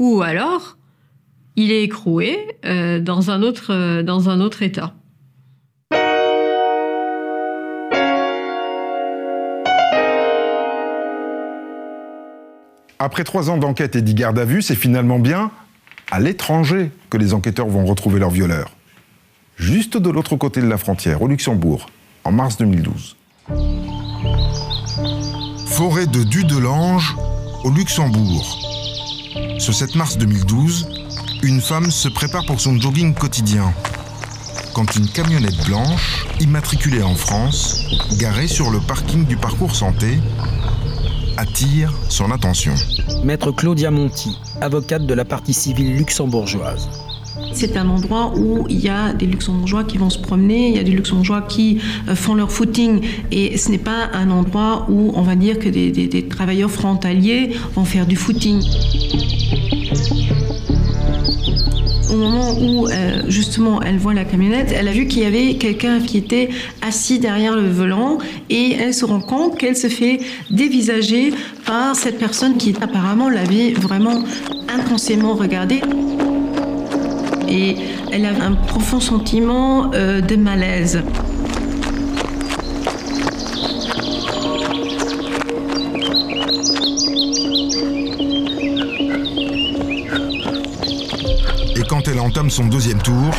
ou 0.00 0.20
alors 0.20 0.78
il 1.54 1.70
est 1.70 1.84
écroué 1.84 2.38
euh, 2.64 2.98
euh, 2.98 3.00
dans 3.00 3.30
un 3.30 4.40
autre 4.40 4.62
état. 4.62 4.97
Après 13.00 13.22
trois 13.22 13.48
ans 13.48 13.58
d'enquête 13.58 13.94
et 13.94 14.02
dix 14.02 14.14
gardes 14.14 14.40
à 14.40 14.44
vue, 14.44 14.60
c'est 14.60 14.74
finalement 14.74 15.20
bien 15.20 15.52
à 16.10 16.18
l'étranger 16.18 16.90
que 17.10 17.16
les 17.16 17.32
enquêteurs 17.32 17.68
vont 17.68 17.84
retrouver 17.84 18.18
leur 18.18 18.30
violeur. 18.30 18.72
Juste 19.56 19.96
de 19.96 20.10
l'autre 20.10 20.34
côté 20.34 20.60
de 20.60 20.66
la 20.66 20.78
frontière, 20.78 21.22
au 21.22 21.28
Luxembourg, 21.28 21.86
en 22.24 22.32
mars 22.32 22.56
2012. 22.56 23.16
Forêt 25.66 26.06
de 26.06 26.24
Dudelange, 26.24 27.16
au 27.62 27.70
Luxembourg. 27.70 28.58
Ce 29.58 29.72
7 29.72 29.94
mars 29.94 30.18
2012, 30.18 30.88
une 31.44 31.60
femme 31.60 31.92
se 31.92 32.08
prépare 32.08 32.46
pour 32.46 32.60
son 32.60 32.80
jogging 32.80 33.14
quotidien. 33.14 33.72
Quand 34.74 34.96
une 34.96 35.08
camionnette 35.08 35.64
blanche, 35.66 36.26
immatriculée 36.40 37.02
en 37.02 37.14
France, 37.14 37.86
garée 38.18 38.48
sur 38.48 38.70
le 38.70 38.80
parking 38.80 39.24
du 39.24 39.36
parcours 39.36 39.76
santé, 39.76 40.18
attire 41.38 41.92
son 42.08 42.32
attention. 42.32 42.74
Maître 43.22 43.52
Claudia 43.52 43.92
Monti, 43.92 44.36
avocate 44.60 45.06
de 45.06 45.14
la 45.14 45.24
partie 45.24 45.54
civile 45.54 45.96
luxembourgeoise. 45.96 46.90
C'est 47.52 47.76
un 47.76 47.88
endroit 47.88 48.32
où 48.36 48.66
il 48.68 48.80
y 48.80 48.88
a 48.88 49.12
des 49.12 49.26
luxembourgeois 49.26 49.84
qui 49.84 49.98
vont 49.98 50.10
se 50.10 50.18
promener, 50.18 50.70
il 50.70 50.74
y 50.74 50.80
a 50.80 50.82
des 50.82 50.90
luxembourgeois 50.90 51.42
qui 51.42 51.80
euh, 52.08 52.16
font 52.16 52.34
leur 52.34 52.50
footing. 52.50 53.02
Et 53.30 53.56
ce 53.56 53.70
n'est 53.70 53.78
pas 53.78 54.10
un 54.12 54.30
endroit 54.30 54.86
où 54.88 55.12
on 55.14 55.22
va 55.22 55.36
dire 55.36 55.60
que 55.60 55.68
des, 55.68 55.92
des 55.92 56.28
travailleurs 56.28 56.72
frontaliers 56.72 57.54
vont 57.74 57.84
faire 57.84 58.06
du 58.06 58.16
footing 58.16 58.60
au 62.10 62.16
moment 62.16 62.52
où 62.60 62.86
euh, 62.86 63.22
justement 63.28 63.80
elle 63.82 63.98
voit 63.98 64.14
la 64.14 64.24
camionnette, 64.24 64.72
elle 64.74 64.88
a 64.88 64.92
vu 64.92 65.06
qu'il 65.06 65.22
y 65.22 65.26
avait 65.26 65.54
quelqu'un 65.54 66.00
qui 66.00 66.18
était 66.18 66.48
assis 66.82 67.18
derrière 67.18 67.54
le 67.54 67.68
volant 67.68 68.18
et 68.50 68.72
elle 68.72 68.94
se 68.94 69.04
rend 69.04 69.20
compte 69.20 69.58
qu'elle 69.58 69.76
se 69.76 69.88
fait 69.88 70.20
dévisager 70.50 71.32
par 71.66 71.94
cette 71.96 72.18
personne 72.18 72.56
qui 72.56 72.74
apparemment 72.80 73.28
l'avait 73.28 73.72
vraiment 73.72 74.24
intensément 74.68 75.34
regardée. 75.34 75.80
Et 77.48 77.76
elle 78.12 78.26
a 78.26 78.44
un 78.44 78.52
profond 78.52 79.00
sentiment 79.00 79.90
euh, 79.94 80.20
de 80.20 80.36
malaise. 80.36 81.02
Entame 92.28 92.50
son 92.50 92.66
deuxième 92.66 93.00
tour, 93.00 93.30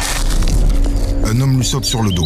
un 1.24 1.40
homme 1.42 1.58
lui 1.58 1.66
saute 1.66 1.86
sur 1.86 2.02
le 2.02 2.12
dos. 2.12 2.26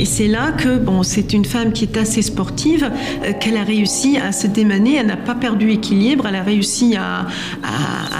Et 0.00 0.04
c'est 0.04 0.26
là 0.26 0.50
que, 0.50 0.78
bon, 0.78 1.04
c'est 1.04 1.32
une 1.32 1.44
femme 1.44 1.72
qui 1.72 1.84
est 1.84 1.96
assez 1.96 2.22
sportive, 2.22 2.90
euh, 3.24 3.32
qu'elle 3.34 3.56
a 3.56 3.62
réussi 3.62 4.18
à 4.18 4.32
se 4.32 4.48
démaner, 4.48 4.96
elle 4.96 5.06
n'a 5.06 5.16
pas 5.16 5.36
perdu 5.36 5.70
équilibre, 5.70 6.26
elle 6.26 6.34
a 6.34 6.42
réussi 6.42 6.96
à, 6.96 7.28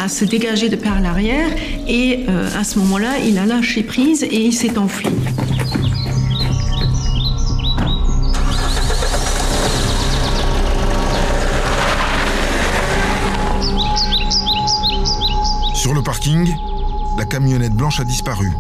se 0.09 0.25
dégager 0.25 0.69
de 0.69 0.77
par 0.77 1.01
l'arrière, 1.01 1.51
et 1.89 2.25
euh, 2.29 2.49
à 2.59 2.63
ce 2.63 2.79
moment-là, 2.79 3.19
il 3.27 3.37
a 3.37 3.47
lâché 3.47 3.83
prise 3.83 4.23
et 4.23 4.41
il 4.41 4.53
s'est 4.53 4.79
enfui. 4.79 5.09
Sur 15.89 15.95
le 15.95 16.03
parking, 16.03 16.55
la 17.17 17.25
camionnette 17.25 17.73
blanche 17.73 17.99
a 17.99 18.05
disparu. 18.05 18.53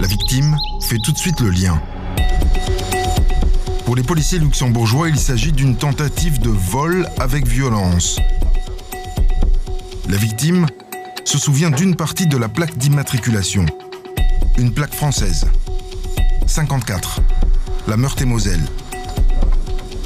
La 0.00 0.08
victime 0.08 0.58
fait 0.80 0.98
tout 0.98 1.12
de 1.12 1.16
suite 1.16 1.38
le 1.38 1.50
lien. 1.50 1.80
Pour 3.84 3.94
les 3.94 4.02
policiers 4.02 4.40
luxembourgeois, 4.40 5.08
il 5.08 5.16
s'agit 5.16 5.52
d'une 5.52 5.76
tentative 5.76 6.40
de 6.40 6.48
vol 6.48 7.08
avec 7.20 7.46
violence. 7.46 8.18
La 10.08 10.16
victime 10.16 10.66
se 11.24 11.38
souvient 11.38 11.70
d'une 11.70 11.94
partie 11.94 12.26
de 12.26 12.36
la 12.36 12.48
plaque 12.48 12.76
d'immatriculation. 12.76 13.64
Une 14.58 14.72
plaque 14.72 14.94
française. 14.94 15.46
54. 16.44 17.20
La 17.86 17.96
Meurthe-et-Moselle. 17.96 18.66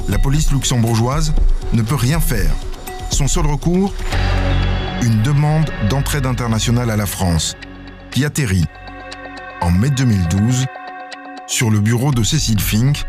La 0.07 0.19
police 0.19 0.51
luxembourgeoise 0.51 1.33
ne 1.73 1.81
peut 1.81 1.95
rien 1.95 2.19
faire. 2.19 2.51
Son 3.09 3.27
seul 3.27 3.47
recours 3.47 3.91
Une 5.01 5.21
demande 5.21 5.69
d'entraide 5.89 6.25
internationale 6.25 6.89
à 6.89 6.95
la 6.95 7.05
France, 7.05 7.55
qui 8.11 8.25
atterrit 8.25 8.65
en 9.61 9.71
mai 9.71 9.89
2012 9.89 10.65
sur 11.47 11.69
le 11.69 11.79
bureau 11.79 12.11
de 12.11 12.23
Cécile 12.23 12.59
Fink 12.59 13.03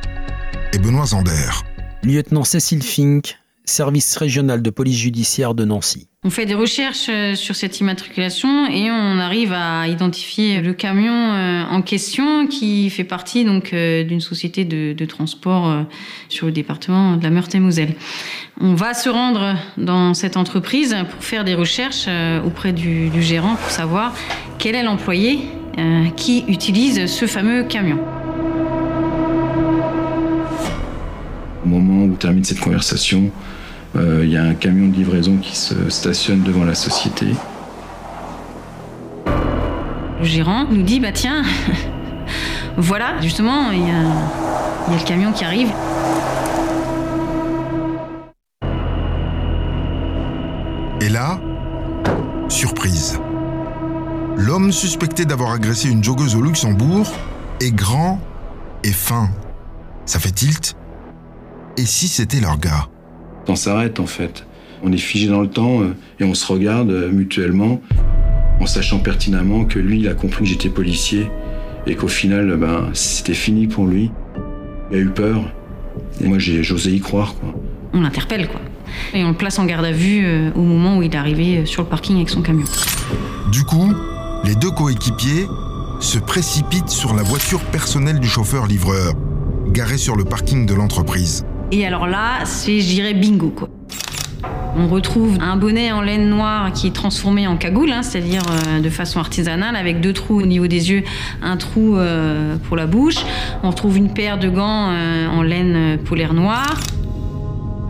et 0.73 0.79
Benoît 0.79 1.07
Zander. 1.07 1.51
Lieutenant 2.03 2.45
Cécile 2.45 2.83
Fink, 2.83 3.39
service 3.67 4.17
régional 4.17 4.63
de 4.63 4.71
police 4.71 4.97
judiciaire 4.97 5.55
de 5.55 5.65
Nancy. 5.65 6.09
On 6.25 6.31
fait 6.31 6.47
des 6.47 6.55
recherches 6.55 7.09
euh, 7.09 7.35
sur 7.37 7.55
cette 7.55 7.79
immatriculation 7.79 8.67
et 8.67 8.91
on 8.91 9.19
arrive 9.19 9.53
à 9.53 9.87
identifier 9.87 10.61
le 10.61 10.73
camion 10.73 11.13
euh, 11.13 11.65
en 11.71 11.83
question 11.83 12.49
qui 12.49 12.91
fait 12.91 13.05
partie 13.05 13.45
donc 13.45 13.73
euh, 13.73 14.03
d'une 14.03 14.21
société 14.21 14.65
de, 14.65 15.05
transport 15.05 15.85
sur 16.29 16.47
le 16.47 16.53
département 16.53 17.17
de 17.17 17.23
la 17.23 17.31
Meurthe-et-Moselle. 17.31 17.95
On 18.61 18.75
va 18.75 18.93
se 18.93 19.09
rendre 19.09 19.57
dans 19.77 20.15
cette 20.15 20.37
entreprise 20.37 20.97
pour 21.11 21.23
faire 21.23 21.45
des 21.45 21.55
recherches 21.55 22.09
auprès 22.45 22.73
du, 22.73 23.09
du 23.11 23.23
gérant 23.23 23.55
pour 23.55 23.71
savoir 23.71 24.13
quel 24.59 24.75
est 24.75 24.83
l'employé 24.83 25.39
qui 26.17 26.45
utilise 26.49 27.07
ce 27.07 27.27
fameux 27.27 27.63
camion. 27.65 28.01
Au 31.65 31.69
moment 31.69 32.05
où 32.05 32.17
termine 32.17 32.43
cette 32.43 32.61
conversation, 32.61 33.31
il 33.97 34.29
y 34.29 34.37
a 34.37 34.43
un 34.43 34.55
camion 34.55 34.89
de 34.89 34.95
livraison 34.95 35.37
qui 35.37 35.57
se 35.57 35.89
stationne 35.89 36.43
devant 36.43 36.65
la 36.65 36.75
société. 36.75 37.27
Le 40.19 40.25
gérant 40.25 40.65
nous 40.71 40.83
dit 40.83 40.99
bah 40.99 41.13
tiens, 41.13 41.43
voilà, 42.77 43.21
justement, 43.21 43.71
il 43.71 43.81
y, 43.81 43.91
a, 43.91 44.03
le 44.91 45.05
camion 45.05 45.33
qui 45.33 45.45
arrive. 45.45 45.69
Et 51.01 51.09
là, 51.09 51.39
surprise. 52.49 53.21
L'homme 54.37 54.73
suspecté 54.73 55.25
d'avoir 55.25 55.53
agressé 55.53 55.91
une 55.91 56.03
joggeuse 56.03 56.35
au 56.35 56.43
Luxembourg 56.43 57.07
est 57.61 57.73
grand 57.73 58.19
et 58.85 58.93
fin. 58.93 59.29
Ça 60.07 60.19
fait 60.19 60.31
tilt. 60.31 60.77
Et 61.77 61.85
si 61.85 62.09
c'était 62.09 62.41
leur 62.41 62.59
gars? 62.59 62.89
On 63.49 63.57
s'arrête 63.57 64.01
en 64.01 64.07
fait. 64.07 64.47
On 64.83 64.93
est 64.93 64.99
figé 64.99 65.29
dans 65.29 65.41
le 65.41 65.49
temps 65.49 65.83
euh, 65.83 65.95
et 66.21 66.25
on 66.25 66.35
se 66.35 66.51
regarde 66.53 66.91
euh, 66.91 67.11
mutuellement 67.11 67.81
en 68.61 68.67
sachant 68.67 68.99
pertinemment 68.99 69.65
que 69.65 69.79
lui, 69.79 70.01
il 70.01 70.09
a 70.09 70.15
compris 70.15 70.45
que 70.45 70.51
j'étais 70.51 70.69
policier 70.69 71.27
et 71.87 71.95
qu'au 71.95 72.09
final, 72.09 72.57
ben, 72.57 72.89
c'était 72.95 73.35
fini 73.35 73.67
pour 73.67 73.87
lui. 73.87 74.11
Il 74.91 74.97
a 74.97 75.01
eu 75.01 75.09
peur 75.09 75.43
et 76.21 76.27
moi, 76.27 76.39
j'ai 76.39 76.63
j'osais 76.63 76.91
y 76.91 77.01
croire. 77.01 77.35
Quoi. 77.35 77.55
On 77.93 78.01
l'interpelle, 78.01 78.49
quoi. 78.49 78.61
Et 79.15 79.25
on 79.25 79.29
le 79.29 79.35
place 79.35 79.59
en 79.59 79.67
garde 79.67 79.85
à 79.85 79.93
vue 79.93 80.25
euh, 80.25 80.51
au 80.55 80.63
moment 80.63 80.99
où 80.99 81.03
il 81.03 81.13
est 81.13 81.17
arrivé 81.17 81.67
sur 81.67 81.83
le 81.83 81.89
parking 81.89 82.17
avec 82.17 82.31
son 82.31 82.43
camion. 82.43 82.65
Du 83.53 83.65
coup, 83.65 83.93
les 84.45 84.55
deux 84.55 84.71
coéquipiers 84.71 85.47
se 86.01 86.19
précipitent 86.19 86.89
sur 86.89 87.15
la 87.15 87.23
voiture 87.23 87.61
personnelle 87.61 88.21
du 88.21 88.29
chauffeur-livreur, 88.29 89.15
garée 89.69 89.99
sur 89.99 90.17
le 90.17 90.25
parking 90.25 90.67
de 90.67 90.75
l'entreprise. 90.75 91.45
Et 91.73 91.85
alors 91.87 92.07
là, 92.07 92.45
c'est, 92.45 92.81
je 92.81 92.87
dirais, 92.87 93.15
bingo, 93.15 93.49
quoi. 93.49 93.69
On 94.79 94.89
retrouve 94.89 95.39
un 95.41 95.57
bonnet 95.57 95.91
en 95.91 96.03
laine 96.03 96.29
noire 96.29 96.71
qui 96.73 96.87
est 96.87 96.95
transformé 96.95 97.47
en 97.47 97.57
cagoule, 97.57 97.91
hein, 97.91 98.03
c'est-à-dire 98.03 98.43
euh, 98.51 98.81
de 98.81 98.91
façon 98.91 99.19
artisanale, 99.19 99.75
avec 99.75 100.01
deux 100.01 100.13
trous 100.13 100.43
au 100.43 100.47
niveau 100.47 100.67
des 100.67 100.91
yeux, 100.91 101.03
un 101.43 101.57
trou 101.57 101.97
euh, 101.97 102.57
pour 102.69 102.77
la 102.77 102.87
bouche. 102.87 103.17
On 103.63 103.71
retrouve 103.71 103.97
une 103.97 104.13
paire 104.13 104.39
de 104.39 104.49
gants 104.49 104.91
euh, 104.91 105.29
en 105.29 105.43
laine 105.43 105.99
polaire 106.05 106.35
noire, 106.35 106.79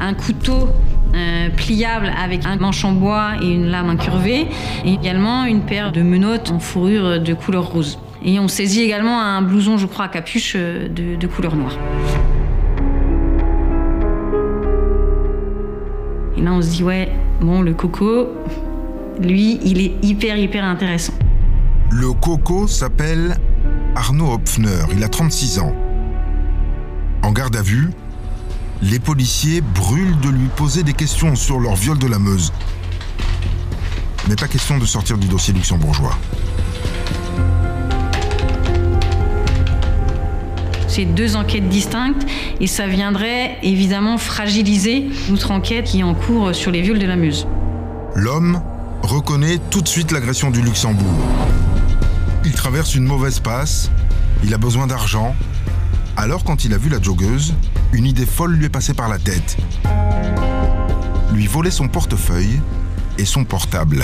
un 0.00 0.14
couteau 0.14 0.68
pliable 1.56 2.12
avec 2.22 2.44
un 2.44 2.56
manche 2.56 2.84
en 2.84 2.92
bois 2.92 3.32
et 3.40 3.46
une 3.46 3.68
lame 3.68 3.88
incurvée, 3.88 4.46
et 4.84 4.92
également 4.92 5.46
une 5.46 5.62
paire 5.62 5.90
de 5.90 6.02
menottes 6.02 6.50
en 6.50 6.58
fourrure 6.58 7.20
de 7.20 7.32
couleur 7.32 7.70
rose. 7.70 7.98
Et 8.22 8.38
on 8.38 8.48
saisit 8.48 8.82
également 8.82 9.18
un 9.22 9.40
blouson, 9.40 9.78
je 9.78 9.86
crois, 9.86 10.04
à 10.04 10.08
capuche 10.08 10.56
de 10.56 11.26
couleur 11.26 11.56
noire. 11.56 11.78
Là, 16.46 16.52
on 16.52 16.62
se 16.62 16.68
dit, 16.68 16.84
ouais, 16.84 17.12
bon, 17.40 17.60
le 17.60 17.74
coco, 17.74 18.28
lui, 19.20 19.58
il 19.64 19.80
est 19.80 19.92
hyper, 20.02 20.36
hyper 20.36 20.64
intéressant. 20.64 21.12
Le 21.90 22.12
coco 22.12 22.66
s'appelle 22.68 23.36
Arnaud 23.94 24.32
Hopfner, 24.32 24.84
il 24.92 25.02
a 25.02 25.08
36 25.08 25.58
ans. 25.58 25.74
En 27.22 27.32
garde 27.32 27.56
à 27.56 27.62
vue, 27.62 27.90
les 28.80 29.00
policiers 29.00 29.60
brûlent 29.60 30.18
de 30.20 30.28
lui 30.28 30.48
poser 30.54 30.82
des 30.82 30.92
questions 30.92 31.34
sur 31.34 31.58
leur 31.58 31.74
viol 31.74 31.98
de 31.98 32.06
la 32.06 32.18
Meuse. 32.18 32.52
Mais 34.28 34.36
pas 34.36 34.48
question 34.48 34.78
de 34.78 34.86
sortir 34.86 35.18
du 35.18 35.26
dossier 35.26 35.52
luxembourgeois. 35.52 36.16
C'est 40.96 41.04
deux 41.04 41.36
enquêtes 41.36 41.68
distinctes 41.68 42.26
et 42.58 42.66
ça 42.66 42.86
viendrait 42.86 43.58
évidemment 43.62 44.16
fragiliser 44.16 45.04
notre 45.28 45.50
enquête 45.50 45.84
qui 45.84 46.00
est 46.00 46.02
en 46.02 46.14
cours 46.14 46.54
sur 46.54 46.70
les 46.70 46.80
viols 46.80 46.98
de 46.98 47.04
la 47.04 47.16
Meuse. 47.16 47.46
L'homme 48.14 48.62
reconnaît 49.02 49.58
tout 49.68 49.82
de 49.82 49.88
suite 49.88 50.10
l'agression 50.10 50.50
du 50.50 50.62
Luxembourg. 50.62 51.20
Il 52.46 52.52
traverse 52.52 52.94
une 52.94 53.04
mauvaise 53.04 53.40
passe, 53.40 53.90
il 54.42 54.54
a 54.54 54.56
besoin 54.56 54.86
d'argent. 54.86 55.36
Alors 56.16 56.44
quand 56.44 56.64
il 56.64 56.72
a 56.72 56.78
vu 56.78 56.88
la 56.88 57.02
joggeuse, 57.02 57.52
une 57.92 58.06
idée 58.06 58.24
folle 58.24 58.54
lui 58.54 58.64
est 58.64 58.70
passée 58.70 58.94
par 58.94 59.10
la 59.10 59.18
tête. 59.18 59.58
Lui 61.34 61.46
voler 61.46 61.70
son 61.70 61.88
portefeuille 61.88 62.58
et 63.18 63.26
son 63.26 63.44
portable. 63.44 64.02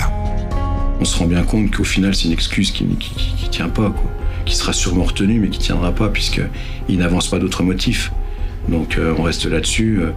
On 0.99 1.05
se 1.05 1.17
rend 1.17 1.25
bien 1.25 1.41
compte 1.41 1.75
qu'au 1.75 1.85
final 1.85 2.13
c'est 2.13 2.25
une 2.25 2.33
excuse 2.33 2.69
qui 2.69 2.83
ne 2.83 3.49
tient 3.49 3.69
pas. 3.69 3.89
Quoi 3.89 4.11
qui 4.45 4.55
sera 4.55 4.73
sûrement 4.73 5.03
retenu, 5.03 5.39
mais 5.39 5.49
qui 5.49 5.59
tiendra 5.59 5.91
pas 5.91 6.09
puisqu'il 6.09 6.97
n'avance 6.97 7.27
pas 7.27 7.39
d'autres 7.39 7.63
motifs. 7.63 8.11
Donc 8.67 8.97
euh, 8.97 9.15
on 9.17 9.23
reste 9.23 9.45
là-dessus. 9.45 9.99
Euh, 10.01 10.11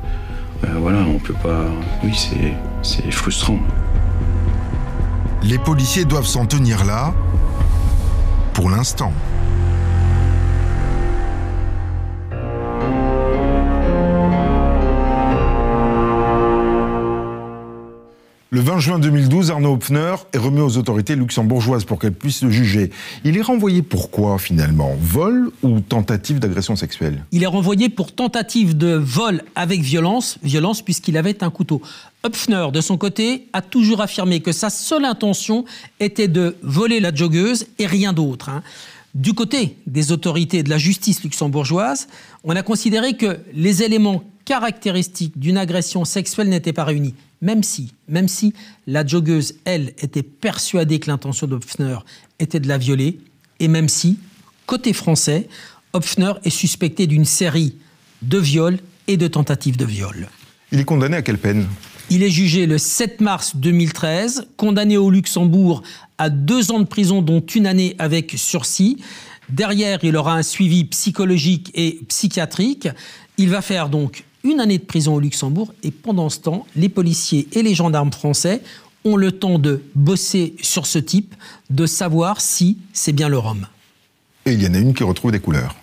euh, 0.64 0.68
voilà, 0.78 0.98
on 1.00 1.18
peut 1.18 1.34
pas. 1.34 1.64
Oui, 2.04 2.12
c'est 2.82 3.10
frustrant. 3.10 3.58
Les 5.42 5.58
policiers 5.58 6.04
doivent 6.04 6.26
s'en 6.26 6.46
tenir 6.46 6.84
là 6.84 7.14
pour 8.52 8.70
l'instant. 8.70 9.12
Juin 18.86 19.00
2012, 19.00 19.50
Arnaud 19.50 19.72
Hopfner 19.72 20.14
est 20.32 20.38
remis 20.38 20.60
aux 20.60 20.76
autorités 20.76 21.16
luxembourgeoises 21.16 21.84
pour 21.84 21.98
qu'elles 21.98 22.12
puissent 22.12 22.44
le 22.44 22.50
juger. 22.50 22.92
Il 23.24 23.36
est 23.36 23.42
renvoyé 23.42 23.82
pour 23.82 24.12
quoi 24.12 24.38
finalement? 24.38 24.94
Vol 25.00 25.50
ou 25.64 25.80
tentative 25.80 26.38
d'agression 26.38 26.76
sexuelle? 26.76 27.24
Il 27.32 27.42
est 27.42 27.48
renvoyé 27.48 27.88
pour 27.88 28.14
tentative 28.14 28.76
de 28.76 28.94
vol 28.94 29.42
avec 29.56 29.80
violence, 29.80 30.38
violence 30.44 30.82
puisqu'il 30.82 31.16
avait 31.16 31.42
un 31.42 31.50
couteau. 31.50 31.82
Hopfner, 32.22 32.68
de 32.72 32.80
son 32.80 32.96
côté, 32.96 33.48
a 33.52 33.60
toujours 33.60 34.02
affirmé 34.02 34.38
que 34.38 34.52
sa 34.52 34.70
seule 34.70 35.04
intention 35.04 35.64
était 35.98 36.28
de 36.28 36.54
voler 36.62 37.00
la 37.00 37.12
joggeuse 37.12 37.66
et 37.80 37.86
rien 37.86 38.12
d'autre. 38.12 38.50
Hein. 38.50 38.62
Du 39.16 39.34
côté 39.34 39.78
des 39.88 40.12
autorités 40.12 40.62
de 40.62 40.70
la 40.70 40.78
justice 40.78 41.24
luxembourgeoise, 41.24 42.06
on 42.44 42.54
a 42.54 42.62
considéré 42.62 43.14
que 43.14 43.40
les 43.52 43.82
éléments 43.82 44.22
caractéristiques 44.44 45.36
d'une 45.40 45.58
agression 45.58 46.04
sexuelle 46.04 46.50
n'étaient 46.50 46.72
pas 46.72 46.84
réunis 46.84 47.14
même 47.40 47.62
si, 47.62 47.92
même 48.08 48.28
si 48.28 48.52
la 48.86 49.06
joggeuse, 49.06 49.54
elle, 49.64 49.88
était 49.98 50.22
persuadée 50.22 50.98
que 50.98 51.10
l'intention 51.10 51.46
d'Hopfner 51.46 51.98
était 52.38 52.60
de 52.60 52.68
la 52.68 52.78
violer, 52.78 53.18
et 53.60 53.68
même 53.68 53.88
si, 53.88 54.18
côté 54.66 54.92
français, 54.92 55.48
Hopfner 55.92 56.32
est 56.44 56.50
suspecté 56.50 57.06
d'une 57.06 57.24
série 57.24 57.76
de 58.22 58.38
viols 58.38 58.78
et 59.06 59.16
de 59.16 59.28
tentatives 59.28 59.76
de 59.76 59.84
viol. 59.84 60.28
Il 60.72 60.80
est 60.80 60.84
condamné 60.84 61.16
à 61.16 61.22
quelle 61.22 61.38
peine? 61.38 61.66
Il 62.10 62.22
est 62.22 62.30
jugé 62.30 62.66
le 62.66 62.78
7 62.78 63.20
mars 63.20 63.56
2013, 63.56 64.48
condamné 64.56 64.96
au 64.96 65.10
Luxembourg 65.10 65.82
à 66.18 66.30
deux 66.30 66.70
ans 66.70 66.80
de 66.80 66.84
prison, 66.86 67.22
dont 67.22 67.40
une 67.40 67.66
année 67.66 67.96
avec 67.98 68.34
sursis. 68.36 68.98
Derrière, 69.48 70.00
il 70.02 70.16
aura 70.16 70.34
un 70.34 70.42
suivi 70.42 70.84
psychologique 70.84 71.70
et 71.74 72.00
psychiatrique. 72.08 72.88
Il 73.38 73.50
va 73.50 73.62
faire 73.62 73.88
donc 73.88 74.24
une 74.46 74.60
année 74.60 74.78
de 74.78 74.84
prison 74.84 75.16
au 75.16 75.20
Luxembourg 75.20 75.74
et 75.82 75.90
pendant 75.90 76.28
ce 76.28 76.38
temps, 76.38 76.66
les 76.76 76.88
policiers 76.88 77.48
et 77.52 77.62
les 77.62 77.74
gendarmes 77.74 78.12
français 78.12 78.62
ont 79.04 79.16
le 79.16 79.32
temps 79.32 79.58
de 79.58 79.82
bosser 79.94 80.54
sur 80.62 80.86
ce 80.86 80.98
type, 80.98 81.34
de 81.70 81.84
savoir 81.86 82.40
si 82.40 82.78
c'est 82.92 83.12
bien 83.12 83.28
le 83.28 83.38
Rhum. 83.38 83.66
Et 84.46 84.52
il 84.52 84.62
y 84.62 84.68
en 84.68 84.74
a 84.74 84.78
une 84.78 84.94
qui 84.94 85.02
retrouve 85.02 85.32
des 85.32 85.40
couleurs. 85.40 85.74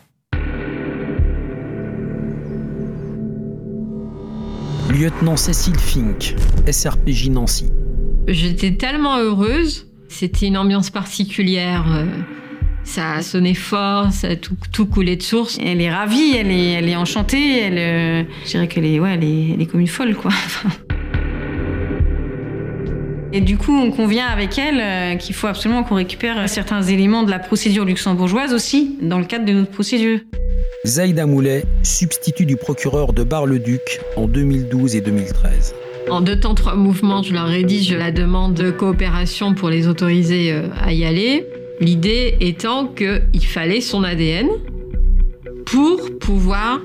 Lieutenant 4.90 5.36
Cécile 5.36 5.78
Fink, 5.78 6.36
SRPJ 6.72 7.30
Nancy. 7.30 7.66
J'étais 8.28 8.76
tellement 8.76 9.18
heureuse. 9.18 9.88
C'était 10.08 10.48
une 10.48 10.58
ambiance 10.58 10.90
particulière. 10.90 12.06
Ça 12.84 13.22
sonnait 13.22 13.54
fort, 13.54 14.12
ça 14.12 14.36
tout, 14.36 14.56
tout 14.72 14.86
coulait 14.86 15.16
de 15.16 15.24
source. 15.24 15.58
Elle 15.64 15.82
est 15.82 15.92
ravie, 15.92 16.36
elle 16.36 16.52
est, 16.52 16.72
elle 16.72 16.90
est 16.90 16.96
enchantée, 16.96 17.60
elle, 17.62 17.78
euh, 17.78 18.24
je 18.46 18.50
dirais 18.50 18.68
qu'elle 18.68 18.86
est, 18.86 19.00
ouais, 19.00 19.14
elle 19.14 19.24
est, 19.24 19.52
elle 19.54 19.62
est 19.62 19.66
comme 19.66 19.80
une 19.80 19.88
folle, 19.88 20.16
quoi. 20.16 20.32
Et 23.36 23.42
du 23.42 23.58
coup, 23.58 23.76
on 23.76 23.90
convient 23.90 24.28
avec 24.28 24.60
elle 24.60 24.80
euh, 24.80 25.16
qu'il 25.16 25.34
faut 25.34 25.48
absolument 25.48 25.84
qu'on 25.84 25.96
récupère 25.96 26.48
certains 26.48 26.84
éléments 26.84 27.24
de 27.24 27.32
la 27.32 27.40
procédure 27.40 27.84
luxembourgeoise 27.84 28.54
aussi, 28.54 29.00
dans 29.02 29.18
le 29.18 29.26
cadre 29.26 29.46
de 29.46 29.54
notre 29.54 29.72
procédure. 29.72 30.20
Zaïda 30.86 31.26
Moulet, 31.26 31.64
substitut 31.82 32.46
du 32.46 32.58
procureur 32.58 33.12
de 33.14 33.24
Bar-le-Duc 33.24 34.02
en 34.18 34.28
2012 34.28 34.96
et 34.98 35.02
2013. 35.02 35.74
En 36.12 36.22
deux 36.22 36.40
temps, 36.40 36.54
trois 36.54 36.76
mouvements, 36.76 37.24
je 37.24 37.34
leur 37.34 37.48
rédige 37.48 37.92
la 37.94 38.12
demande 38.12 38.54
de 38.54 38.70
coopération 38.70 39.56
pour 39.56 39.70
les 39.70 39.88
autoriser 39.88 40.52
euh, 40.52 40.68
à 40.80 40.94
y 40.94 41.06
aller. 41.06 41.48
L'idée 41.84 42.38
étant 42.40 42.88
qu'il 42.88 43.46
fallait 43.46 43.82
son 43.82 44.06
ADN 44.06 44.48
pour 45.66 46.00
pouvoir 46.18 46.80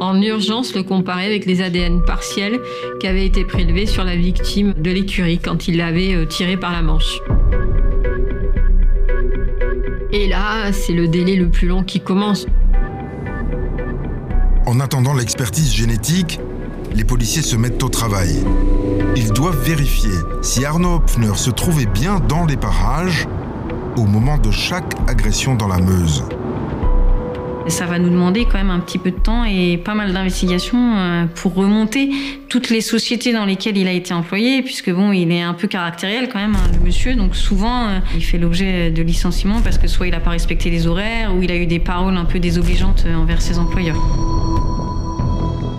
en 0.00 0.20
urgence 0.20 0.74
le 0.74 0.82
comparer 0.82 1.24
avec 1.24 1.46
les 1.46 1.62
ADN 1.62 2.02
partiels 2.04 2.58
qui 2.98 3.06
avaient 3.06 3.26
été 3.26 3.44
prélevés 3.44 3.86
sur 3.86 4.02
la 4.02 4.16
victime 4.16 4.74
de 4.76 4.90
l'écurie 4.90 5.38
quand 5.38 5.68
il 5.68 5.76
l'avait 5.76 6.16
euh, 6.16 6.26
tiré 6.26 6.56
par 6.56 6.72
la 6.72 6.82
manche. 6.82 7.20
Et 10.10 10.26
là, 10.26 10.72
c'est 10.72 10.94
le 10.94 11.06
délai 11.06 11.36
le 11.36 11.48
plus 11.48 11.68
long 11.68 11.84
qui 11.84 12.00
commence. 12.00 12.46
En 14.66 14.80
attendant 14.80 15.14
l'expertise 15.14 15.72
génétique, 15.72 16.40
les 16.96 17.04
policiers 17.04 17.42
se 17.42 17.54
mettent 17.54 17.84
au 17.84 17.88
travail. 17.88 18.34
Ils 19.14 19.32
doivent 19.32 19.62
vérifier 19.64 20.10
si 20.42 20.64
Arnaud 20.64 20.96
Hopfner 20.96 21.36
se 21.36 21.50
trouvait 21.50 21.86
bien 21.86 22.18
dans 22.18 22.46
les 22.46 22.56
parages 22.56 23.28
au 23.96 24.04
moment 24.04 24.38
de 24.38 24.50
chaque 24.50 24.94
agression 25.08 25.54
dans 25.54 25.68
la 25.68 25.78
Meuse. 25.78 26.24
Ça 27.68 27.86
va 27.86 27.98
nous 27.98 28.08
demander 28.08 28.46
quand 28.46 28.58
même 28.58 28.70
un 28.70 28.80
petit 28.80 28.98
peu 28.98 29.10
de 29.10 29.18
temps 29.18 29.44
et 29.44 29.76
pas 29.76 29.94
mal 29.94 30.12
d'investigations 30.12 30.96
euh, 30.96 31.26
pour 31.26 31.54
remonter 31.54 32.10
toutes 32.48 32.68
les 32.70 32.80
sociétés 32.80 33.32
dans 33.32 33.44
lesquelles 33.44 33.76
il 33.76 33.86
a 33.86 33.92
été 33.92 34.12
employé, 34.12 34.62
puisque 34.62 34.90
bon, 34.90 35.12
il 35.12 35.30
est 35.30 35.42
un 35.42 35.54
peu 35.54 35.68
caractériel 35.68 36.28
quand 36.28 36.40
même, 36.40 36.56
hein, 36.56 36.70
le 36.72 36.84
monsieur. 36.84 37.14
Donc 37.14 37.36
souvent, 37.36 37.86
euh, 37.86 37.98
il 38.16 38.24
fait 38.24 38.38
l'objet 38.38 38.90
de 38.90 39.02
licenciements 39.02 39.60
parce 39.60 39.78
que 39.78 39.86
soit 39.86 40.08
il 40.08 40.10
n'a 40.10 40.20
pas 40.20 40.30
respecté 40.30 40.70
les 40.70 40.86
horaires, 40.86 41.34
ou 41.36 41.42
il 41.42 41.50
a 41.52 41.56
eu 41.56 41.66
des 41.66 41.78
paroles 41.78 42.16
un 42.16 42.24
peu 42.24 42.40
désobligeantes 42.40 43.04
euh, 43.06 43.14
envers 43.14 43.40
ses 43.40 43.58
employeurs. 43.58 43.98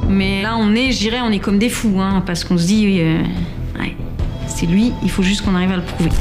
Mais 0.07 0.43
là, 0.43 0.55
on 0.57 0.73
est, 0.75 0.91
je 0.91 0.99
dirais, 0.99 1.19
on 1.21 1.31
est 1.31 1.39
comme 1.39 1.57
des 1.57 1.69
fous, 1.69 1.99
hein, 1.99 2.23
parce 2.25 2.43
qu'on 2.43 2.57
se 2.57 2.67
dit, 2.67 3.01
ouais, 3.79 3.95
c'est 4.47 4.65
lui, 4.65 4.93
il 5.03 5.09
faut 5.09 5.23
juste 5.23 5.41
qu'on 5.41 5.55
arrive 5.55 5.71
à 5.71 5.77
le 5.77 5.83
prouver. 5.83 6.11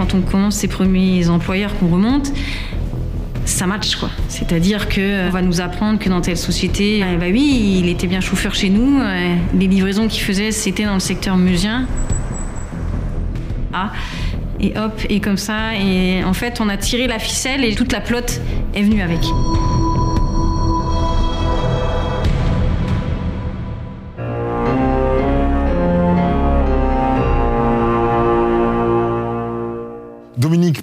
Quand 0.00 0.14
on 0.14 0.22
commence 0.22 0.54
ses 0.54 0.66
premiers 0.66 1.28
employeurs 1.28 1.78
qu'on 1.78 1.88
remonte, 1.88 2.32
ça 3.44 3.66
match 3.66 3.96
quoi. 3.96 4.08
C'est-à-dire 4.28 4.88
que 4.88 5.28
on 5.28 5.30
va 5.30 5.42
nous 5.42 5.60
apprendre 5.60 5.98
que 5.98 6.08
dans 6.08 6.22
telle 6.22 6.38
société, 6.38 7.00
eh 7.06 7.18
bah 7.18 7.26
oui, 7.30 7.80
il 7.82 7.88
était 7.90 8.06
bien 8.06 8.22
chauffeur 8.22 8.54
chez 8.54 8.70
nous. 8.70 8.98
euh, 8.98 9.34
Les 9.52 9.66
livraisons 9.66 10.08
qu'il 10.08 10.22
faisait, 10.22 10.52
c'était 10.52 10.86
dans 10.86 10.94
le 10.94 11.00
secteur 11.00 11.36
meusien. 11.36 11.86
Ah, 13.74 13.92
et 14.58 14.72
hop, 14.78 14.98
et 15.10 15.20
comme 15.20 15.36
ça. 15.36 15.74
Et 15.74 16.24
en 16.24 16.32
fait, 16.32 16.62
on 16.62 16.70
a 16.70 16.78
tiré 16.78 17.06
la 17.06 17.18
ficelle 17.18 17.62
et 17.62 17.74
toute 17.74 17.92
la 17.92 18.00
plotte 18.00 18.40
est 18.74 18.82
venue 18.82 19.02
avec. 19.02 19.20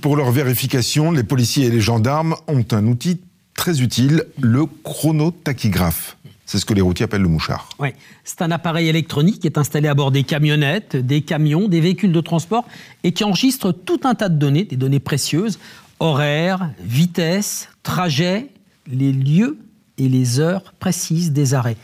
Pour 0.08 0.16
leur 0.16 0.32
vérification, 0.32 1.12
les 1.12 1.26
policiers 1.26 1.66
et 1.66 1.70
les 1.70 1.82
gendarmes 1.82 2.38
ont 2.48 2.64
un 2.72 2.88
outil 2.88 3.20
très 3.58 3.82
utile, 3.82 4.24
le 4.40 4.66
chronotachygraphe. 4.86 6.16
C'est 6.46 6.60
ce 6.60 6.66
que 6.66 6.74
les 6.74 6.80
routiers 6.80 7.04
appellent 7.04 7.24
le 7.24 7.28
mouchard. 7.28 7.68
Ouais. 7.78 7.94
C'est 8.24 8.42
un 8.42 8.52
appareil 8.52 8.88
électronique 8.88 9.42
qui 9.42 9.48
est 9.48 9.58
installé 9.58 9.90
à 9.90 9.94
bord 9.96 10.12
des 10.12 10.24
camionnettes, 10.24 10.96
des 10.96 11.24
camions, 11.24 11.68
des 11.68 11.82
véhicules 11.82 12.14
de 12.14 12.22
transport 12.22 12.64
et 13.04 13.12
qui 13.12 13.26
enregistre 13.26 13.74
tout 13.74 14.00
un 14.06 14.16
tas 14.16 14.30
de 14.30 14.38
données, 14.38 14.64
des 14.64 14.78
données 14.78 15.02
précieuses, 15.02 15.60
horaires, 16.00 16.70
vitesse, 16.80 17.68
trajet, 17.84 18.48
les 18.90 19.12
lieux 19.12 19.58
et 19.98 20.08
les 20.08 20.40
heures 20.40 20.74
précises 20.80 21.34
des 21.34 21.54
arrêts. 21.54 21.76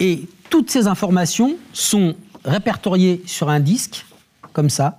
Et 0.00 0.26
toutes 0.50 0.72
ces 0.72 0.88
informations 0.88 1.54
sont 1.72 2.16
répertoriées 2.44 3.22
sur 3.26 3.48
un 3.48 3.60
disque, 3.60 4.06
comme 4.52 4.70
ça, 4.70 4.96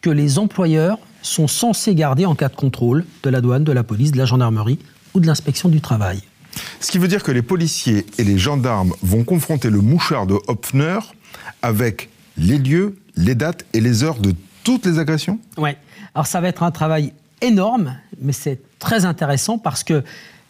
que 0.00 0.10
les 0.10 0.38
employeurs 0.38 1.00
sont 1.22 1.48
censés 1.48 1.94
garder 1.94 2.26
en 2.26 2.34
cas 2.34 2.48
de 2.48 2.56
contrôle 2.56 3.04
de 3.22 3.30
la 3.30 3.40
douane, 3.40 3.64
de 3.64 3.72
la 3.72 3.84
police, 3.84 4.12
de 4.12 4.18
la 4.18 4.24
gendarmerie 4.24 4.78
ou 5.14 5.20
de 5.20 5.26
l'inspection 5.26 5.68
du 5.68 5.80
travail. 5.80 6.20
Ce 6.80 6.90
qui 6.90 6.98
veut 6.98 7.08
dire 7.08 7.22
que 7.22 7.32
les 7.32 7.42
policiers 7.42 8.04
et 8.18 8.24
les 8.24 8.38
gendarmes 8.38 8.92
vont 9.02 9.24
confronter 9.24 9.70
le 9.70 9.80
mouchard 9.80 10.26
de 10.26 10.34
Hopfner 10.48 10.98
avec 11.62 12.10
les 12.36 12.58
lieux, 12.58 12.98
les 13.16 13.34
dates 13.34 13.64
et 13.72 13.80
les 13.80 14.04
heures 14.04 14.18
de 14.18 14.34
toutes 14.64 14.86
les 14.86 14.98
agressions? 14.98 15.38
Ouais. 15.56 15.76
Alors 16.14 16.26
ça 16.26 16.40
va 16.40 16.48
être 16.48 16.62
un 16.62 16.70
travail 16.70 17.12
énorme, 17.40 17.96
mais 18.20 18.32
c'est 18.32 18.60
très 18.78 19.04
intéressant 19.04 19.58
parce 19.58 19.82
que 19.84 20.04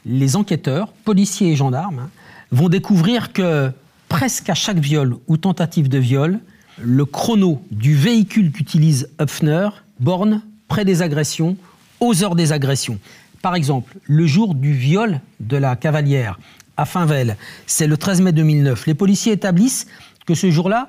les 0.04 0.36
enquêteurs, 0.36 0.92
policiers 1.04 1.52
et 1.52 1.56
gendarmes, 1.56 2.00
hein, 2.00 2.10
vont 2.50 2.68
découvrir 2.68 3.32
que 3.32 3.70
presque 4.08 4.50
à 4.50 4.54
chaque 4.54 4.78
viol 4.78 5.16
ou 5.26 5.36
tentative 5.36 5.88
de 5.88 5.98
viol, 5.98 6.40
le 6.78 7.04
chrono 7.04 7.62
du 7.70 7.94
véhicule 7.94 8.50
qu'utilise 8.50 9.08
Hupfner 9.20 9.68
borne 10.00 10.42
près 10.72 10.86
des 10.86 11.02
agressions, 11.02 11.58
aux 12.00 12.24
heures 12.24 12.34
des 12.34 12.50
agressions. 12.50 12.98
Par 13.42 13.54
exemple, 13.54 13.98
le 14.04 14.26
jour 14.26 14.54
du 14.54 14.72
viol 14.72 15.20
de 15.38 15.58
la 15.58 15.76
cavalière 15.76 16.40
à 16.78 16.86
Finvel, 16.86 17.36
c'est 17.66 17.86
le 17.86 17.98
13 17.98 18.22
mai 18.22 18.32
2009. 18.32 18.86
Les 18.86 18.94
policiers 18.94 19.32
établissent 19.32 19.86
que 20.26 20.34
ce 20.34 20.50
jour-là, 20.50 20.88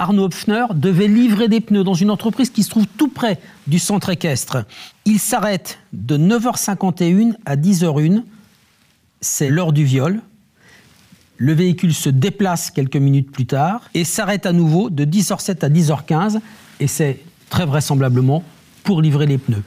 Arnaud 0.00 0.24
Hopfner 0.24 0.64
devait 0.74 1.06
livrer 1.06 1.46
des 1.46 1.60
pneus 1.60 1.84
dans 1.84 1.94
une 1.94 2.10
entreprise 2.10 2.50
qui 2.50 2.64
se 2.64 2.70
trouve 2.70 2.88
tout 2.98 3.06
près 3.06 3.38
du 3.68 3.78
centre 3.78 4.10
équestre. 4.10 4.64
Il 5.04 5.20
s'arrête 5.20 5.78
de 5.92 6.18
9h51 6.18 7.34
à 7.46 7.54
10h01. 7.54 8.24
C'est 9.20 9.48
l'heure 9.48 9.72
du 9.72 9.84
viol. 9.84 10.22
Le 11.36 11.52
véhicule 11.52 11.94
se 11.94 12.10
déplace 12.10 12.72
quelques 12.72 12.96
minutes 12.96 13.30
plus 13.30 13.46
tard 13.46 13.90
et 13.94 14.02
s'arrête 14.02 14.44
à 14.44 14.52
nouveau 14.52 14.90
de 14.90 15.04
10h07 15.04 15.64
à 15.64 15.68
10h15. 15.68 16.40
Et 16.80 16.88
c'est 16.88 17.20
très 17.48 17.64
vraisemblablement 17.64 18.42
pour 18.82 19.02
livrer 19.02 19.26
les 19.26 19.38
pneus. 19.38 19.62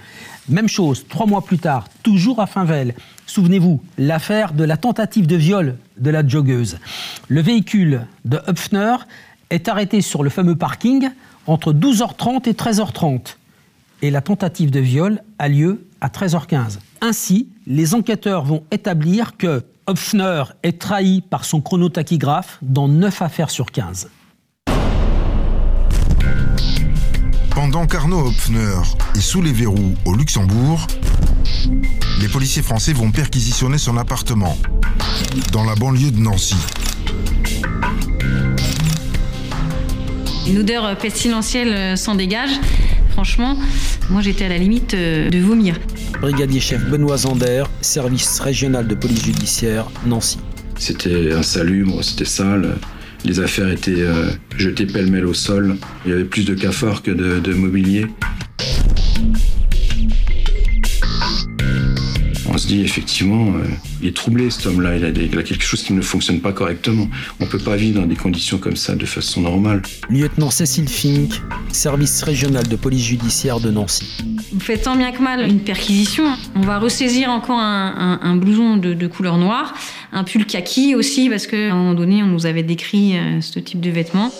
Même 0.50 0.68
chose, 0.68 1.06
trois 1.08 1.26
mois 1.26 1.42
plus 1.42 1.58
tard, 1.58 1.88
toujours 2.04 2.40
à 2.40 2.48
Finvel. 2.48 2.96
Souvenez-vous, 3.26 3.82
l'affaire 3.98 4.54
de 4.54 4.64
la 4.64 4.78
tentative 4.78 5.26
de 5.26 5.36
viol 5.36 5.78
de 5.98 6.10
la 6.10 6.28
joggeuse. 6.28 6.80
Le 7.30 7.42
véhicule 7.42 8.06
de 8.26 8.40
Hupfner 8.48 8.96
est 9.50 9.68
arrêté 9.70 10.02
sur 10.02 10.24
le 10.24 10.30
fameux 10.30 10.56
parking 10.56 11.10
entre 11.48 11.74
12h30 11.74 12.50
et 12.50 12.54
13h30. 12.54 13.36
Et 14.02 14.12
la 14.12 14.22
tentative 14.22 14.70
de 14.70 14.80
viol 14.80 15.22
a 15.40 15.48
lieu 15.48 15.86
à 16.02 16.10
13h15. 16.10 16.80
Ainsi, 17.00 17.48
les 17.66 17.96
enquêteurs 17.96 18.44
vont 18.44 18.64
établir 18.72 19.38
que 19.38 19.64
Hopfner 19.88 20.44
est 20.64 20.80
trahi 20.80 21.22
par 21.22 21.46
son 21.46 21.62
chronotachygraphe 21.62 22.58
dans 22.62 22.88
9 22.88 23.22
affaires 23.22 23.50
sur 23.50 23.72
15. 23.72 24.10
Pendant 27.56 27.86
qu'Arnaud 27.86 28.28
Hopfner 28.28 28.78
est 29.16 29.22
sous 29.22 29.44
les 29.44 29.52
verrous 29.52 29.94
au 30.06 30.16
Luxembourg, 30.16 30.88
les 32.20 32.28
policiers 32.28 32.64
français 32.64 32.94
vont 32.94 33.12
perquisitionner 33.12 33.78
son 33.78 33.96
appartement 33.96 34.58
dans 35.52 35.64
la 35.64 35.76
banlieue 35.76 36.10
de 36.10 36.20
Nancy. 36.20 36.56
Une 40.48 40.58
odeur 40.58 40.86
euh, 40.86 40.96
pestilentielle 40.96 41.74
euh, 41.74 41.96
s'en 41.96 42.16
dégage. 42.16 42.50
Franchement, 43.12 43.56
moi 44.10 44.22
j'étais 44.22 44.46
à 44.46 44.50
la 44.50 44.58
limite 44.58 44.96
euh, 44.96 45.30
de 45.30 45.40
vomir. 45.40 45.80
brigadier 46.22 46.60
chef 46.60 46.84
Benoît 46.90 47.18
Zander, 47.18 47.66
service 47.82 48.40
régional 48.40 48.88
de 48.88 48.96
police 48.96 49.26
judiciaire, 49.26 49.86
Nancy. 50.08 50.40
C'était 50.80 51.32
insalubre, 51.34 52.04
c'était 52.04 52.26
sale. 52.26 52.78
Les 53.26 53.40
affaires 53.40 53.70
étaient 53.70 54.02
euh, 54.02 54.32
jetées 54.58 54.86
pêle-mêle 54.86 55.26
au 55.26 55.34
sol. 55.34 55.76
Il 56.06 56.12
y 56.12 56.14
avait 56.14 56.26
plus 56.26 56.46
de 56.46 56.54
cafards 56.54 57.02
que 57.02 57.12
de, 57.12 57.40
de 57.40 57.54
mobilier. 57.54 58.06
Se 62.64 62.68
dit 62.68 62.82
effectivement, 62.82 63.48
euh, 63.58 63.64
il 64.02 64.08
est 64.10 64.16
troublé 64.16 64.50
cet 64.50 64.66
homme-là, 64.68 64.96
il, 64.98 65.06
a 65.06 65.12
des- 65.12 65.26
il 65.32 65.38
a 65.38 65.44
quelque 65.44 65.64
chose 65.64 65.84
qui 65.84 65.94
ne 65.94 66.02
fonctionne 66.02 66.40
pas 66.40 66.52
correctement. 66.54 67.08
On 67.40 67.46
ne 67.46 67.50
peut 67.50 67.58
pas 67.60 67.76
vivre 67.76 68.00
dans 68.02 68.08
des 68.08 68.16
conditions 68.16 68.58
comme 68.58 68.76
ça 68.76 68.96
de 68.96 69.06
façon 69.06 69.42
normale. 69.42 69.82
Lieutenant 70.10 70.50
Cécile 70.50 70.88
Fink, 70.88 71.34
service 71.72 72.24
régional 72.24 72.68
de 72.68 72.76
police 72.76 73.04
judiciaire 73.04 73.60
de 73.60 73.70
Nancy. 73.72 74.06
On 74.56 74.60
fait 74.60 74.78
tant 74.78 74.96
bien 74.96 75.12
que 75.12 75.22
mal 75.22 75.48
une 75.48 75.60
perquisition. 75.60 76.24
On 76.56 76.62
va 76.62 76.80
ressaisir 76.80 77.30
encore 77.30 77.60
un, 77.60 78.20
un- 78.22 78.28
un 78.30 78.36
blouson 78.36 78.78
de, 78.78 78.94
de 78.94 79.08
couleur 79.08 79.38
noire, 79.38 79.74
un 80.12 80.24
pull 80.24 80.46
kaki 80.46 80.96
aussi, 80.96 81.30
parce 81.30 81.48
qu'à 81.48 81.58
un 81.72 81.76
moment 81.76 81.94
donné, 81.96 82.24
on 82.24 82.28
nous 82.28 82.46
avait 82.46 82.64
décrit 82.64 83.18
euh, 83.18 83.42
ce 83.42 83.60
type 83.60 83.82
de 83.82 83.90
vêtements. 83.90 84.32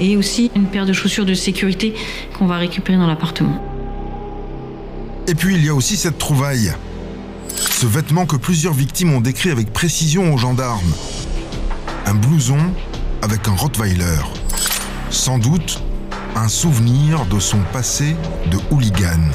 Et 0.00 0.16
aussi 0.16 0.50
une 0.56 0.66
paire 0.66 0.86
de 0.86 0.92
chaussures 0.92 1.24
de 1.26 1.34
sécurité 1.34 1.94
qu'on 2.38 2.46
va 2.46 2.56
récupérer 2.58 2.98
dans 2.98 3.06
l'appartement. 3.06 3.62
Et 5.28 5.34
puis 5.34 5.54
il 5.54 5.64
y 5.64 5.68
a 5.68 5.74
aussi 5.74 5.96
cette 5.96 6.18
trouvaille. 6.18 6.72
Ce 7.56 7.86
vêtement 7.86 8.26
que 8.26 8.36
plusieurs 8.36 8.74
victimes 8.74 9.12
ont 9.12 9.20
décrit 9.20 9.50
avec 9.50 9.72
précision 9.72 10.32
aux 10.32 10.38
gendarmes. 10.38 10.92
Un 12.06 12.14
blouson 12.14 12.58
avec 13.22 13.48
un 13.48 13.54
Rottweiler. 13.54 14.20
Sans 15.10 15.38
doute 15.38 15.82
un 16.34 16.48
souvenir 16.48 17.26
de 17.26 17.38
son 17.38 17.60
passé 17.72 18.16
de 18.50 18.58
hooligan. 18.70 19.30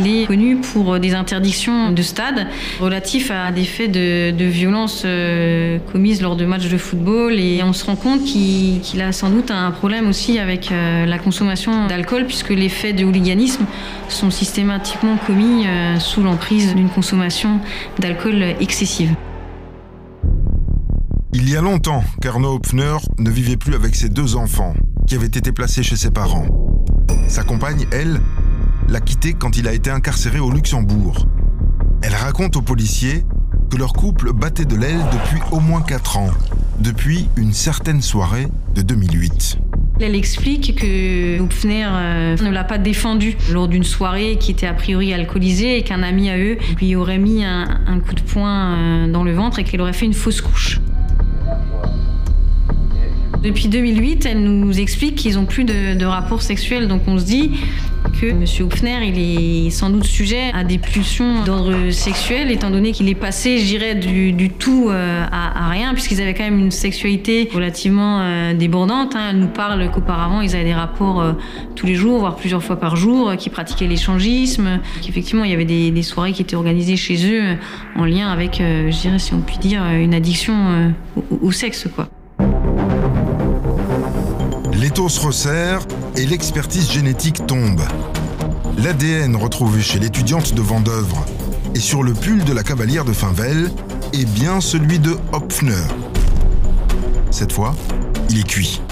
Il 0.00 0.22
est 0.22 0.26
connu 0.26 0.56
pour 0.56 0.98
des 0.98 1.14
interdictions 1.14 1.92
de 1.92 2.00
stade 2.00 2.46
relatifs 2.80 3.30
à 3.30 3.52
des 3.52 3.64
faits 3.64 3.92
de, 3.92 4.44
violence 4.44 5.02
euh, 5.04 5.78
commises 5.92 6.22
lors 6.22 6.36
de 6.36 6.46
matchs 6.46 6.68
de 6.68 6.78
football. 6.78 7.34
Et 7.34 7.62
on 7.62 7.74
se 7.74 7.84
rend 7.84 7.96
compte 7.96 8.24
qu'il 8.24 9.02
a 9.02 9.12
sans 9.12 9.28
doute 9.28 9.50
un 9.50 9.70
problème 9.70 10.08
aussi 10.08 10.38
avec 10.38 10.72
euh, 10.72 11.04
la 11.04 11.18
consommation 11.18 11.86
d'alcool, 11.86 12.24
puisque 12.26 12.50
les 12.50 12.70
faits 12.70 12.96
de 12.96 13.04
hooliganisme 13.04 13.66
sont 14.08 14.30
systématiquement 14.30 15.18
commis 15.26 15.66
euh, 15.66 15.98
sous 15.98 16.22
l'emprise 16.22 16.74
d'une 16.74 16.88
consommation 16.88 17.60
d'alcool 17.98 18.42
excessive. 18.58 19.14
Il 21.34 21.48
y 21.48 21.56
a 21.56 21.60
longtemps 21.60 22.02
qu'Arnaud 22.22 22.54
Hopfner 22.54 22.96
ne 23.18 23.30
vivait 23.30 23.56
plus 23.58 23.74
avec 23.74 23.94
ses 23.94 24.08
deux 24.08 24.36
enfants, 24.36 24.72
qui 25.06 25.14
avaient 25.14 25.26
été 25.26 25.52
placés 25.52 25.82
chez 25.82 25.96
ses 25.96 26.10
parents. 26.10 26.46
Sa 27.28 27.44
compagne, 27.44 27.86
elle, 27.92 28.20
l'a 28.90 29.00
quitté 29.00 29.34
quand 29.34 29.56
il 29.56 29.68
a 29.68 29.72
été 29.72 29.90
incarcéré 29.90 30.40
au 30.40 30.50
Luxembourg. 30.50 31.26
Elle 32.02 32.14
raconte 32.14 32.56
aux 32.56 32.62
policiers 32.62 33.24
que 33.70 33.76
leur 33.76 33.92
couple 33.92 34.32
battait 34.32 34.64
de 34.64 34.74
l'aile 34.74 35.00
depuis 35.12 35.40
au 35.52 35.60
moins 35.60 35.80
4 35.80 36.18
ans, 36.18 36.30
depuis 36.80 37.28
une 37.36 37.52
certaine 37.52 38.02
soirée 38.02 38.48
de 38.74 38.82
2008. 38.82 39.58
Elle 40.00 40.16
explique 40.16 40.76
que 40.76 41.38
Hopfner 41.38 41.86
euh, 41.86 42.36
ne 42.38 42.50
l'a 42.50 42.64
pas 42.64 42.78
défendu 42.78 43.36
lors 43.52 43.68
d'une 43.68 43.84
soirée 43.84 44.38
qui 44.40 44.50
était 44.50 44.66
a 44.66 44.74
priori 44.74 45.12
alcoolisée 45.12 45.78
et 45.78 45.82
qu'un 45.82 46.02
ami 46.02 46.30
à 46.30 46.38
eux 46.38 46.56
lui 46.80 46.96
aurait 46.96 47.18
mis 47.18 47.44
un, 47.44 47.82
un 47.86 48.00
coup 48.00 48.14
de 48.14 48.22
poing 48.22 48.74
euh, 48.74 49.12
dans 49.12 49.22
le 49.22 49.32
ventre 49.32 49.60
et 49.60 49.64
qu'elle 49.64 49.82
aurait 49.82 49.92
fait 49.92 50.06
une 50.06 50.14
fausse 50.14 50.40
couche. 50.40 50.80
Depuis 53.42 53.68
2008, 53.68 54.26
elle 54.26 54.42
nous 54.42 54.78
explique 54.80 55.14
qu'ils 55.14 55.36
n'ont 55.36 55.46
plus 55.46 55.64
de, 55.64 55.94
de 55.94 56.04
rapports 56.04 56.42
sexuels, 56.42 56.88
donc 56.88 57.02
on 57.06 57.18
se 57.18 57.24
dit 57.24 57.52
que 58.20 58.26
M. 58.26 58.44
Hopfner, 58.60 58.98
il 59.06 59.18
est 59.66 59.70
sans 59.70 59.88
doute 59.88 60.04
sujet 60.04 60.50
à 60.52 60.62
des 60.62 60.76
pulsions 60.76 61.42
d'ordre 61.44 61.90
sexuel, 61.90 62.50
étant 62.50 62.70
donné 62.70 62.92
qu'il 62.92 63.08
est 63.08 63.14
passé, 63.14 63.56
je 63.58 63.64
dirais, 63.64 63.94
du, 63.94 64.32
du 64.32 64.50
tout 64.50 64.88
euh, 64.90 65.24
à, 65.32 65.70
rien, 65.70 65.94
puisqu'ils 65.94 66.20
avaient 66.20 66.34
quand 66.34 66.44
même 66.44 66.58
une 66.58 66.70
sexualité 66.70 67.48
relativement 67.54 68.20
euh, 68.20 68.52
débordante. 68.52 69.16
hein. 69.16 69.28
Elle 69.30 69.38
nous 69.38 69.48
parle 69.48 69.90
qu'auparavant, 69.90 70.42
ils 70.42 70.54
avaient 70.54 70.64
des 70.64 70.74
rapports 70.74 71.22
euh, 71.22 71.32
tous 71.76 71.86
les 71.86 71.94
jours, 71.94 72.18
voire 72.18 72.36
plusieurs 72.36 72.62
fois 72.62 72.76
par 72.76 72.96
jour, 72.96 73.30
euh, 73.30 73.36
qu'ils 73.36 73.52
pratiquaient 73.52 73.86
l'échangisme, 73.86 74.80
qu'effectivement, 75.00 75.44
il 75.44 75.50
y 75.50 75.54
avait 75.54 75.64
des, 75.64 75.90
des 75.90 76.02
soirées 76.02 76.32
qui 76.32 76.42
étaient 76.42 76.56
organisées 76.56 76.96
chez 76.96 77.16
eux 77.32 77.56
en 77.96 78.04
lien 78.04 78.28
avec, 78.28 78.60
euh, 78.60 78.90
je 78.90 79.00
dirais, 79.00 79.18
si 79.18 79.32
on 79.32 79.40
peut 79.40 79.58
dire, 79.62 79.82
une 79.86 80.12
addiction 80.12 80.54
euh, 80.54 80.88
au, 81.16 81.46
au 81.46 81.52
sexe, 81.52 81.88
quoi. 81.96 82.08
L'étau 85.00 85.08
se 85.08 85.26
resserre 85.26 85.80
et 86.14 86.26
l'expertise 86.26 86.92
génétique 86.92 87.46
tombe. 87.46 87.80
L'ADN 88.76 89.34
retrouvé 89.34 89.80
chez 89.80 89.98
l'étudiante 89.98 90.52
de 90.52 90.60
Vendœuvre 90.60 91.24
et 91.74 91.80
sur 91.80 92.02
le 92.02 92.12
pull 92.12 92.44
de 92.44 92.52
la 92.52 92.62
cavalière 92.62 93.06
de 93.06 93.14
Finvel 93.14 93.70
est 94.12 94.28
bien 94.28 94.60
celui 94.60 94.98
de 94.98 95.16
Hopfner. 95.32 95.86
Cette 97.30 97.50
fois, 97.50 97.74
il 98.28 98.40
est 98.40 98.46
cuit. 98.46 98.82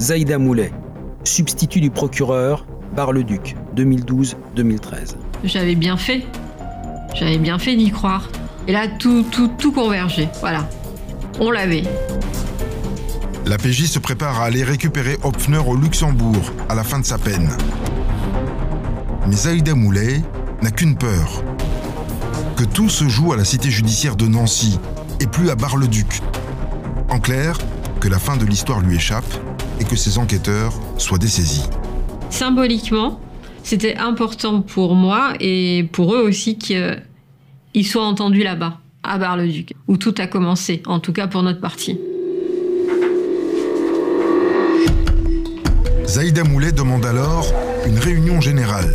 Zaïda 0.00 0.36
Moulet, 0.38 0.72
substitut 1.22 1.80
du 1.80 1.90
procureur, 1.90 2.66
Bar-le-Duc, 2.96 3.54
2012-2013. 3.76 5.14
J'avais 5.44 5.76
bien 5.76 5.96
fait. 5.96 6.22
J'avais 7.14 7.38
bien 7.38 7.60
fait 7.60 7.76
d'y 7.76 7.92
croire. 7.92 8.28
Et 8.66 8.72
là, 8.72 8.88
tout, 8.88 9.24
tout, 9.30 9.52
tout 9.58 9.70
convergeait. 9.70 10.28
Voilà. 10.40 10.68
On 11.38 11.52
l'avait. 11.52 11.84
La 13.44 13.58
PJ 13.58 13.86
se 13.86 13.98
prépare 13.98 14.40
à 14.40 14.44
aller 14.44 14.62
récupérer 14.62 15.18
Hopfner 15.24 15.58
au 15.58 15.74
Luxembourg 15.74 16.52
à 16.68 16.76
la 16.76 16.84
fin 16.84 17.00
de 17.00 17.04
sa 17.04 17.18
peine. 17.18 17.50
Mais 19.26 19.34
Zaïda 19.34 19.74
Moulet 19.74 20.22
n'a 20.62 20.70
qu'une 20.70 20.96
peur. 20.96 21.42
Que 22.56 22.62
tout 22.62 22.88
se 22.88 23.08
joue 23.08 23.32
à 23.32 23.36
la 23.36 23.44
cité 23.44 23.68
judiciaire 23.68 24.14
de 24.14 24.26
Nancy 24.26 24.78
et 25.20 25.26
plus 25.26 25.50
à 25.50 25.56
Bar-le-Duc. 25.56 26.20
En 27.10 27.18
clair, 27.18 27.58
que 28.00 28.06
la 28.06 28.20
fin 28.20 28.36
de 28.36 28.44
l'histoire 28.44 28.80
lui 28.80 28.94
échappe 28.94 29.24
et 29.80 29.84
que 29.84 29.96
ses 29.96 30.18
enquêteurs 30.18 30.72
soient 30.96 31.18
dessaisis. 31.18 31.68
Symboliquement, 32.30 33.20
c'était 33.64 33.96
important 33.96 34.62
pour 34.62 34.94
moi 34.94 35.34
et 35.40 35.88
pour 35.92 36.14
eux 36.14 36.22
aussi 36.22 36.58
qu'ils 36.58 37.86
soient 37.86 38.06
entendus 38.06 38.44
là-bas, 38.44 38.78
à 39.02 39.18
Bar-le-Duc, 39.18 39.74
où 39.88 39.96
tout 39.96 40.14
a 40.18 40.28
commencé, 40.28 40.80
en 40.86 41.00
tout 41.00 41.12
cas 41.12 41.26
pour 41.26 41.42
notre 41.42 41.60
partie. 41.60 41.98
Zaïda 46.12 46.44
Moulet 46.44 46.72
demande 46.72 47.06
alors 47.06 47.46
une 47.86 47.98
réunion 47.98 48.38
générale. 48.42 48.94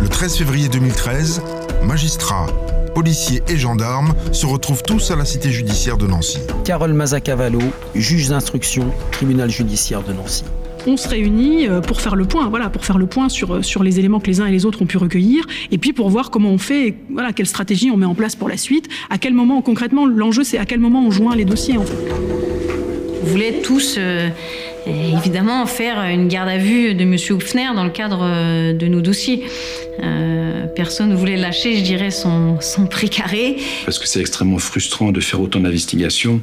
Le 0.00 0.08
13 0.08 0.38
février 0.38 0.68
2013, 0.68 1.42
magistrats, 1.84 2.48
policiers 2.92 3.40
et 3.46 3.56
gendarmes 3.56 4.14
se 4.32 4.44
retrouvent 4.46 4.82
tous 4.82 5.12
à 5.12 5.14
la 5.14 5.24
cité 5.24 5.50
judiciaire 5.50 5.96
de 5.96 6.08
Nancy. 6.08 6.40
Carole 6.64 6.92
Mazacavallo, 6.92 7.60
juge 7.94 8.28
d'instruction, 8.28 8.90
tribunal 9.12 9.48
judiciaire 9.48 10.02
de 10.02 10.12
Nancy. 10.12 10.42
On 10.88 10.96
se 10.96 11.08
réunit 11.08 11.68
euh, 11.68 11.80
pour 11.80 12.00
faire 12.00 12.16
le 12.16 12.24
point, 12.24 12.48
voilà, 12.48 12.68
pour 12.68 12.84
faire 12.84 12.98
le 12.98 13.06
point 13.06 13.28
sur, 13.28 13.54
euh, 13.54 13.62
sur 13.62 13.84
les 13.84 14.00
éléments 14.00 14.18
que 14.18 14.26
les 14.26 14.40
uns 14.40 14.46
et 14.46 14.52
les 14.52 14.66
autres 14.66 14.82
ont 14.82 14.86
pu 14.86 14.96
recueillir, 14.96 15.46
et 15.70 15.78
puis 15.78 15.92
pour 15.92 16.10
voir 16.10 16.32
comment 16.32 16.50
on 16.50 16.58
fait, 16.58 16.96
voilà, 17.12 17.32
quelle 17.32 17.46
stratégie 17.46 17.92
on 17.92 17.96
met 17.96 18.06
en 18.06 18.16
place 18.16 18.34
pour 18.34 18.48
la 18.48 18.56
suite, 18.56 18.88
à 19.08 19.18
quel 19.18 19.34
moment, 19.34 19.62
concrètement, 19.62 20.04
l'enjeu 20.04 20.42
c'est 20.42 20.58
à 20.58 20.64
quel 20.64 20.80
moment 20.80 21.04
on 21.06 21.12
joint 21.12 21.36
les 21.36 21.44
dossiers 21.44 21.78
en 21.78 21.84
fait. 21.84 22.55
Voulait 23.26 23.60
tous, 23.60 23.96
euh, 23.98 24.28
évidemment, 24.86 25.66
faire 25.66 26.00
une 26.04 26.28
garde 26.28 26.48
à 26.48 26.58
vue 26.58 26.94
de 26.94 27.02
M. 27.02 27.16
Hopfner 27.30 27.66
dans 27.74 27.82
le 27.82 27.90
cadre 27.90 28.20
euh, 28.22 28.72
de 28.72 28.86
nos 28.86 29.00
dossiers. 29.00 29.42
Euh, 30.00 30.66
personne 30.76 31.10
ne 31.10 31.16
voulait 31.16 31.36
lâcher, 31.36 31.76
je 31.76 31.82
dirais, 31.82 32.12
son, 32.12 32.60
son 32.60 32.86
précaré. 32.86 33.56
Parce 33.84 33.98
que 33.98 34.06
c'est 34.06 34.20
extrêmement 34.20 34.58
frustrant 34.58 35.10
de 35.10 35.20
faire 35.20 35.40
autant 35.40 35.60
d'investigations 35.60 36.40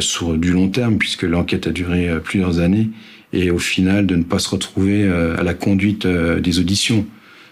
sur 0.00 0.38
du 0.38 0.50
long 0.50 0.68
terme, 0.68 0.96
puisque 0.96 1.24
l'enquête 1.24 1.66
a 1.66 1.70
duré 1.70 2.08
plusieurs 2.24 2.58
années, 2.58 2.88
et 3.34 3.50
au 3.50 3.58
final 3.58 4.06
de 4.06 4.16
ne 4.16 4.22
pas 4.22 4.38
se 4.38 4.48
retrouver 4.48 5.06
à 5.06 5.42
la 5.42 5.52
conduite 5.52 6.06
des 6.06 6.58
auditions. 6.58 7.04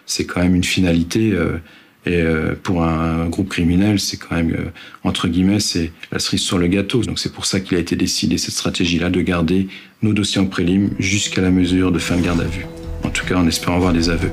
C'est 0.06 0.24
quand 0.24 0.40
même 0.40 0.54
une 0.54 0.64
finalité, 0.64 1.34
et 2.05 2.20
euh, 2.20 2.55
pour 2.61 2.82
un, 2.82 3.28
groupe 3.28 3.48
criminel, 3.48 4.00
c'est 4.00 4.16
quand 4.16 4.34
même, 4.34 4.53
euh, 4.53 4.70
entre 5.05 5.28
guillemets, 5.28 5.61
c'est 5.61 5.92
la 6.11 6.18
cerise 6.18 6.40
sur 6.40 6.59
le 6.59 6.66
gâteau. 6.66 7.03
Donc 7.03 7.18
c'est 7.18 7.32
pour 7.32 7.46
ça 7.46 7.61
qu'il 7.61 7.76
a 7.76 7.80
été 7.80 7.94
décidé, 7.94 8.38
cette 8.38 8.55
stratégie-là, 8.55 9.09
de 9.09 9.20
garder 9.20 9.68
nos 10.03 10.12
dossiers 10.12 10.40
en 10.40 10.46
prélim 10.46 10.90
jusqu'à 10.98 11.40
la 11.40 11.50
mesure 11.50 11.92
de 11.92 11.98
fin 11.98 12.16
de 12.16 12.22
garde 12.22 12.40
à 12.40 12.44
vue. 12.44 12.66
En 13.05 13.11
tout 13.11 13.24
cas, 13.24 13.36
en 13.36 13.46
espérant 13.46 13.76
avoir 13.76 13.92
des 13.92 14.11
aveux. 14.11 14.32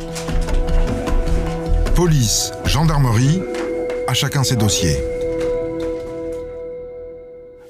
Police, 1.96 2.52
gendarmerie, 2.66 3.40
à 4.08 4.14
chacun 4.14 4.44
ses 4.44 4.56
dossiers. 4.56 4.98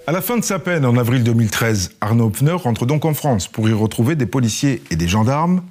À 0.08 0.12
la 0.12 0.22
fin 0.22 0.38
de 0.38 0.44
sa 0.44 0.60
peine, 0.60 0.86
en 0.86 0.98
avril 0.98 1.24
2013, 1.24 1.92
Arnaud 2.00 2.28
Hopfner 2.28 2.54
rentre 2.54 2.86
donc 2.86 3.06
en 3.06 3.14
France 3.14 3.48
pour 3.48 3.68
y 3.70 3.74
retrouver 3.74 4.16
des 4.16 4.26
policiers 4.26 4.82
et 4.90 4.96
des 4.96 5.08
gendarmes 5.08 5.62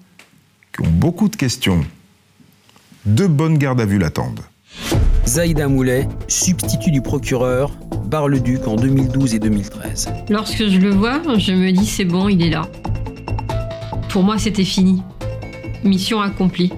qui 0.72 0.87
ont 0.87 0.91
beaucoup 0.91 1.29
de 1.29 1.37
questions. 1.37 1.85
Deux 3.07 3.28
bonnes 3.28 3.59
gardes 3.59 3.80
à 3.80 3.86
vue 3.86 3.99
l'attendent. 3.99 4.40
Zaïda 5.26 5.68
Moulet, 5.68 6.09
substitut 6.26 6.90
du 6.90 7.01
procureur, 7.01 7.70
Bar-le-Duc 8.07 8.66
en 8.66 8.76
2012 8.76 9.34
et 9.34 9.38
2013. 9.38 10.09
Lorsque 10.30 10.68
je 10.68 10.78
le 10.78 10.90
vois, 10.90 11.20
je 11.36 11.53
me 11.53 11.70
dis 11.70 11.86
c'est 11.86 12.05
bon, 12.05 12.28
il 12.28 12.42
est 12.42 12.51
là. 12.51 12.68
Pour 14.09 14.22
moi, 14.22 14.38
c'était 14.38 14.64
fini. 14.64 15.03
Mission 15.84 16.20
accomplie. 16.20 16.72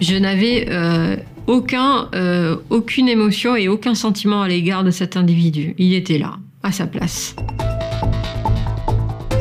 Je 0.00 0.14
n'avais 0.14 0.68
euh, 0.70 1.16
aucun, 1.46 2.08
euh, 2.14 2.56
aucune 2.70 3.08
émotion 3.08 3.56
et 3.56 3.68
aucun 3.68 3.94
sentiment 3.94 4.42
à 4.42 4.48
l'égard 4.48 4.84
de 4.84 4.90
cet 4.90 5.16
individu. 5.16 5.74
Il 5.78 5.94
était 5.94 6.18
là, 6.18 6.36
à 6.62 6.72
sa 6.72 6.86
place. 6.86 7.34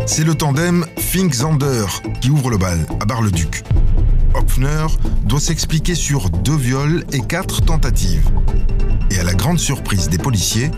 C'est 0.05 0.23
le 0.23 0.33
tandem 0.33 0.85
Fink-Zander 0.97 1.85
qui 2.21 2.29
ouvre 2.29 2.49
le 2.49 2.57
bal 2.57 2.79
à 2.99 3.05
Bar-le-Duc. 3.05 3.63
Hopfner 4.37 4.85
doit 5.23 5.39
s'expliquer 5.39 5.95
sur 5.95 6.29
deux 6.29 6.55
viols 6.55 7.03
et 7.11 7.21
quatre 7.21 7.61
tentatives. 7.61 8.29
Et 9.09 9.17
à 9.17 9.23
la 9.23 9.33
grande 9.33 9.59
surprise 9.59 10.09
des 10.09 10.19
policiers, 10.19 10.69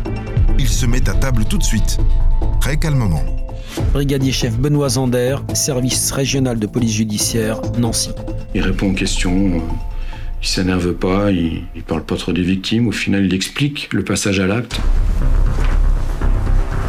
il 0.58 0.70
se 0.70 0.86
met 0.86 1.10
à 1.10 1.14
table 1.14 1.44
tout 1.44 1.58
de 1.58 1.64
suite, 1.64 1.98
très 2.62 2.78
calmement. 2.78 3.24
Brigadier 3.92 4.32
chef 4.32 4.58
Benoît 4.58 4.90
Zander, 4.90 5.38
service 5.54 6.12
régional 6.12 6.58
de 6.58 6.68
police 6.68 6.94
judiciaire, 6.94 7.62
Nancy. 7.78 8.12
Il 8.56 8.62
répond 8.62 8.92
aux 8.92 8.96
questions, 8.96 9.62
il 10.42 10.48
s'énerve 10.48 10.94
pas, 10.94 11.30
il, 11.32 11.64
il 11.76 11.84
parle 11.84 12.04
pas 12.04 12.16
trop 12.16 12.32
des 12.32 12.44
victimes. 12.44 12.88
Au 12.88 12.94
final, 12.94 13.26
il 13.26 13.34
explique 13.34 13.92
le 13.92 14.06
passage 14.06 14.40
à 14.40 14.48
l'acte. 14.48 14.80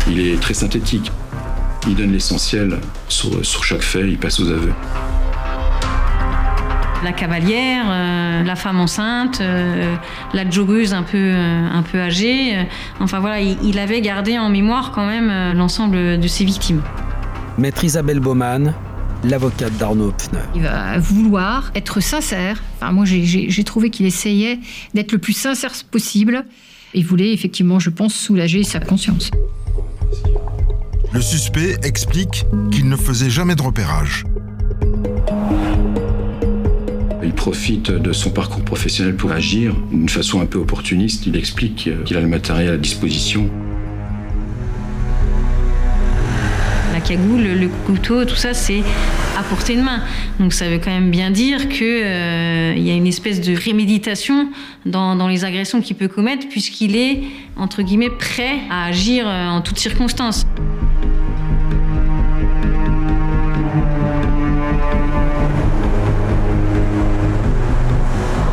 Il 0.09 0.21
est 0.21 0.41
très 0.41 0.55
synthétique. 0.55 1.11
Il 1.89 1.97
donne 1.97 2.13
l'essentiel 2.13 2.79
sur, 3.09 3.45
sur 3.45 3.65
chaque 3.65 3.83
fait, 3.83 4.09
il 4.09 4.19
passe 4.19 4.39
aux 4.39 4.49
aveux. 4.49 4.73
La 7.03 7.13
cavalière, 7.13 7.87
euh, 7.89 8.43
la 8.43 8.57
femme 8.57 8.79
enceinte, 8.79 9.41
euh, 9.41 9.97
la 10.35 10.49
joggeuse 10.51 10.93
un 10.93 11.03
peu, 11.03 11.17
euh, 11.17 11.67
un 11.73 11.83
peu 11.83 11.99
âgée. 11.99 12.67
enfin 13.01 13.21
voilà, 13.21 13.41
il, 13.41 13.57
il 13.63 13.79
avait 13.79 14.03
gardé 14.03 14.39
en 14.39 14.51
mémoire 14.51 14.93
quand 14.93 15.07
même 15.07 15.31
euh, 15.31 15.55
l'ensemble 15.55 16.21
de 16.21 16.29
ses 16.29 16.45
victimes. 16.45 16.83
Maître 17.57 17.85
Isabelle 17.85 18.21
Baumann, 18.21 18.75
l'avocate 19.25 19.75
d'Arnaud 19.79 20.09
Hopfner. 20.09 20.41
Il 20.55 20.63
va 20.63 20.99
vouloir 20.99 21.71
être 21.75 22.01
sincère. 22.01 22.63
Enfin, 22.77 22.93
moi, 22.93 23.07
j'ai 23.07 23.65
trouvé 23.65 23.89
qu'il 23.89 24.05
essayait 24.05 24.59
d'être 24.93 25.13
le 25.13 25.19
plus 25.19 25.33
sincère 25.33 25.73
possible. 25.91 26.45
Il 26.93 27.07
voulait 27.07 27.33
effectivement, 27.33 27.79
je 27.79 27.89
pense, 27.91 28.15
soulager 28.15 28.63
sa 28.63 28.79
conscience. 28.79 29.31
Le 31.13 31.21
suspect 31.21 31.77
explique 31.83 32.45
qu'il 32.71 32.89
ne 32.89 32.97
faisait 32.97 33.31
jamais 33.31 33.55
de 33.55 33.63
repérage. 33.63 34.25
Il 37.31 37.37
profite 37.37 37.93
de 37.93 38.13
son 38.13 38.31
parcours 38.31 38.65
professionnel 38.65 39.15
pour 39.15 39.31
agir 39.31 39.73
d'une 39.93 40.09
façon 40.09 40.41
un 40.41 40.47
peu 40.47 40.59
opportuniste. 40.59 41.27
Il 41.27 41.37
explique 41.37 41.87
euh, 41.87 42.03
qu'il 42.03 42.17
a 42.17 42.21
le 42.21 42.27
matériel 42.27 42.71
à 42.71 42.77
disposition. 42.77 43.49
La 46.93 46.99
cagoule, 46.99 47.43
le 47.43 47.69
couteau, 47.87 48.25
tout 48.25 48.35
ça, 48.35 48.53
c'est 48.53 48.83
à 49.39 49.45
portée 49.45 49.77
de 49.77 49.81
main. 49.81 50.03
Donc 50.41 50.53
ça 50.53 50.69
veut 50.69 50.79
quand 50.79 50.91
même 50.91 51.13
bien 51.13 51.31
dire 51.31 51.69
qu'il 51.69 51.87
y 51.87 52.91
a 52.91 52.95
une 52.95 53.07
espèce 53.07 53.41
de 53.41 53.55
préméditation 53.55 54.49
dans, 54.85 55.15
dans 55.15 55.29
les 55.29 55.45
agressions 55.45 55.81
qu'il 55.81 55.95
peut 55.95 56.09
commettre, 56.09 56.49
puisqu'il 56.49 56.97
est, 56.97 57.21
entre 57.57 57.83
guillemets, 57.83 58.11
prêt 58.11 58.59
à 58.71 58.87
agir 58.87 59.25
euh, 59.29 59.47
en 59.47 59.61
toutes 59.61 59.79
circonstances. 59.79 60.45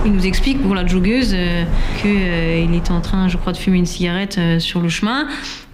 Il 0.08 0.14
nous 0.14 0.26
explique 0.26 0.62
pour 0.62 0.74
la 0.74 0.88
joggeuse 0.88 1.36
qu'il 2.02 2.74
était 2.74 2.92
en 2.92 3.02
train, 3.02 3.28
je 3.28 3.36
crois, 3.36 3.52
de 3.52 3.58
fumer 3.58 3.78
une 3.78 3.86
cigarette 3.86 4.38
euh, 4.38 4.58
sur 4.58 4.80
le 4.80 4.88
chemin, 4.88 5.28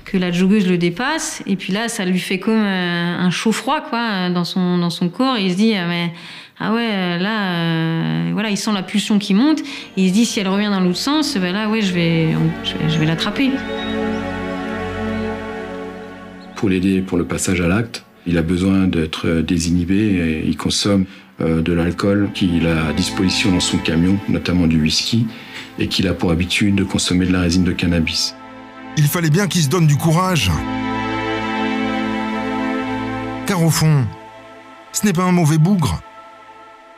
que 0.05 0.17
la 0.17 0.31
joggeuse 0.31 0.67
le 0.67 0.79
dépasse, 0.79 1.43
et 1.45 1.55
puis 1.55 1.71
là, 1.71 1.87
ça 1.87 2.03
lui 2.03 2.17
fait 2.17 2.39
comme 2.39 2.63
euh, 2.63 3.17
un 3.19 3.29
chaud-froid 3.29 3.81
quoi, 3.81 3.99
euh, 3.99 4.29
dans, 4.33 4.43
son, 4.43 4.79
dans 4.79 4.89
son 4.89 5.09
corps, 5.09 5.37
il 5.37 5.51
se 5.51 5.55
dit, 5.55 5.75
ah, 5.75 5.85
mais, 5.87 6.13
ah 6.59 6.73
ouais, 6.73 6.89
euh, 6.91 7.17
là, 7.19 7.51
euh, 7.51 8.29
voilà, 8.33 8.49
il 8.49 8.57
sent 8.57 8.71
la 8.73 8.81
pulsion 8.81 9.19
qui 9.19 9.35
monte, 9.35 9.59
et 9.59 9.65
il 9.97 10.09
se 10.09 10.13
dit, 10.15 10.25
si 10.25 10.39
elle 10.39 10.47
revient 10.47 10.71
dans 10.71 10.79
l'autre 10.79 10.97
sens, 10.97 11.37
ben 11.37 11.53
là, 11.53 11.69
ouais, 11.69 11.83
je 11.83 11.93
vais, 11.93 12.31
je 12.63 12.73
vais, 12.73 12.89
je 12.89 12.97
vais 12.97 13.05
l'attraper. 13.05 13.51
Pour 16.55 16.69
l'aider 16.69 17.01
pour 17.01 17.19
le 17.19 17.25
passage 17.25 17.61
à 17.61 17.67
l'acte, 17.67 18.03
il 18.25 18.37
a 18.37 18.41
besoin 18.41 18.87
d'être 18.87 19.27
euh, 19.27 19.41
désinhibé 19.41 19.95
et 19.95 20.47
il 20.47 20.55
consomme 20.57 21.01
euh, 21.01 21.22
de 21.39 21.73
l'alcool 21.73 22.29
qu'il 22.33 22.67
a 22.67 22.87
à 22.87 22.93
disposition 22.93 23.51
dans 23.51 23.59
son 23.59 23.77
camion, 23.77 24.17
notamment 24.29 24.67
du 24.67 24.81
whisky, 24.81 25.27
et 25.79 25.87
qu'il 25.87 26.07
a 26.07 26.13
pour 26.13 26.31
habitude 26.31 26.75
de 26.75 26.83
consommer 26.83 27.25
de 27.25 27.33
la 27.33 27.41
résine 27.41 27.63
de 27.63 27.71
cannabis. 27.71 28.35
Il 28.97 29.07
fallait 29.07 29.29
bien 29.29 29.47
qu'il 29.47 29.61
se 29.61 29.69
donne 29.69 29.87
du 29.87 29.97
courage. 29.97 30.51
Car 33.47 33.63
au 33.63 33.69
fond, 33.69 34.05
ce 34.91 35.05
n'est 35.05 35.13
pas 35.13 35.23
un 35.23 35.31
mauvais 35.31 35.57
bougre. 35.57 36.01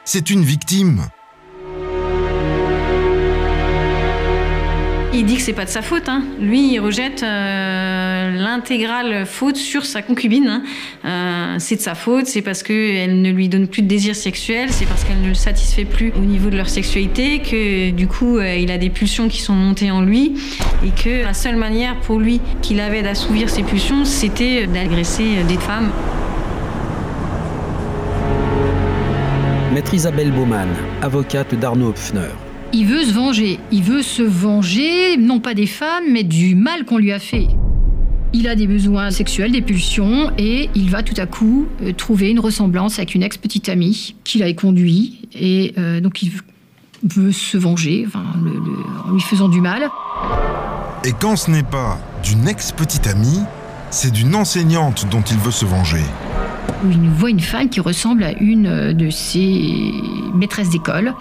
C'est 0.03 0.29
une 0.29 0.43
victime. 0.43 1.07
Il 5.18 5.26
dit 5.26 5.38
que 5.38 5.41
c'est 5.41 5.53
pas 5.53 5.63
de 5.63 5.70
sa 5.70 5.82
faute. 5.82 6.09
Hein. 6.09 6.24
Lui, 6.41 6.74
il 6.74 6.80
rejette 6.82 7.24
euh, 7.24 8.32
l'intégrale 8.32 9.26
faute 9.26 9.55
sur 9.55 9.86
sa 9.86 10.01
concubine. 10.01 10.47
hein. 10.47 10.63
Euh, 11.05 11.55
c'est 11.57 11.78
de 11.78 11.82
sa 11.82 11.95
faute, 11.95 12.26
c'est 12.26 12.41
parce 12.41 12.63
qu'elle 12.63 13.22
ne 13.22 13.32
lui 13.32 13.47
donne 13.47 13.68
plus 13.68 13.82
de 13.82 13.88
désir 13.88 14.13
sexuel, 14.13 14.68
c'est 14.72 14.86
parce 14.86 15.05
qu'elle 15.05 15.22
ne 15.22 15.30
le 15.30 15.34
satisfait 15.34 15.86
plus 15.86 16.11
au 16.18 16.26
niveau 16.26 16.49
de 16.49 16.57
leur 16.57 16.68
sexualité, 16.68 17.39
que 17.39 17.91
du 17.91 18.07
coup, 18.07 18.38
euh, 18.38 18.55
il 18.55 18.70
a 18.72 18.78
des 18.78 18.89
pulsions 18.89 19.30
qui 19.30 19.41
sont 19.41 19.53
montées 19.53 19.89
en 19.89 20.01
lui, 20.01 20.34
et 20.86 20.89
que 20.89 21.24
la 21.24 21.34
seule 21.34 21.55
manière 21.55 21.95
pour 22.01 22.20
lui 22.20 22.41
qu'il 22.61 22.82
avait 22.82 23.01
d'assouvir 23.01 23.49
ses 23.49 23.63
pulsions, 23.63 24.03
c'était 24.03 24.68
d'agresser 24.68 25.43
des 25.47 25.57
femmes. 25.57 25.91
Maître 29.74 29.93
Isabelle 29.93 30.32
Baumann, 30.32 30.70
avocate 31.01 31.55
d'Arnaud 31.55 31.89
Hopfner. 31.89 32.32
Il 32.78 32.88
veut 32.88 33.05
se 33.05 33.13
venger. 33.13 33.57
Il 33.71 33.84
veut 33.84 34.01
se 34.01 34.21
venger, 34.21 35.15
non 35.15 35.39
pas 35.39 35.53
des 35.53 35.65
femmes, 35.65 36.03
mais 36.11 36.23
du 36.23 36.55
mal 36.55 36.84
qu'on 36.84 36.97
lui 36.97 37.13
a 37.13 37.19
fait. 37.19 37.47
Il 38.34 38.49
a 38.49 38.55
des 38.55 38.67
besoins 38.67 39.11
sexuels, 39.11 39.53
des 39.53 39.61
pulsions, 39.61 40.30
et 40.38 40.69
il 40.76 40.89
va 40.89 41.01
tout 41.01 41.13
à 41.15 41.26
coup 41.26 41.67
euh, 41.82 41.93
trouver 41.93 42.30
une 42.30 42.41
ressemblance 42.41 42.97
avec 42.97 43.15
une 43.15 43.23
ex-petite 43.23 43.69
amie 43.69 44.15
qui 44.26 44.39
l'a 44.39 44.51
conduit, 44.51 45.30
et 45.34 45.73
euh, 45.78 46.01
donc 46.01 46.21
il 46.21 46.34
veut, 47.03 47.32
se 47.32 47.57
venger 47.57 48.07
en 48.13 49.13
lui 49.13 49.21
faisant 49.21 49.47
du 49.47 49.61
mal. 49.61 49.89
Et 51.05 51.13
quand 51.13 51.38
ce 51.38 51.51
n'est 51.51 51.63
pas 51.63 51.97
d'une 52.26 52.45
ex-petite 52.45 53.07
amie, 53.07 53.39
c'est 53.89 54.11
d'une 54.11 54.36
enseignante 54.36 55.07
dont 55.09 55.21
il 55.21 55.38
veut 55.38 55.51
se 55.51 55.63
venger. 55.63 56.03
Où 56.84 56.91
il 56.91 57.09
voit 57.09 57.30
une 57.30 57.39
femme 57.39 57.70
qui 57.70 57.80
ressemble 57.80 58.24
à 58.24 58.32
une 58.39 58.68
euh, 58.68 58.93
de 58.93 59.09
ses 59.09 59.91
maîtresses 60.34 60.70
d'école, 60.70 61.13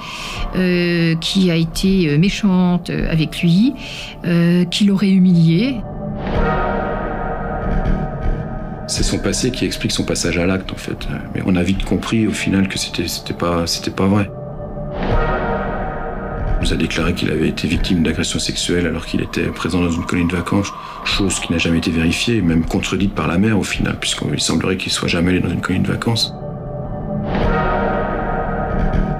euh, 0.56 1.14
qui 1.16 1.50
a 1.50 1.56
été 1.56 2.08
euh, 2.08 2.18
méchante 2.18 2.90
avec 2.90 3.42
lui, 3.42 3.74
qui 4.70 4.84
l'aurait 4.84 5.10
humilié. 5.10 5.76
C'est 8.86 9.02
son 9.02 9.18
passé 9.18 9.50
qui 9.50 9.64
explique 9.64 9.92
son 9.92 10.04
passage 10.04 10.38
à 10.38 10.46
l'acte 10.46 10.72
en 10.72 10.76
fait. 10.76 11.08
Mais 11.34 11.42
on 11.46 11.56
a 11.56 11.62
vite 11.62 11.84
compris 11.84 12.26
au 12.26 12.32
final 12.32 12.68
que 12.68 12.78
c'était 12.78 13.34
pas 13.34 13.64
pas 13.96 14.06
vrai. 14.06 14.30
Nous 16.64 16.72
a 16.72 16.76
déclaré 16.76 17.12
qu'il 17.12 17.30
avait 17.30 17.48
été 17.48 17.68
victime 17.68 18.02
d'agression 18.02 18.38
sexuelle 18.38 18.86
alors 18.86 19.04
qu'il 19.04 19.20
était 19.20 19.48
présent 19.48 19.82
dans 19.82 19.90
une 19.90 20.06
colonie 20.06 20.30
de 20.30 20.34
vacances, 20.34 20.72
chose 21.04 21.38
qui 21.38 21.52
n'a 21.52 21.58
jamais 21.58 21.76
été 21.76 21.90
vérifiée, 21.90 22.40
même 22.40 22.64
contredite 22.64 23.14
par 23.14 23.28
la 23.28 23.36
mère 23.36 23.58
au 23.58 23.62
final, 23.62 23.98
puisqu'il 24.00 24.40
semblerait 24.40 24.78
qu'il 24.78 24.90
soit 24.90 25.06
jamais 25.06 25.32
allé 25.32 25.40
dans 25.40 25.50
une 25.50 25.60
colonie 25.60 25.84
de 25.84 25.92
vacances. 25.92 26.32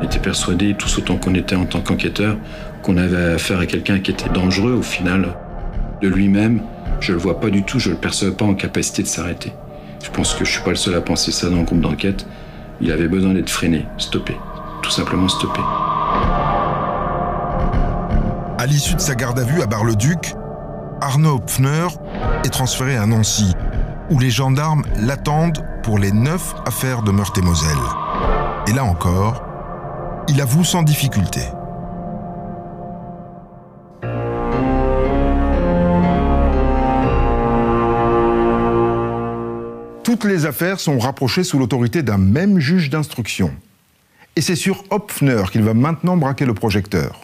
On 0.01 0.05
était 0.07 0.21
persuadés, 0.21 0.75
tous 0.79 0.97
autant 0.97 1.19
qu'on 1.19 1.35
était 1.35 1.55
en 1.55 1.67
tant 1.67 1.83
qu'enquêteur, 1.83 2.39
qu'on 2.83 2.97
avait 2.97 3.35
affaire 3.35 3.59
à 3.59 3.67
quelqu'un 3.67 3.99
qui 3.99 4.13
était 4.13 4.31
dangereux 4.31 4.73
au 4.73 4.83
final. 4.83 5.37
De 6.01 6.09
lui-même, 6.09 6.63
je 7.01 7.13
le 7.13 7.19
vois 7.19 7.41
pas 7.41 7.51
du 7.51 7.63
tout, 7.63 7.79
je 7.79 7.91
le 7.91 7.97
perçois 7.97 8.35
pas 8.35 8.47
en 8.47 8.55
capacité 8.55 9.03
de 9.03 9.09
s'arrêter. 9.09 9.53
Je 10.03 10.09
pense 10.09 10.33
que 10.33 10.47
je 10.47 10.51
suis 10.51 10.63
pas 10.63 10.71
le 10.71 10.77
seul 10.77 10.95
à 10.95 11.03
penser 11.03 11.31
ça 11.31 11.51
dans 11.51 11.59
le 11.59 11.65
groupe 11.65 11.83
d'enquête. 11.83 12.27
Il 12.81 12.91
avait 12.91 13.09
besoin 13.09 13.35
d'être 13.35 13.51
freiné, 13.51 13.85
stoppé. 13.99 14.35
Tout 14.81 14.91
simplement 14.91 15.29
stoppé. 15.29 15.61
À 18.65 18.67
l'issue 18.67 18.95
de 18.95 19.01
sa 19.01 19.15
garde 19.15 19.39
à 19.39 19.45
vue 19.45 19.61
à 19.61 19.67
Bar-le-Duc, 19.67 20.35
Arnaud 21.03 21.35
Hopfner 21.35 21.87
est 22.47 22.49
transféré 22.49 22.97
à 22.97 23.05
Nancy, 23.05 23.53
où 24.09 24.19
les 24.19 24.31
gendarmes 24.31 24.85
l'attendent 25.03 25.63
pour 25.83 25.99
les 25.99 26.13
neuf 26.13 26.55
affaires 26.65 27.03
de 27.03 27.11
Meurthe-et-Moselle. 27.11 27.77
Et 28.67 28.73
là 28.73 28.85
encore, 28.85 29.45
il 30.29 30.41
avoue 30.41 30.65
sans 30.65 30.83
difficulté. 30.83 31.43
Toutes 40.05 40.25
les 40.25 40.47
affaires 40.47 40.81
sont 40.81 40.99
rapprochées 40.99 41.45
sous 41.45 41.59
l'autorité 41.59 42.03
d'un 42.03 42.17
même 42.17 42.59
juge 42.61 42.89
d'instruction. 42.89 43.51
Et 44.37 44.41
c'est 44.41 44.57
sur 44.57 44.85
Hopfner 44.89 45.43
qu'il 45.53 45.65
va 45.65 45.75
maintenant 45.75 46.17
braquer 46.17 46.47
le 46.47 46.55
projecteur. 46.55 47.24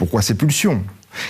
Pourquoi 0.00 0.22
ces 0.22 0.32
pulsions 0.32 0.82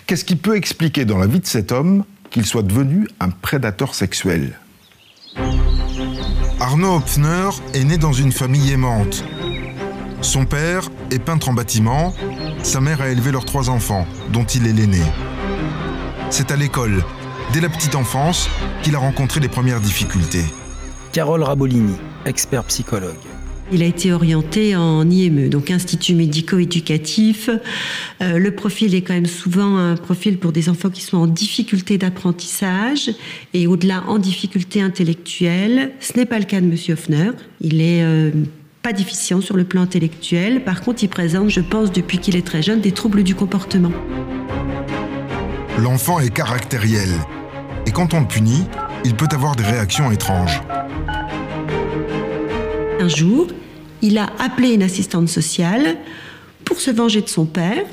Qu'est-ce 0.06 0.24
qui 0.24 0.36
peut 0.36 0.54
expliquer 0.54 1.04
dans 1.04 1.18
la 1.18 1.26
vie 1.26 1.40
de 1.40 1.46
cet 1.46 1.72
homme 1.72 2.04
qu'il 2.30 2.46
soit 2.46 2.62
devenu 2.62 3.08
un 3.18 3.30
prédateur 3.30 3.96
sexuel? 3.96 4.60
Arnaud 6.60 6.98
Hopfner 6.98 7.48
est 7.74 7.82
né 7.82 7.98
dans 7.98 8.12
une 8.12 8.30
famille 8.30 8.70
aimante. 8.70 9.24
Son 10.22 10.44
père 10.44 10.88
est 11.10 11.18
peintre 11.18 11.48
en 11.48 11.52
bâtiment, 11.52 12.14
sa 12.62 12.80
mère 12.80 13.00
a 13.00 13.08
élevé 13.08 13.32
leurs 13.32 13.44
trois 13.44 13.70
enfants, 13.70 14.06
dont 14.32 14.44
il 14.44 14.68
est 14.68 14.72
l'aîné. 14.72 15.02
C'est 16.30 16.52
à 16.52 16.56
l'école, 16.56 17.02
dès 17.52 17.60
la 17.60 17.70
petite 17.70 17.96
enfance, 17.96 18.48
qu'il 18.84 18.94
a 18.94 19.00
rencontré 19.00 19.40
les 19.40 19.48
premières 19.48 19.80
difficultés. 19.80 20.44
Carole 21.10 21.42
Rabolini, 21.42 21.96
expert 22.24 22.62
psychologue. 22.62 23.29
Il 23.72 23.82
a 23.82 23.86
été 23.86 24.12
orienté 24.12 24.74
en 24.74 25.08
IME, 25.08 25.48
donc 25.48 25.70
Institut 25.70 26.14
médico-éducatif. 26.14 27.50
Euh, 28.20 28.38
le 28.38 28.50
profil 28.50 28.94
est 28.96 29.02
quand 29.02 29.14
même 29.14 29.26
souvent 29.26 29.76
un 29.76 29.96
profil 29.96 30.38
pour 30.38 30.50
des 30.50 30.68
enfants 30.68 30.90
qui 30.90 31.02
sont 31.02 31.18
en 31.18 31.26
difficulté 31.28 31.96
d'apprentissage 31.96 33.12
et 33.54 33.68
au-delà 33.68 34.02
en 34.08 34.18
difficulté 34.18 34.82
intellectuelle. 34.82 35.92
Ce 36.00 36.16
n'est 36.16 36.26
pas 36.26 36.40
le 36.40 36.46
cas 36.46 36.60
de 36.60 36.66
M. 36.66 36.76
Hoffner. 36.90 37.30
Il 37.60 37.80
est 37.80 38.02
euh, 38.02 38.32
pas 38.82 38.92
déficient 38.92 39.40
sur 39.40 39.56
le 39.56 39.64
plan 39.64 39.82
intellectuel. 39.82 40.64
Par 40.64 40.80
contre, 40.80 41.04
il 41.04 41.08
présente, 41.08 41.48
je 41.48 41.60
pense, 41.60 41.92
depuis 41.92 42.18
qu'il 42.18 42.34
est 42.34 42.46
très 42.46 42.62
jeune, 42.62 42.80
des 42.80 42.92
troubles 42.92 43.22
du 43.22 43.36
comportement. 43.36 43.92
L'enfant 45.78 46.18
est 46.18 46.30
caractériel. 46.30 47.08
Et 47.86 47.92
quand 47.92 48.14
on 48.14 48.20
le 48.20 48.26
punit, 48.26 48.64
il 49.04 49.14
peut 49.14 49.28
avoir 49.32 49.54
des 49.54 49.64
réactions 49.64 50.10
étranges. 50.10 50.60
Un 53.00 53.08
jour, 53.08 53.46
il 54.02 54.18
a 54.18 54.30
appelé 54.38 54.74
une 54.74 54.82
assistante 54.82 55.28
sociale 55.28 55.96
pour 56.64 56.80
se 56.80 56.90
venger 56.90 57.20
de 57.20 57.28
son 57.28 57.46
père 57.46 57.86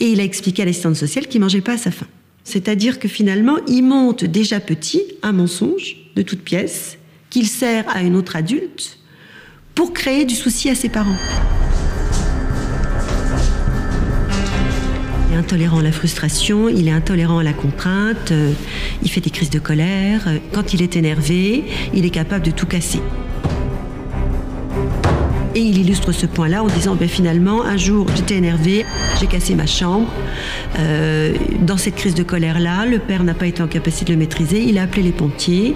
et 0.00 0.10
il 0.10 0.20
a 0.20 0.24
expliqué 0.24 0.62
à 0.62 0.64
l'assistante 0.64 0.96
sociale 0.96 1.26
qu'il 1.26 1.40
mangeait 1.40 1.60
pas 1.60 1.74
à 1.74 1.78
sa 1.78 1.90
faim. 1.90 2.06
C'est-à-dire 2.44 2.98
que 2.98 3.08
finalement, 3.08 3.58
il 3.68 3.82
monte 3.82 4.24
déjà 4.24 4.60
petit 4.60 5.02
un 5.22 5.32
mensonge 5.32 5.96
de 6.16 6.22
toute 6.22 6.40
pièce 6.40 6.98
qu'il 7.28 7.46
sert 7.46 7.84
à 7.88 8.02
une 8.02 8.16
autre 8.16 8.34
adulte 8.34 8.98
pour 9.74 9.92
créer 9.92 10.24
du 10.24 10.34
souci 10.34 10.68
à 10.68 10.74
ses 10.74 10.88
parents. 10.88 11.16
Il 15.28 15.34
est 15.34 15.38
intolérant 15.38 15.78
à 15.78 15.82
la 15.82 15.92
frustration, 15.92 16.68
il 16.68 16.88
est 16.88 16.92
intolérant 16.92 17.38
à 17.38 17.44
la 17.44 17.52
contrainte, 17.52 18.32
euh, 18.32 18.52
il 19.02 19.10
fait 19.10 19.20
des 19.20 19.30
crises 19.30 19.50
de 19.50 19.60
colère. 19.60 20.26
Quand 20.52 20.74
il 20.74 20.82
est 20.82 20.96
énervé, 20.96 21.64
il 21.94 22.04
est 22.04 22.10
capable 22.10 22.44
de 22.44 22.50
tout 22.50 22.66
casser. 22.66 23.00
Et 25.54 25.60
il 25.60 25.78
illustre 25.78 26.12
ce 26.12 26.26
point-là 26.26 26.62
en 26.62 26.68
disant 26.68 26.94
ben, 26.94 27.08
finalement, 27.08 27.64
un 27.64 27.76
jour, 27.76 28.06
j'étais 28.14 28.36
énervé, 28.36 28.84
j'ai 29.18 29.26
cassé 29.26 29.54
ma 29.54 29.66
chambre. 29.66 30.08
Euh, 30.78 31.34
dans 31.60 31.76
cette 31.76 31.96
crise 31.96 32.14
de 32.14 32.22
colère-là, 32.22 32.86
le 32.86 33.00
père 33.00 33.24
n'a 33.24 33.34
pas 33.34 33.46
été 33.46 33.62
en 33.62 33.66
capacité 33.66 34.04
de 34.06 34.12
le 34.12 34.18
maîtriser. 34.18 34.62
Il 34.62 34.78
a 34.78 34.82
appelé 34.82 35.02
les 35.02 35.12
pompiers. 35.12 35.74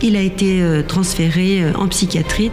Il 0.00 0.16
a 0.16 0.22
été 0.22 0.62
euh, 0.62 0.82
transféré 0.82 1.62
euh, 1.62 1.72
en 1.74 1.88
psychiatrie. 1.88 2.50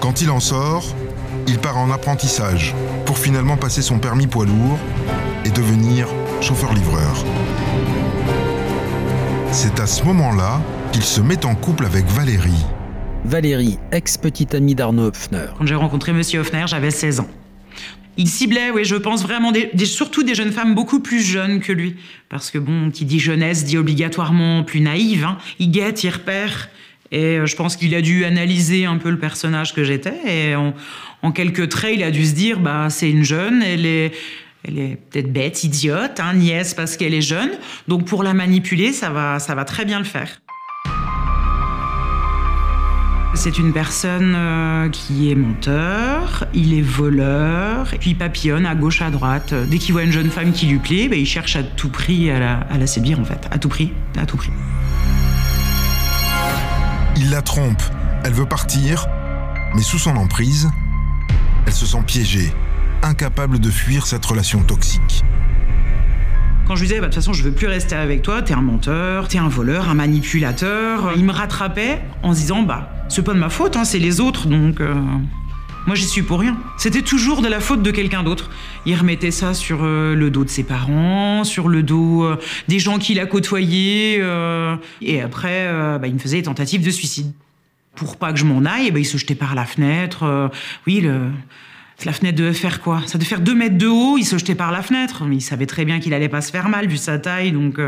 Quand 0.00 0.20
il 0.20 0.30
en 0.30 0.40
sort, 0.40 0.84
il 1.46 1.58
part 1.58 1.78
en 1.78 1.90
apprentissage 1.92 2.74
pour 3.06 3.16
finalement 3.18 3.56
passer 3.56 3.82
son 3.82 3.98
permis 3.98 4.26
poids 4.26 4.46
lourd 4.46 4.78
et 5.44 5.50
devenir 5.50 6.08
chauffeur-livreur. 6.40 7.24
C'est 9.52 9.78
à 9.78 9.86
ce 9.86 10.02
moment-là 10.04 10.60
qu'il 10.92 11.02
se 11.04 11.20
met 11.20 11.44
en 11.46 11.54
couple 11.54 11.86
avec 11.86 12.06
Valérie. 12.06 12.64
Valérie, 13.24 13.78
ex-petite 13.92 14.54
amie 14.54 14.74
d'Arnaud 14.74 15.06
Hopfner. 15.06 15.46
Quand 15.58 15.66
j'ai 15.66 15.74
rencontré 15.74 16.12
Monsieur 16.12 16.40
Hoffner, 16.40 16.64
j'avais 16.66 16.90
16 16.90 17.20
ans. 17.20 17.28
Il 18.16 18.28
ciblait, 18.28 18.70
oui, 18.70 18.84
je 18.84 18.96
pense 18.96 19.22
vraiment, 19.22 19.52
surtout 19.84 20.22
des 20.22 20.34
jeunes 20.34 20.52
femmes 20.52 20.74
beaucoup 20.74 21.00
plus 21.00 21.20
jeunes 21.22 21.60
que 21.60 21.72
lui. 21.72 21.96
Parce 22.28 22.50
que 22.50 22.58
bon, 22.58 22.90
qui 22.90 23.04
dit 23.04 23.20
jeunesse 23.20 23.64
dit 23.64 23.78
obligatoirement 23.78 24.64
plus 24.64 24.80
naïve. 24.80 25.24
hein. 25.24 25.38
Il 25.58 25.70
guette, 25.70 26.02
il 26.04 26.10
repère. 26.10 26.68
Et 27.12 27.38
euh, 27.38 27.46
je 27.46 27.56
pense 27.56 27.76
qu'il 27.76 27.94
a 27.94 28.02
dû 28.02 28.24
analyser 28.24 28.84
un 28.84 28.96
peu 28.96 29.10
le 29.10 29.18
personnage 29.18 29.74
que 29.74 29.84
j'étais. 29.84 30.14
Et 30.26 30.54
en, 30.54 30.74
en 31.22 31.32
quelques 31.32 31.68
traits, 31.68 31.94
il 31.96 32.02
a 32.02 32.10
dû 32.10 32.24
se 32.26 32.34
dire, 32.34 32.58
bah, 32.58 32.88
c'est 32.90 33.10
une 33.10 33.24
jeune, 33.24 33.62
elle 33.62 33.86
est, 33.86 34.12
elle 34.66 34.78
est 34.78 34.98
peut-être 35.10 35.32
bête, 35.32 35.64
idiote, 35.64 36.20
hein, 36.20 36.34
nièce 36.34 36.74
parce 36.74 36.96
qu'elle 36.96 37.14
est 37.14 37.20
jeune. 37.22 37.50
Donc 37.88 38.04
pour 38.06 38.22
la 38.22 38.34
manipuler, 38.34 38.92
ça 38.92 39.10
va, 39.10 39.38
ça 39.38 39.54
va 39.54 39.64
très 39.64 39.84
bien 39.84 39.98
le 39.98 40.04
faire. 40.04 40.40
C'est 43.34 43.58
une 43.58 43.72
personne 43.72 44.34
euh, 44.36 44.88
qui 44.90 45.30
est 45.30 45.34
menteur, 45.34 46.44
il 46.52 46.74
est 46.74 46.82
voleur, 46.82 47.86
puis 47.98 48.10
il 48.10 48.16
papillonne 48.18 48.66
à 48.66 48.74
gauche, 48.74 49.00
à 49.02 49.10
droite. 49.10 49.54
Dès 49.68 49.78
qu'il 49.78 49.92
voit 49.92 50.02
une 50.02 50.12
jeune 50.12 50.30
femme 50.30 50.52
qui 50.52 50.66
lui 50.66 50.78
plaît, 50.78 51.08
ben, 51.08 51.18
il 51.18 51.26
cherche 51.26 51.56
à 51.56 51.62
tout 51.62 51.88
prix 51.88 52.30
à 52.30 52.38
la, 52.38 52.58
à 52.58 52.76
la 52.76 52.86
séduire 52.86 53.18
en 53.18 53.24
fait. 53.24 53.48
À 53.50 53.58
tout 53.58 53.68
prix, 53.68 53.92
à 54.20 54.26
tout 54.26 54.36
prix. 54.36 54.50
Il 57.16 57.30
la 57.30 57.40
trompe, 57.40 57.82
elle 58.24 58.32
veut 58.32 58.46
partir, 58.46 59.06
mais 59.74 59.82
sous 59.82 59.98
son 59.98 60.16
emprise, 60.16 60.68
elle 61.66 61.72
se 61.72 61.86
sent 61.86 62.02
piégée, 62.06 62.52
incapable 63.02 63.58
de 63.58 63.70
fuir 63.70 64.06
cette 64.06 64.26
relation 64.26 64.62
toxique. 64.62 65.24
Quand 66.66 66.76
je 66.76 66.82
lui 66.82 66.88
disais, 66.88 67.00
bah, 67.00 67.08
de 67.08 67.12
toute 67.12 67.22
façon, 67.22 67.32
je 67.32 67.42
veux 67.42 67.52
plus 67.52 67.66
rester 67.66 67.96
avec 67.96 68.22
toi, 68.22 68.42
t'es 68.42 68.54
un 68.54 68.62
menteur, 68.62 69.28
t'es 69.28 69.38
un 69.38 69.48
voleur, 69.48 69.88
un 69.88 69.94
manipulateur, 69.94 71.12
il 71.16 71.24
me 71.24 71.32
rattrapait 71.32 72.02
en 72.22 72.32
se 72.32 72.40
disant, 72.40 72.62
bah, 72.62 72.90
c'est 73.10 73.24
pas 73.24 73.34
de 73.34 73.38
ma 73.38 73.50
faute, 73.50 73.76
hein, 73.76 73.84
c'est 73.84 73.98
les 73.98 74.20
autres, 74.20 74.46
donc. 74.46 74.80
euh, 74.80 74.94
moi, 75.86 75.96
j'y 75.96 76.06
suis 76.06 76.22
pour 76.22 76.40
rien. 76.40 76.56
C'était 76.76 77.02
toujours 77.02 77.42
de 77.42 77.48
la 77.48 77.58
faute 77.58 77.82
de 77.82 77.90
quelqu'un 77.90 78.22
d'autre. 78.22 78.50
Il 78.86 78.94
remettait 78.94 79.30
ça 79.30 79.54
sur 79.54 79.80
euh, 79.82 80.14
le 80.14 80.30
dos 80.30 80.44
de 80.44 80.50
ses 80.50 80.62
parents, 80.62 81.42
sur 81.42 81.68
le 81.68 81.82
dos 81.82 82.22
euh, 82.22 82.38
des 82.68 82.78
gens 82.78 82.98
qu'il 82.98 83.18
a 83.18 83.26
côtoyés. 83.26 84.22
et 85.02 85.20
après, 85.20 85.98
bah, 85.98 86.06
il 86.06 86.14
me 86.14 86.18
faisait 86.18 86.36
des 86.36 86.42
tentatives 86.44 86.84
de 86.84 86.90
suicide. 86.90 87.32
Pour 87.96 88.16
pas 88.16 88.32
que 88.32 88.38
je 88.38 88.44
m'en 88.44 88.64
aille, 88.64 88.86
eh 88.88 88.90
ben, 88.90 89.00
il 89.00 89.04
se 89.06 89.16
jetait 89.16 89.34
par 89.34 89.54
la 89.54 89.64
fenêtre. 89.64 90.50
oui, 90.86 91.00
le, 91.00 91.30
la 92.04 92.12
fenêtre 92.12 92.38
devait 92.38 92.52
faire 92.52 92.80
quoi? 92.80 93.02
Ça 93.06 93.18
devait 93.18 93.28
faire 93.28 93.40
deux 93.40 93.54
mètres 93.54 93.78
de 93.78 93.88
haut, 93.88 94.16
il 94.18 94.24
se 94.24 94.38
jetait 94.38 94.54
par 94.54 94.70
la 94.70 94.82
fenêtre. 94.82 95.24
Il 95.32 95.40
savait 95.40 95.66
très 95.66 95.84
bien 95.84 95.98
qu'il 95.98 96.14
allait 96.14 96.28
pas 96.28 96.42
se 96.42 96.52
faire 96.52 96.68
mal 96.68 96.86
vu 96.86 96.96
sa 96.96 97.18
taille, 97.18 97.52
donc 97.52 97.80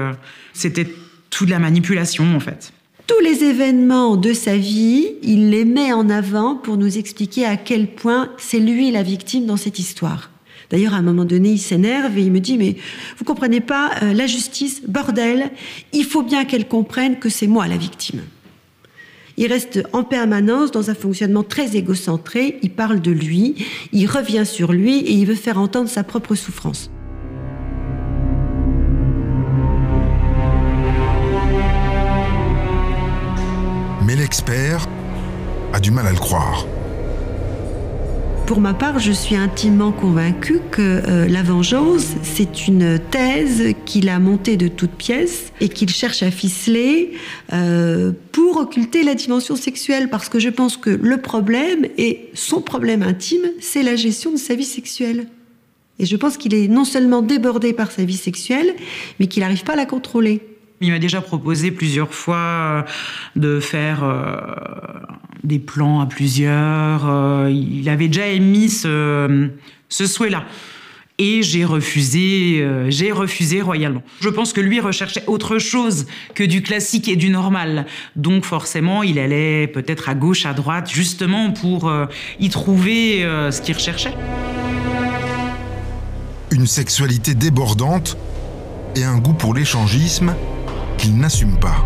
c'était 0.55 0.89
tout 1.31 1.47
de 1.47 1.51
la 1.51 1.59
manipulation 1.59 2.35
en 2.35 2.41
fait. 2.41 2.73
Tous 3.14 3.24
les 3.24 3.44
événements 3.44 4.16
de 4.16 4.32
sa 4.32 4.56
vie, 4.56 5.16
il 5.22 5.50
les 5.50 5.66
met 5.66 5.92
en 5.92 6.08
avant 6.08 6.54
pour 6.54 6.78
nous 6.78 6.96
expliquer 6.96 7.44
à 7.44 7.58
quel 7.58 7.88
point 7.88 8.30
c'est 8.38 8.58
lui 8.58 8.90
la 8.90 9.02
victime 9.02 9.44
dans 9.44 9.58
cette 9.58 9.78
histoire. 9.78 10.30
D'ailleurs, 10.70 10.94
à 10.94 10.96
un 10.96 11.02
moment 11.02 11.26
donné, 11.26 11.50
il 11.50 11.58
s'énerve 11.58 12.16
et 12.16 12.22
il 12.22 12.32
me 12.32 12.40
dit, 12.40 12.56
mais 12.56 12.76
vous 13.18 13.26
comprenez 13.26 13.60
pas, 13.60 13.90
euh, 14.02 14.14
la 14.14 14.26
justice, 14.26 14.80
bordel, 14.88 15.50
il 15.92 16.04
faut 16.04 16.22
bien 16.22 16.46
qu'elle 16.46 16.66
comprenne 16.66 17.18
que 17.18 17.28
c'est 17.28 17.46
moi 17.46 17.68
la 17.68 17.76
victime. 17.76 18.22
Il 19.36 19.52
reste 19.52 19.82
en 19.92 20.04
permanence 20.04 20.70
dans 20.70 20.88
un 20.88 20.94
fonctionnement 20.94 21.42
très 21.42 21.76
égocentré, 21.76 22.60
il 22.62 22.70
parle 22.70 23.02
de 23.02 23.10
lui, 23.10 23.56
il 23.92 24.06
revient 24.06 24.46
sur 24.46 24.72
lui 24.72 25.00
et 25.00 25.12
il 25.12 25.26
veut 25.26 25.34
faire 25.34 25.58
entendre 25.58 25.90
sa 25.90 26.02
propre 26.02 26.34
souffrance. 26.34 26.90
Mais 34.33 34.37
l'expert 34.37 34.89
a 35.74 35.80
du 35.80 35.91
mal 35.91 36.07
à 36.07 36.11
le 36.11 36.16
croire. 36.16 36.66
Pour 38.47 38.62
ma 38.62 38.72
part, 38.72 38.99
je 38.99 39.12
suis 39.12 39.37
intimement 39.37 39.93
convaincue 39.93 40.61
que 40.70 40.80
euh, 40.80 41.28
la 41.28 41.43
vengeance, 41.43 42.07
c'est 42.22 42.66
une 42.66 42.99
thèse 42.99 43.74
qu'il 43.85 44.09
a 44.09 44.18
montée 44.18 44.57
de 44.57 44.68
toutes 44.68 44.93
pièces 44.93 45.53
et 45.61 45.68
qu'il 45.68 45.91
cherche 45.91 46.22
à 46.22 46.30
ficeler 46.30 47.12
euh, 47.53 48.12
pour 48.33 48.57
occulter 48.57 49.03
la 49.03 49.14
dimension 49.14 49.55
sexuelle. 49.55 50.09
Parce 50.09 50.30
que 50.30 50.39
je 50.39 50.49
pense 50.49 50.78
que 50.78 50.89
le 50.89 51.18
problème, 51.18 51.87
et 51.99 52.30
son 52.33 52.62
problème 52.62 53.03
intime, 53.03 53.45
c'est 53.61 53.83
la 53.83 53.97
gestion 53.97 54.33
de 54.33 54.39
sa 54.39 54.55
vie 54.55 54.64
sexuelle. 54.64 55.26
Et 55.99 56.07
je 56.07 56.16
pense 56.16 56.39
qu'il 56.39 56.55
est 56.55 56.68
non 56.68 56.87
seulement 56.87 57.20
débordé 57.20 57.74
par 57.74 57.91
sa 57.91 58.05
vie 58.05 58.16
sexuelle, 58.16 58.74
mais 59.20 59.26
qu'il 59.26 59.43
n'arrive 59.43 59.64
pas 59.64 59.74
à 59.74 59.76
la 59.76 59.87
contrôler. 59.87 60.51
Il 60.83 60.91
m'a 60.91 60.99
déjà 60.99 61.20
proposé 61.20 61.70
plusieurs 61.70 62.12
fois 62.12 62.37
euh, 62.37 62.83
de 63.37 63.61
faire 63.61 64.03
euh, 64.03 64.37
des 65.45 65.61
plans 65.61 66.01
à 66.01 66.07
plusieurs. 66.07 67.09
euh, 67.09 67.49
il 67.51 67.89
avait 67.89 68.09
déjà 68.09 68.26
émis 68.26 68.68
ce, 68.68 69.49
souhait-là. 69.89 70.45
Et 71.18 71.43
j'ai 71.43 71.64
refusé, 71.64 72.66
j'ai 72.89 73.12
refusé 73.12 73.61
royalement. 73.61 74.03
Je 74.20 74.28
pense 74.28 74.53
que 74.53 74.61
lui 74.61 74.80
recherchait 74.80 75.22
autre 75.28 75.59
chose 75.59 76.07
que 76.35 76.43
du 76.43 76.62
classique 76.62 77.07
et 77.07 77.14
du 77.14 77.28
normal. 77.28 77.87
Donc 78.16 78.45
forcément, 78.45 79.05
il 79.05 79.20
allait 79.20 79.68
peut-être 79.68 80.09
à 80.09 80.14
gauche, 80.14 80.47
à 80.47 80.55
droite, 80.55 80.91
justement 80.91 81.53
pour 81.53 81.93
y 82.41 82.49
trouver 82.49 83.20
ce 83.51 83.61
qu'il 83.61 83.74
recherchait. 83.74 84.14
Une 86.51 86.66
sexualité 86.66 87.35
débordante 87.35 88.16
et 88.97 89.05
un 89.05 89.18
goût 89.18 89.35
pour 89.35 89.55
l'échangisme 89.55 90.35
qu'il 91.03 91.16
n'assume 91.16 91.59
pas. 91.59 91.84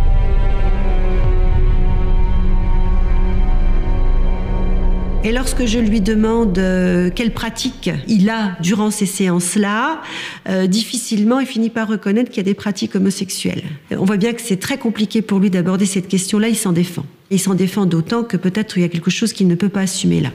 Et 5.24 5.32
lorsque 5.32 5.64
je 5.64 5.78
lui 5.78 6.00
demande 6.00 6.56
euh, 6.58 7.10
quelle 7.12 7.32
pratique 7.32 7.90
il 8.06 8.28
a 8.28 8.56
durant 8.60 8.90
ces 8.90 9.06
séances-là, 9.06 10.02
euh, 10.48 10.66
difficilement 10.66 11.40
il 11.40 11.46
finit 11.46 11.70
par 11.70 11.88
reconnaître 11.88 12.30
qu'il 12.30 12.36
y 12.36 12.40
a 12.40 12.44
des 12.44 12.54
pratiques 12.54 12.94
homosexuelles. 12.94 13.64
On 13.90 14.04
voit 14.04 14.18
bien 14.18 14.34
que 14.34 14.42
c'est 14.42 14.58
très 14.58 14.76
compliqué 14.78 15.22
pour 15.22 15.40
lui 15.40 15.50
d'aborder 15.50 15.86
cette 15.86 16.08
question-là, 16.08 16.48
il 16.48 16.56
s'en 16.56 16.72
défend. 16.72 17.06
Il 17.30 17.40
s'en 17.40 17.54
défend 17.54 17.86
d'autant 17.86 18.22
que 18.22 18.36
peut-être 18.36 18.76
il 18.76 18.82
y 18.82 18.84
a 18.84 18.88
quelque 18.88 19.10
chose 19.10 19.32
qu'il 19.32 19.48
ne 19.48 19.54
peut 19.54 19.70
pas 19.70 19.80
assumer 19.80 20.20
là. 20.20 20.30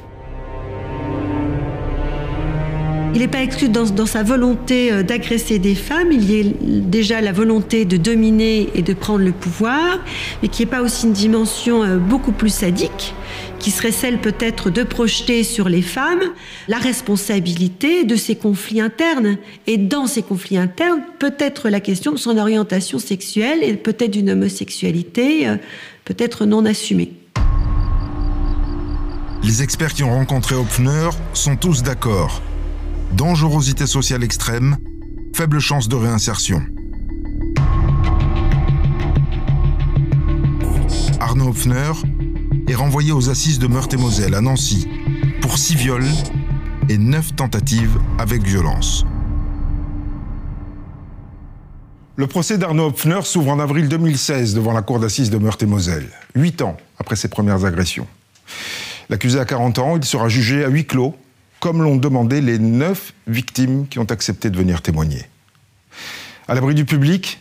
Il 3.14 3.20
n'est 3.20 3.28
pas 3.28 3.42
exclu 3.42 3.68
dans, 3.68 4.06
sa 4.06 4.24
volonté 4.24 4.90
euh, 4.90 5.04
d'agresser 5.04 5.60
des 5.60 5.76
femmes, 5.76 6.14
il 6.14 6.32
y 6.32 6.42
a 6.42 6.54
déjà 6.62 7.20
la 7.20 7.34
volonté 7.34 7.84
de 7.84 7.98
dominer 7.98 8.70
et 8.74 8.82
de 8.82 8.94
prendre 8.94 9.26
le 9.26 9.34
pouvoir, 9.34 10.00
mais 10.42 10.48
qui 10.48 10.62
n'est 10.62 10.70
pas 10.70 10.82
aussi 10.82 11.08
une 11.08 11.14
dimension 11.14 11.84
euh, 11.84 11.98
beaucoup 11.98 12.32
plus 12.32 12.54
sadique, 12.54 13.14
qui 13.60 13.70
serait 13.70 13.92
celle 13.92 14.20
peut-être 14.20 14.70
de 14.70 14.84
projeter 14.84 15.44
sur 15.44 15.68
les 15.68 15.82
femmes 15.82 16.22
la 16.70 16.78
responsabilité 16.78 18.06
de 18.06 18.16
ces 18.16 18.38
conflits 18.38 18.80
internes. 18.80 19.38
Et 19.68 19.78
dans 19.78 20.08
ces 20.08 20.24
conflits 20.24 20.58
internes, 20.58 21.02
peut-être 21.20 21.68
la 21.68 21.82
question 21.82 22.14
de 22.14 22.18
son 22.18 22.38
orientation 22.38 22.98
sexuelle 22.98 23.60
et 23.62 23.74
peut-être 23.74 24.12
d'une 24.12 24.30
homosexualité 24.30 25.50
euh, 25.50 25.58
peut-être 26.06 26.46
non 26.46 26.66
assumée. 26.66 27.12
Les 29.44 29.64
experts 29.64 29.94
qui 29.94 30.04
ont 30.04 30.14
rencontré 30.14 30.56
Hopfner 30.56 31.10
sont 31.34 31.58
tous 31.58 31.84
d'accord 31.84 32.42
dangerosité 33.16 33.88
sociale 33.88 34.24
extrême, 34.24 34.78
faible 35.36 35.60
chance 35.60 35.88
de 35.88 35.96
réinsertion. 35.96 36.62
Arnaud 41.20 41.50
Hopfner 41.50 41.92
est 42.68 42.76
renvoyé 42.76 43.12
aux 43.12 43.30
assises 43.30 43.60
de 43.60 43.68
Meurthe-et-Moselle 43.68 44.34
à 44.34 44.42
Nancy 44.42 44.88
pour 45.42 45.58
six 45.58 45.76
viols 45.76 46.06
et 46.90 46.98
neuf 46.98 47.36
tentatives 47.36 47.98
avec 48.18 48.44
violence. 48.44 49.06
Le 52.16 52.28
procès 52.28 52.58
d'Arnaud 52.58 52.88
Hopfner 52.88 53.22
s'ouvre 53.24 53.52
en 53.52 53.60
avril 53.60 53.88
2016 53.88 54.54
devant 54.54 54.74
la 54.74 54.82
cour 54.82 55.00
d'assises 55.00 55.30
de 55.30 55.38
Meurthe-et-Moselle, 55.38 56.10
huit 56.36 56.62
ans 56.62 56.78
après 57.00 57.16
ses 57.16 57.30
premières 57.30 57.66
agressions. 57.66 58.08
L'accusé 59.10 59.40
a 59.40 59.46
40 59.46 59.80
ans, 59.80 59.98
il 59.98 60.06
sera 60.06 60.30
jugé 60.30 60.64
à 60.64 60.70
huis 60.70 60.86
clos 60.86 61.16
comme 61.62 61.84
l'ont 61.84 61.96
demandé 61.96 62.42
les 62.42 62.58
neuf 62.58 63.14
victimes 63.28 63.88
qui 63.88 64.00
ont 64.00 64.06
accepté 64.06 64.50
de 64.50 64.58
venir 64.58 64.82
témoigner. 64.82 65.22
À 66.48 66.56
l'abri 66.56 66.74
du 66.74 66.86
public, 66.86 67.40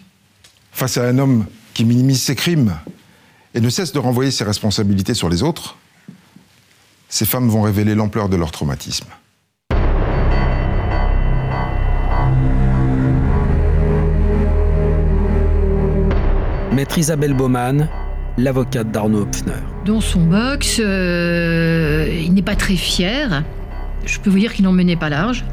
face 0.73 0.99
à 0.99 1.09
un 1.09 1.18
homme 1.18 1.47
qui 1.73 1.87
minimise 1.87 2.23
ses 2.23 2.37
crimes 2.37 2.77
et 3.55 3.61
ne 3.61 3.71
cesse 3.71 3.93
de 3.93 3.99
renvoyer 3.99 4.31
ses 4.31 4.45
responsabilités 4.45 5.14
sur 5.14 5.31
les 5.31 5.43
autres, 5.43 5.79
ces 7.09 7.25
femmes 7.25 7.49
vont 7.49 7.62
révéler 7.62 7.95
l'ampleur 7.95 8.29
de 8.29 8.37
leur 8.37 8.53
traumatisme. 8.53 9.09
Maître 16.73 16.99
Isabelle 16.99 17.35
Baumann, 17.35 17.89
l'avocate 18.37 18.93
d'Arnaud 18.93 19.23
Hopfner. 19.23 19.55
Dans 19.87 20.03
son 20.03 20.27
box, 20.27 20.79
euh, 20.79 22.21
il 22.23 22.35
n'est 22.35 22.43
pas 22.43 22.57
très 22.57 22.77
fier. 22.77 23.45
Je 24.05 24.18
peux 24.18 24.30
vous 24.30 24.38
dire 24.38 24.53
qu'il 24.53 24.64
n'en 24.64 24.72
menait 24.72 24.96
pas 24.96 25.09
large. 25.09 25.44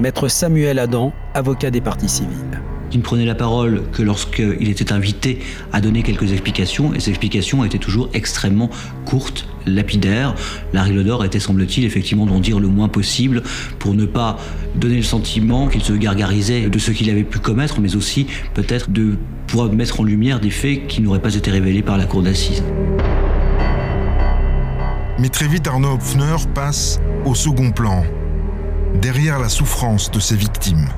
Maître 0.00 0.28
Samuel 0.28 0.78
Adam, 0.78 1.12
avocat 1.34 1.70
des 1.70 1.80
parties 1.80 2.08
civiles. 2.08 2.60
Il 2.92 2.98
ne 2.98 3.02
prenait 3.04 3.24
la 3.24 3.36
parole 3.36 3.82
que 3.92 4.02
lorsqu'il 4.02 4.68
était 4.68 4.92
invité 4.92 5.38
à 5.72 5.80
donner 5.80 6.02
quelques 6.02 6.32
explications, 6.32 6.92
et 6.92 7.00
ces 7.00 7.10
explications 7.10 7.64
étaient 7.64 7.78
toujours 7.78 8.08
extrêmement 8.14 8.68
courtes, 9.04 9.46
lapidaires. 9.66 10.34
Larry 10.72 10.94
Lodor 10.94 11.24
était, 11.24 11.38
semble-t-il, 11.38 11.84
effectivement 11.84 12.26
d'en 12.26 12.40
dire 12.40 12.58
le 12.58 12.66
moins 12.66 12.88
possible 12.88 13.42
pour 13.78 13.94
ne 13.94 14.06
pas 14.06 14.38
donner 14.74 14.96
le 14.96 15.02
sentiment 15.02 15.68
qu'il 15.68 15.82
se 15.82 15.92
gargarisait 15.92 16.68
de 16.68 16.78
ce 16.78 16.90
qu'il 16.90 17.10
avait 17.10 17.22
pu 17.22 17.38
commettre, 17.38 17.80
mais 17.80 17.94
aussi 17.94 18.26
peut-être 18.54 18.90
de 18.90 19.14
pouvoir 19.46 19.72
mettre 19.72 20.00
en 20.00 20.04
lumière 20.04 20.40
des 20.40 20.50
faits 20.50 20.88
qui 20.88 21.00
n'auraient 21.00 21.22
pas 21.22 21.34
été 21.34 21.50
révélés 21.50 21.82
par 21.82 21.96
la 21.96 22.06
cour 22.06 22.22
d'assises. 22.22 22.64
Mais 25.18 25.28
très 25.28 25.48
vite, 25.48 25.66
Arnaud 25.66 25.92
Hopfner 25.92 26.36
passe 26.54 27.00
au 27.24 27.34
second 27.34 27.70
plan, 27.70 28.04
derrière 29.00 29.38
la 29.38 29.48
souffrance 29.48 30.10
de 30.10 30.20
ses 30.20 30.36
victimes. 30.36 30.88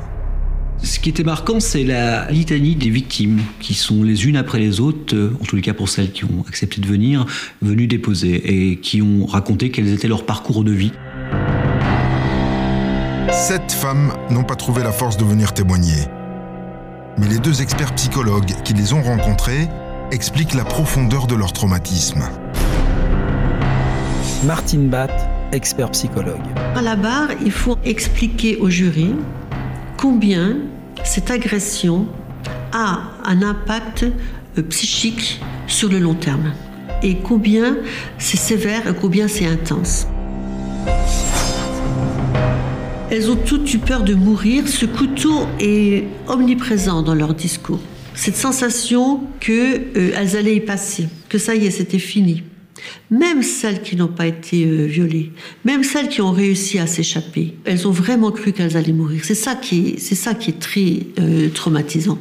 Ce 0.83 0.99
qui 0.99 1.11
était 1.11 1.23
marquant, 1.23 1.61
c'est 1.61 1.85
la 1.85 2.29
litanie 2.31 2.75
des 2.75 2.91
victimes, 2.91 3.41
qui 3.61 3.75
sont 3.75 4.03
les 4.03 4.27
unes 4.27 4.37
après 4.37 4.59
les 4.59 4.81
autres, 4.81 5.15
euh, 5.15 5.37
en 5.41 5.45
tous 5.45 5.55
les 5.55 5.63
cas 5.63 5.75
pour 5.75 5.89
celles 5.89 6.11
qui 6.11 6.25
ont 6.25 6.45
accepté 6.49 6.81
de 6.81 6.87
venir, 6.87 7.25
venues 7.63 7.87
déposer, 7.87 8.71
et 8.71 8.77
qui 8.77 9.01
ont 9.01 9.25
raconté 9.27 9.71
quels 9.71 9.89
étaient 9.93 10.09
leurs 10.09 10.27
parcours 10.27 10.65
de 10.65 10.73
vie. 10.73 10.93
Sept 13.31 13.71
femmes 13.71 14.13
n'ont 14.31 14.43
pas 14.43 14.57
trouvé 14.57 14.83
la 14.83 14.93
force 14.93 15.17
de 15.17 15.25
venir 15.25 15.53
témoigner. 15.53 16.09
Mais 17.19 17.29
les 17.29 17.39
deux 17.39 17.63
experts 17.63 17.95
psychologues 17.95 18.53
qui 18.65 18.73
les 18.73 18.93
ont 18.93 19.03
rencontrées 19.03 19.69
expliquent 20.11 20.55
la 20.55 20.65
profondeur 20.65 21.27
de 21.27 21.35
leur 21.35 21.53
traumatisme. 21.53 22.25
Martine 24.45 24.89
Batt, 24.89 25.13
expert 25.53 25.93
psychologue. 25.93 26.41
À 26.75 26.83
la 26.83 26.97
barre, 26.97 27.29
il 27.45 27.53
faut 27.53 27.77
expliquer 27.85 28.57
au 28.57 28.69
jury 28.71 29.15
combien 29.97 30.57
cette 31.05 31.31
agression 31.31 32.09
a 32.73 33.03
un 33.25 33.43
impact 33.43 34.05
euh, 34.59 34.63
psychique 34.63 35.41
sur 35.69 35.89
le 35.89 36.01
long 36.01 36.15
terme 36.15 36.53
et 37.05 37.19
combien 37.19 37.77
c'est 38.19 38.37
sévère 38.37 38.89
et 38.89 38.95
combien 38.95 39.29
c'est 39.29 39.47
intense. 39.47 40.09
Elles 43.11 43.31
ont 43.31 43.37
toutes 43.37 43.73
eu 43.73 43.79
peur 43.79 44.03
de 44.03 44.15
mourir. 44.15 44.67
Ce 44.67 44.87
couteau 44.87 45.47
est 45.61 46.05
omniprésent 46.27 47.03
dans 47.03 47.15
leur 47.15 47.35
discours. 47.35 47.81
Cette 48.15 48.37
sensation 48.37 49.21
qu'elles 49.39 49.87
euh, 49.97 50.37
allaient 50.37 50.57
y 50.57 50.61
passer, 50.61 51.09
que 51.29 51.39
ça 51.39 51.55
y 51.55 51.67
est, 51.67 51.71
c'était 51.71 52.01
fini. 52.01 52.43
Même 53.11 53.43
celles 53.43 53.83
qui 53.83 53.97
n'ont 53.97 54.09
pas 54.09 54.27
été 54.27 54.65
euh, 54.65 54.87
violées, 54.87 55.33
même 55.65 55.85
celles 55.85 56.09
qui 56.09 56.21
ont 56.21 56.33
réussi 56.33 56.79
à 56.79 56.87
s'échapper, 56.87 57.55
elles 57.65 57.87
ont 57.87 57.91
vraiment 57.91 58.31
cru 58.31 58.53
qu'elles 58.53 58.77
allaient 58.77 58.93
mourir. 58.93 59.23
C'est 59.25 59.35
ça 59.35 59.55
qui 59.55 59.89
est, 59.89 59.99
c'est 59.99 60.15
ça 60.15 60.35
qui 60.35 60.51
est 60.51 60.59
très 60.59 61.01
euh, 61.21 61.49
traumatisant. 61.51 62.19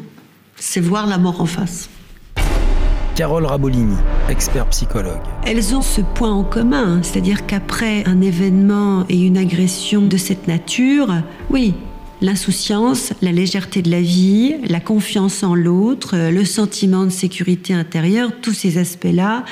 C'est 0.58 0.82
voir 0.82 1.08
la 1.08 1.18
mort 1.18 1.42
en 1.42 1.46
face. 1.46 1.90
Carole 3.16 3.46
Rabolini, 3.46 3.98
expert 4.30 4.68
psychologue. 4.70 5.20
Elles 5.46 5.76
ont 5.76 5.82
ce 5.82 6.02
point 6.02 6.32
en 6.32 6.44
commun, 6.44 7.02
c'est-à-dire 7.04 7.46
qu'après 7.46 8.08
un 8.08 8.22
événement 8.22 9.06
et 9.10 9.26
une 9.26 9.38
agression 9.38 10.02
de 10.02 10.18
cette 10.18 10.48
nature, 10.48 11.10
oui, 11.50 11.74
l'insouciance, 12.22 13.14
la 13.22 13.32
légèreté 13.32 13.82
de 13.82 13.90
la 13.90 14.02
vie, 14.02 14.56
la 14.68 14.80
confiance 14.80 15.44
en 15.44 15.56
l'autre, 15.56 16.16
le 16.16 16.46
sentiment 16.46 17.06
de 17.06 17.10
sécurité 17.10 17.74
intérieure, 17.74 18.32
tous 18.42 18.54
ces 18.54 18.78
aspects-là 18.78 19.44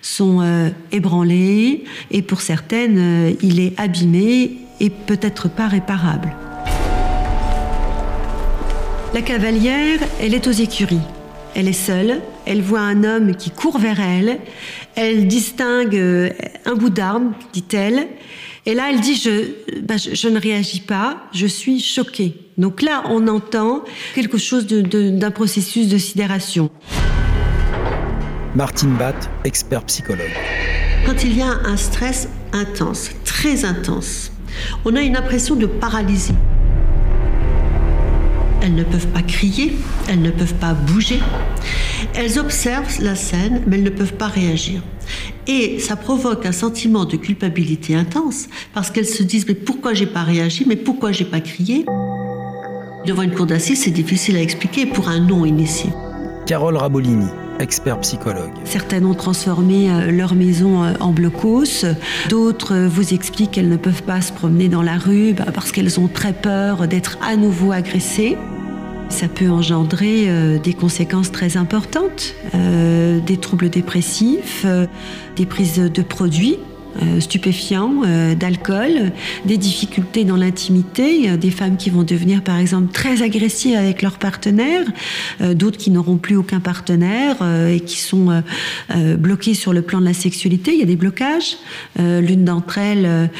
sont 0.00 0.40
euh, 0.40 0.70
ébranlés 0.92 1.84
et 2.10 2.22
pour 2.22 2.40
certaines, 2.40 2.98
euh, 2.98 3.32
il 3.42 3.60
est 3.60 3.78
abîmé 3.78 4.52
et 4.80 4.90
peut-être 4.90 5.48
pas 5.48 5.66
réparable. 5.66 6.34
La 9.14 9.20
cavalière, 9.20 9.98
elle 10.20 10.34
est 10.34 10.46
aux 10.46 10.52
écuries. 10.52 11.00
Elle 11.54 11.68
est 11.68 11.74
seule, 11.74 12.22
elle 12.46 12.62
voit 12.62 12.80
un 12.80 13.04
homme 13.04 13.36
qui 13.36 13.50
court 13.50 13.78
vers 13.78 14.00
elle, 14.00 14.38
elle 14.94 15.26
distingue 15.26 15.96
euh, 15.96 16.30
un 16.64 16.74
bout 16.74 16.88
d'arme, 16.88 17.34
dit-elle, 17.52 18.06
et 18.64 18.74
là 18.74 18.90
elle 18.90 19.00
dit 19.00 19.16
je, 19.16 19.80
ben, 19.80 19.98
je, 19.98 20.14
je, 20.14 20.28
ne 20.28 20.40
réagis 20.40 20.80
pas, 20.80 21.16
je 21.32 21.46
suis 21.46 21.80
choquée. 21.80 22.36
Donc 22.58 22.82
là 22.82 23.04
on 23.08 23.26
entend 23.28 23.84
quelque 24.14 24.38
chose 24.38 24.66
d'un 24.66 24.82
de, 24.82 25.10
de, 25.10 25.28
processus 25.28 25.88
de 25.88 25.98
sidération. 25.98 26.70
Martine 28.54 28.94
Batt, 28.96 29.30
expert 29.44 29.84
psychologue. 29.84 30.30
Quand 31.06 31.24
il 31.24 31.36
y 31.36 31.42
a 31.42 31.50
un 31.64 31.76
stress 31.76 32.28
intense, 32.52 33.10
très 33.24 33.64
intense, 33.64 34.30
on 34.84 34.94
a 34.94 35.00
une 35.00 35.16
impression 35.16 35.56
de 35.56 35.66
paralysie. 35.66 36.34
Elles 38.62 38.74
ne 38.74 38.84
peuvent 38.84 39.08
pas 39.08 39.22
crier, 39.22 39.76
elles 40.08 40.22
ne 40.22 40.30
peuvent 40.30 40.54
pas 40.54 40.72
bouger. 40.72 41.18
Elles 42.14 42.38
observent 42.38 43.00
la 43.00 43.16
scène, 43.16 43.62
mais 43.66 43.76
elles 43.76 43.82
ne 43.82 43.90
peuvent 43.90 44.14
pas 44.14 44.28
réagir. 44.28 44.82
Et 45.48 45.80
ça 45.80 45.96
provoque 45.96 46.46
un 46.46 46.52
sentiment 46.52 47.04
de 47.04 47.16
culpabilité 47.16 47.96
intense 47.96 48.46
parce 48.72 48.90
qu'elles 48.90 49.06
se 49.06 49.24
disent 49.24 49.46
mais 49.48 49.54
pourquoi 49.54 49.94
j'ai 49.94 50.06
pas 50.06 50.22
réagi, 50.22 50.64
mais 50.68 50.76
pourquoi 50.76 51.10
j'ai 51.10 51.24
pas 51.24 51.40
crié? 51.40 51.84
Devant 53.04 53.22
une 53.22 53.32
cour 53.32 53.46
d'assises, 53.46 53.82
c'est 53.82 53.90
difficile 53.90 54.36
à 54.36 54.40
expliquer 54.40 54.86
pour 54.86 55.08
un 55.08 55.18
non 55.18 55.44
initié. 55.44 55.90
Carole 56.46 56.76
Rabolini, 56.76 57.26
expert 57.58 57.98
psychologue. 58.00 58.52
Certaines 58.64 59.06
ont 59.06 59.14
transformé 59.14 59.88
leur 60.12 60.36
maison 60.36 60.94
en 61.00 61.10
blocos, 61.10 61.84
d'autres 62.28 62.76
vous 62.76 63.12
expliquent 63.12 63.52
qu'elles 63.52 63.68
ne 63.68 63.76
peuvent 63.76 64.04
pas 64.04 64.20
se 64.20 64.32
promener 64.32 64.68
dans 64.68 64.82
la 64.82 64.98
rue 64.98 65.34
parce 65.52 65.72
qu'elles 65.72 65.98
ont 65.98 66.08
très 66.08 66.32
peur 66.32 66.86
d'être 66.86 67.18
à 67.22 67.34
nouveau 67.34 67.72
agressées. 67.72 68.36
Ça 69.12 69.28
peut 69.28 69.50
engendrer 69.50 70.24
euh, 70.30 70.58
des 70.58 70.72
conséquences 70.72 71.30
très 71.30 71.58
importantes, 71.58 72.34
euh, 72.54 73.20
des 73.20 73.36
troubles 73.36 73.68
dépressifs, 73.68 74.62
euh, 74.64 74.86
des 75.36 75.44
prises 75.44 75.76
de 75.78 76.02
produits 76.02 76.58
euh, 77.00 77.20
stupéfiants, 77.20 78.02
euh, 78.04 78.34
d'alcool, 78.34 79.12
des 79.46 79.56
difficultés 79.56 80.24
dans 80.24 80.36
l'intimité, 80.36 81.36
des 81.36 81.50
femmes 81.50 81.76
qui 81.76 81.88
vont 81.88 82.02
devenir 82.02 82.42
par 82.42 82.58
exemple 82.58 82.92
très 82.92 83.22
agressives 83.22 83.76
avec 83.76 84.02
leur 84.02 84.18
partenaire, 84.18 84.84
d'autres 85.40 85.78
qui 85.78 85.90
n'auront 85.90 86.16
plus 86.16 86.36
aucun 86.36 86.60
partenaire 86.60 87.36
et 87.68 87.80
qui 87.80 87.98
sont 87.98 88.42
bloquées 89.18 89.54
sur 89.54 89.72
le 89.72 89.82
plan 89.82 90.00
de 90.00 90.04
la 90.04 90.14
sexualité. 90.14 90.72
Il 90.72 90.80
y 90.80 90.82
a 90.82 90.86
des 90.86 90.96
blocages. 90.96 91.56
L'une 91.98 92.44
d'entre 92.44 92.78
elles 92.78 93.30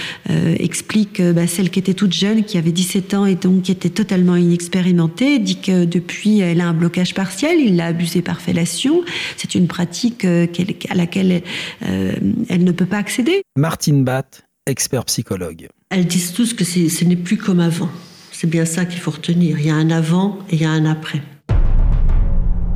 explique, 0.58 1.20
bah, 1.20 1.46
celle 1.46 1.70
qui 1.70 1.78
était 1.78 1.94
toute 1.94 2.12
jeune, 2.12 2.44
qui 2.44 2.58
avait 2.58 2.72
17 2.72 3.14
ans 3.14 3.26
et 3.26 3.34
donc 3.34 3.62
qui 3.62 3.72
était 3.72 3.90
totalement 3.90 4.36
inexpérimentée, 4.36 5.38
dit 5.38 5.60
que 5.60 5.84
depuis 5.84 6.40
elle 6.40 6.60
a 6.60 6.68
un 6.68 6.74
blocage 6.74 7.14
partiel, 7.14 7.58
il 7.60 7.76
l'a 7.76 7.86
abusée 7.86 8.22
par 8.22 8.40
fellation. 8.40 9.02
C'est 9.36 9.54
une 9.54 9.66
pratique 9.66 10.24
à 10.24 10.94
laquelle 10.94 11.42
elle 11.80 12.64
ne 12.64 12.72
peut 12.72 12.86
pas 12.86 12.98
accéder. 12.98 13.41
Martine 13.56 14.05
Batt, 14.05 14.44
expert 14.66 15.05
psychologue. 15.05 15.69
Elles 15.90 16.06
disent 16.06 16.32
tous 16.32 16.55
que 16.55 16.64
ce 16.64 17.05
n'est 17.05 17.16
plus 17.16 17.36
comme 17.36 17.60
avant. 17.60 17.90
C'est 18.31 18.48
bien 18.48 18.64
ça 18.64 18.85
qu'il 18.85 19.01
faut 19.01 19.10
retenir. 19.10 19.59
Il 19.59 19.66
y 19.66 19.70
a 19.70 19.74
un 19.74 19.90
avant 19.90 20.39
et 20.51 20.56
il 20.56 20.62
y 20.62 20.64
a 20.64 20.70
un 20.70 20.86
après. 20.86 21.23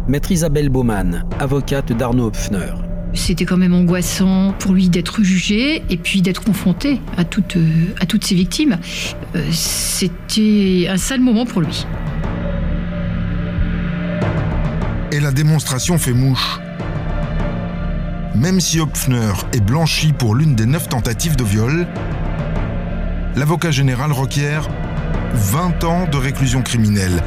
Maître 0.06 0.30
Isabelle 0.30 0.68
Baumann, 0.68 1.24
avocate 1.40 1.92
d'Arnaud 1.92 2.26
Hopfner. 2.26 2.72
C'était 3.14 3.44
quand 3.46 3.56
même 3.56 3.74
angoissant 3.74 4.52
pour 4.58 4.72
lui 4.72 4.88
d'être 4.88 5.22
jugé 5.22 5.82
et 5.88 5.96
puis 5.96 6.22
d'être 6.22 6.44
confronté 6.44 7.00
à 7.16 7.24
toutes, 7.24 7.56
euh, 7.56 7.94
à 7.98 8.06
toutes 8.06 8.24
ses 8.24 8.34
victimes. 8.34 8.78
Euh, 9.34 9.42
c'était 9.50 10.86
un 10.88 10.98
sale 10.98 11.20
moment 11.20 11.46
pour 11.46 11.62
lui. 11.62 11.86
Et 15.12 15.20
la 15.20 15.32
démonstration 15.32 15.98
fait 15.98 16.12
mouche. 16.12 16.60
Même 18.36 18.60
si 18.60 18.80
Hopfner 18.80 19.32
est 19.54 19.64
blanchi 19.64 20.12
pour 20.12 20.34
l'une 20.34 20.54
des 20.54 20.66
neuf 20.66 20.90
tentatives 20.90 21.36
de 21.36 21.44
viol, 21.44 21.86
l'avocat 23.34 23.70
général 23.70 24.12
requiert 24.12 24.68
20 25.32 25.84
ans 25.84 26.06
de 26.06 26.18
réclusion 26.18 26.60
criminelle, 26.60 27.22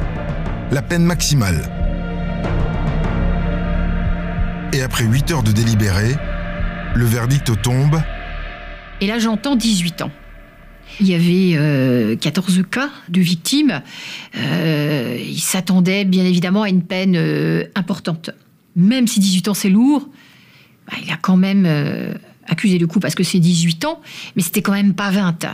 la 0.70 0.82
peine 0.82 1.02
maximale. 1.02 1.68
Et 4.72 4.82
après 4.82 5.02
8 5.02 5.32
heures 5.32 5.42
de 5.42 5.50
délibéré, 5.50 6.14
le 6.94 7.04
verdict 7.04 7.60
tombe. 7.60 8.00
Et 9.00 9.08
là, 9.08 9.18
j'entends 9.18 9.56
18 9.56 10.02
ans. 10.02 10.12
Il 11.00 11.08
y 11.08 11.14
avait 11.14 12.16
14 12.18 12.58
euh, 12.58 12.62
cas 12.62 12.90
de 13.08 13.20
victimes. 13.20 13.82
Euh, 14.36 15.18
il 15.20 15.40
s'attendait 15.40 16.04
bien 16.04 16.24
évidemment 16.24 16.62
à 16.62 16.68
une 16.68 16.82
peine 16.82 17.16
euh, 17.16 17.64
importante. 17.74 18.30
Même 18.76 19.08
si 19.08 19.18
18 19.18 19.48
ans 19.48 19.54
c'est 19.54 19.70
lourd, 19.70 20.08
bah, 20.90 20.96
il 21.02 21.10
a 21.10 21.16
quand 21.20 21.36
même 21.36 21.64
euh, 21.66 22.12
accusé 22.48 22.78
le 22.78 22.86
coup 22.86 23.00
parce 23.00 23.14
que 23.14 23.22
c'est 23.22 23.38
18 23.38 23.84
ans, 23.84 24.00
mais 24.34 24.42
c'était 24.42 24.62
quand 24.62 24.72
même 24.72 24.94
pas 24.94 25.10
20. 25.10 25.46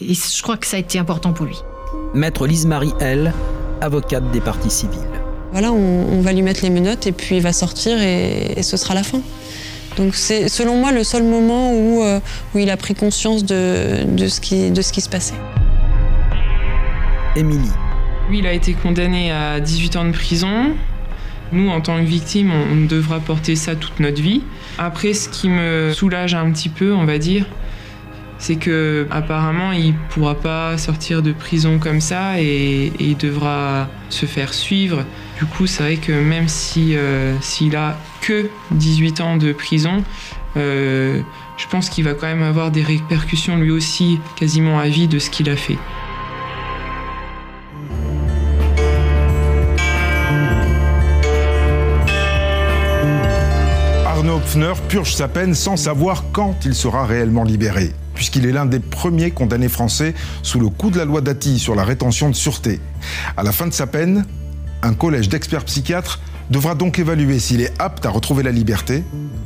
Et 0.00 0.14
je 0.14 0.42
crois 0.42 0.56
que 0.56 0.66
ça 0.66 0.76
a 0.76 0.80
été 0.80 0.98
important 0.98 1.32
pour 1.32 1.46
lui. 1.46 1.56
Maître 2.14 2.46
Lise-Marie 2.46 2.92
L, 3.00 3.32
avocate 3.80 4.30
des 4.30 4.40
parties 4.40 4.70
civiles. 4.70 4.98
Voilà, 5.52 5.72
on, 5.72 6.22
va 6.22 6.32
lui 6.32 6.40
mettre 6.40 6.62
les 6.62 6.70
menottes 6.70 7.06
et 7.06 7.12
puis 7.12 7.36
il 7.36 7.42
va 7.42 7.52
sortir 7.52 8.00
et, 8.00 8.62
ce 8.62 8.76
sera 8.78 8.94
la 8.94 9.02
fin. 9.02 9.20
Donc 9.98 10.14
c'est 10.14 10.48
selon 10.48 10.78
moi 10.78 10.92
le 10.92 11.04
seul 11.04 11.24
moment 11.24 11.74
où, 11.74 12.02
euh, 12.02 12.20
où 12.54 12.58
il 12.58 12.70
a 12.70 12.78
pris 12.78 12.94
conscience 12.94 13.44
de, 13.44 14.04
de, 14.06 14.28
ce 14.28 14.40
qui, 14.40 14.70
de 14.70 14.80
ce 14.80 14.92
qui 14.92 15.02
se 15.02 15.10
passait. 15.10 15.34
Émilie. 17.36 17.68
Lui, 18.30 18.38
il 18.38 18.46
a 18.46 18.52
été 18.52 18.72
condamné 18.72 19.30
à 19.30 19.60
18 19.60 19.96
ans 19.96 20.04
de 20.06 20.12
prison. 20.12 20.74
Nous, 21.52 21.68
en 21.68 21.80
tant 21.80 21.98
que 21.98 22.06
victime, 22.06 22.50
on 22.50 22.86
devra 22.86 23.20
porter 23.20 23.56
ça 23.56 23.76
toute 23.76 24.00
notre 24.00 24.22
vie. 24.22 24.42
Après, 24.78 25.12
ce 25.12 25.28
qui 25.28 25.48
me 25.48 25.92
soulage 25.92 26.34
un 26.34 26.50
petit 26.50 26.70
peu, 26.70 26.92
on 26.94 27.04
va 27.04 27.18
dire, 27.18 27.46
c'est 28.42 28.56
que 28.56 29.06
apparemment 29.12 29.70
il 29.70 29.94
pourra 30.10 30.34
pas 30.34 30.76
sortir 30.76 31.22
de 31.22 31.30
prison 31.30 31.78
comme 31.78 32.00
ça 32.00 32.40
et, 32.40 32.92
il 32.98 33.16
devra 33.16 33.88
se 34.08 34.26
faire 34.26 34.52
suivre. 34.52 35.04
Du 35.38 35.46
coup, 35.46 35.68
c'est 35.68 35.82
vrai 35.82 35.96
que 35.96 36.12
même 36.12 36.48
si 36.48 36.96
euh, 36.96 37.34
s'il 37.40 37.76
a 37.76 37.96
que 38.20 38.48
18 38.72 39.20
ans 39.20 39.36
de 39.36 39.52
prison, 39.52 40.02
euh, 40.56 41.20
je 41.56 41.66
pense 41.68 41.88
qu'il 41.88 42.04
va 42.04 42.14
quand 42.14 42.26
même 42.26 42.42
avoir 42.42 42.72
des 42.72 42.82
répercussions 42.82 43.56
lui 43.56 43.70
aussi 43.70 44.18
quasiment 44.34 44.80
à 44.80 44.88
vie 44.88 45.06
de 45.06 45.20
ce 45.20 45.30
qu'il 45.30 45.48
a 45.48 45.56
fait. 45.56 45.78
Hopfner 54.52 54.74
purge 54.86 55.14
sa 55.14 55.28
peine 55.28 55.54
sans 55.54 55.78
savoir 55.78 56.24
quand 56.30 56.66
il 56.66 56.74
sera 56.74 57.06
réellement 57.06 57.42
libéré, 57.42 57.94
puisqu'il 58.12 58.44
est 58.44 58.52
l'un 58.52 58.66
des 58.66 58.80
premiers 58.80 59.30
condamnés 59.30 59.70
français 59.70 60.12
sous 60.42 60.60
le 60.60 60.68
coup 60.68 60.90
de 60.90 60.98
la 60.98 61.06
loi 61.06 61.22
Dati 61.22 61.58
sur 61.58 61.74
la 61.74 61.84
rétention 61.84 62.28
de 62.28 62.34
sûreté. 62.34 62.78
À 63.38 63.44
la 63.44 63.52
fin 63.52 63.66
de 63.66 63.72
sa 63.72 63.86
peine, 63.86 64.26
un 64.82 64.92
collège 64.92 65.30
d'experts 65.30 65.64
psychiatres 65.64 66.20
devra 66.50 66.74
donc 66.74 66.98
évaluer 66.98 67.38
s'il 67.38 67.62
est 67.62 67.72
apte 67.80 68.04
à 68.04 68.10
retrouver 68.10 68.42
la 68.42 68.50
liberté 68.50 69.04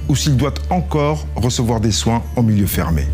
ou 0.08 0.16
s'il 0.16 0.36
doit 0.36 0.54
encore 0.70 1.24
recevoir 1.36 1.78
des 1.78 1.92
soins 1.92 2.24
en 2.34 2.42
milieu 2.42 2.66
fermé. 2.66 3.06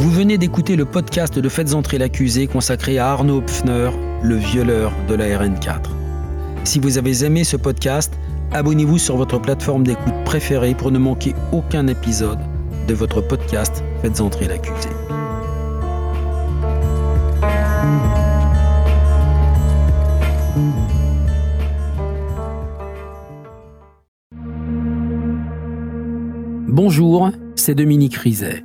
Vous 0.00 0.10
venez 0.10 0.38
d'écouter 0.38 0.76
le 0.76 0.86
podcast 0.86 1.38
de 1.38 1.48
Faites 1.50 1.74
entrer 1.74 1.98
l'accusé 1.98 2.46
consacré 2.46 2.96
à 2.96 3.10
Arnaud 3.10 3.42
Pfner, 3.42 3.90
le 4.22 4.36
violeur 4.36 4.94
de 5.10 5.14
la 5.14 5.26
RN4. 5.26 5.90
Si 6.64 6.78
vous 6.78 6.96
avez 6.96 7.22
aimé 7.22 7.44
ce 7.44 7.58
podcast, 7.58 8.18
abonnez-vous 8.50 8.96
sur 8.96 9.18
votre 9.18 9.38
plateforme 9.38 9.84
d'écoute 9.84 10.14
préférée 10.24 10.74
pour 10.74 10.90
ne 10.90 10.98
manquer 10.98 11.34
aucun 11.52 11.86
épisode 11.86 12.38
de 12.88 12.94
votre 12.94 13.20
podcast 13.20 13.84
Faites 14.00 14.22
entrer 14.22 14.48
l'accusé. 14.48 14.88
Bonjour, 26.68 27.32
c'est 27.54 27.74
Dominique 27.74 28.16
Rizet 28.16 28.64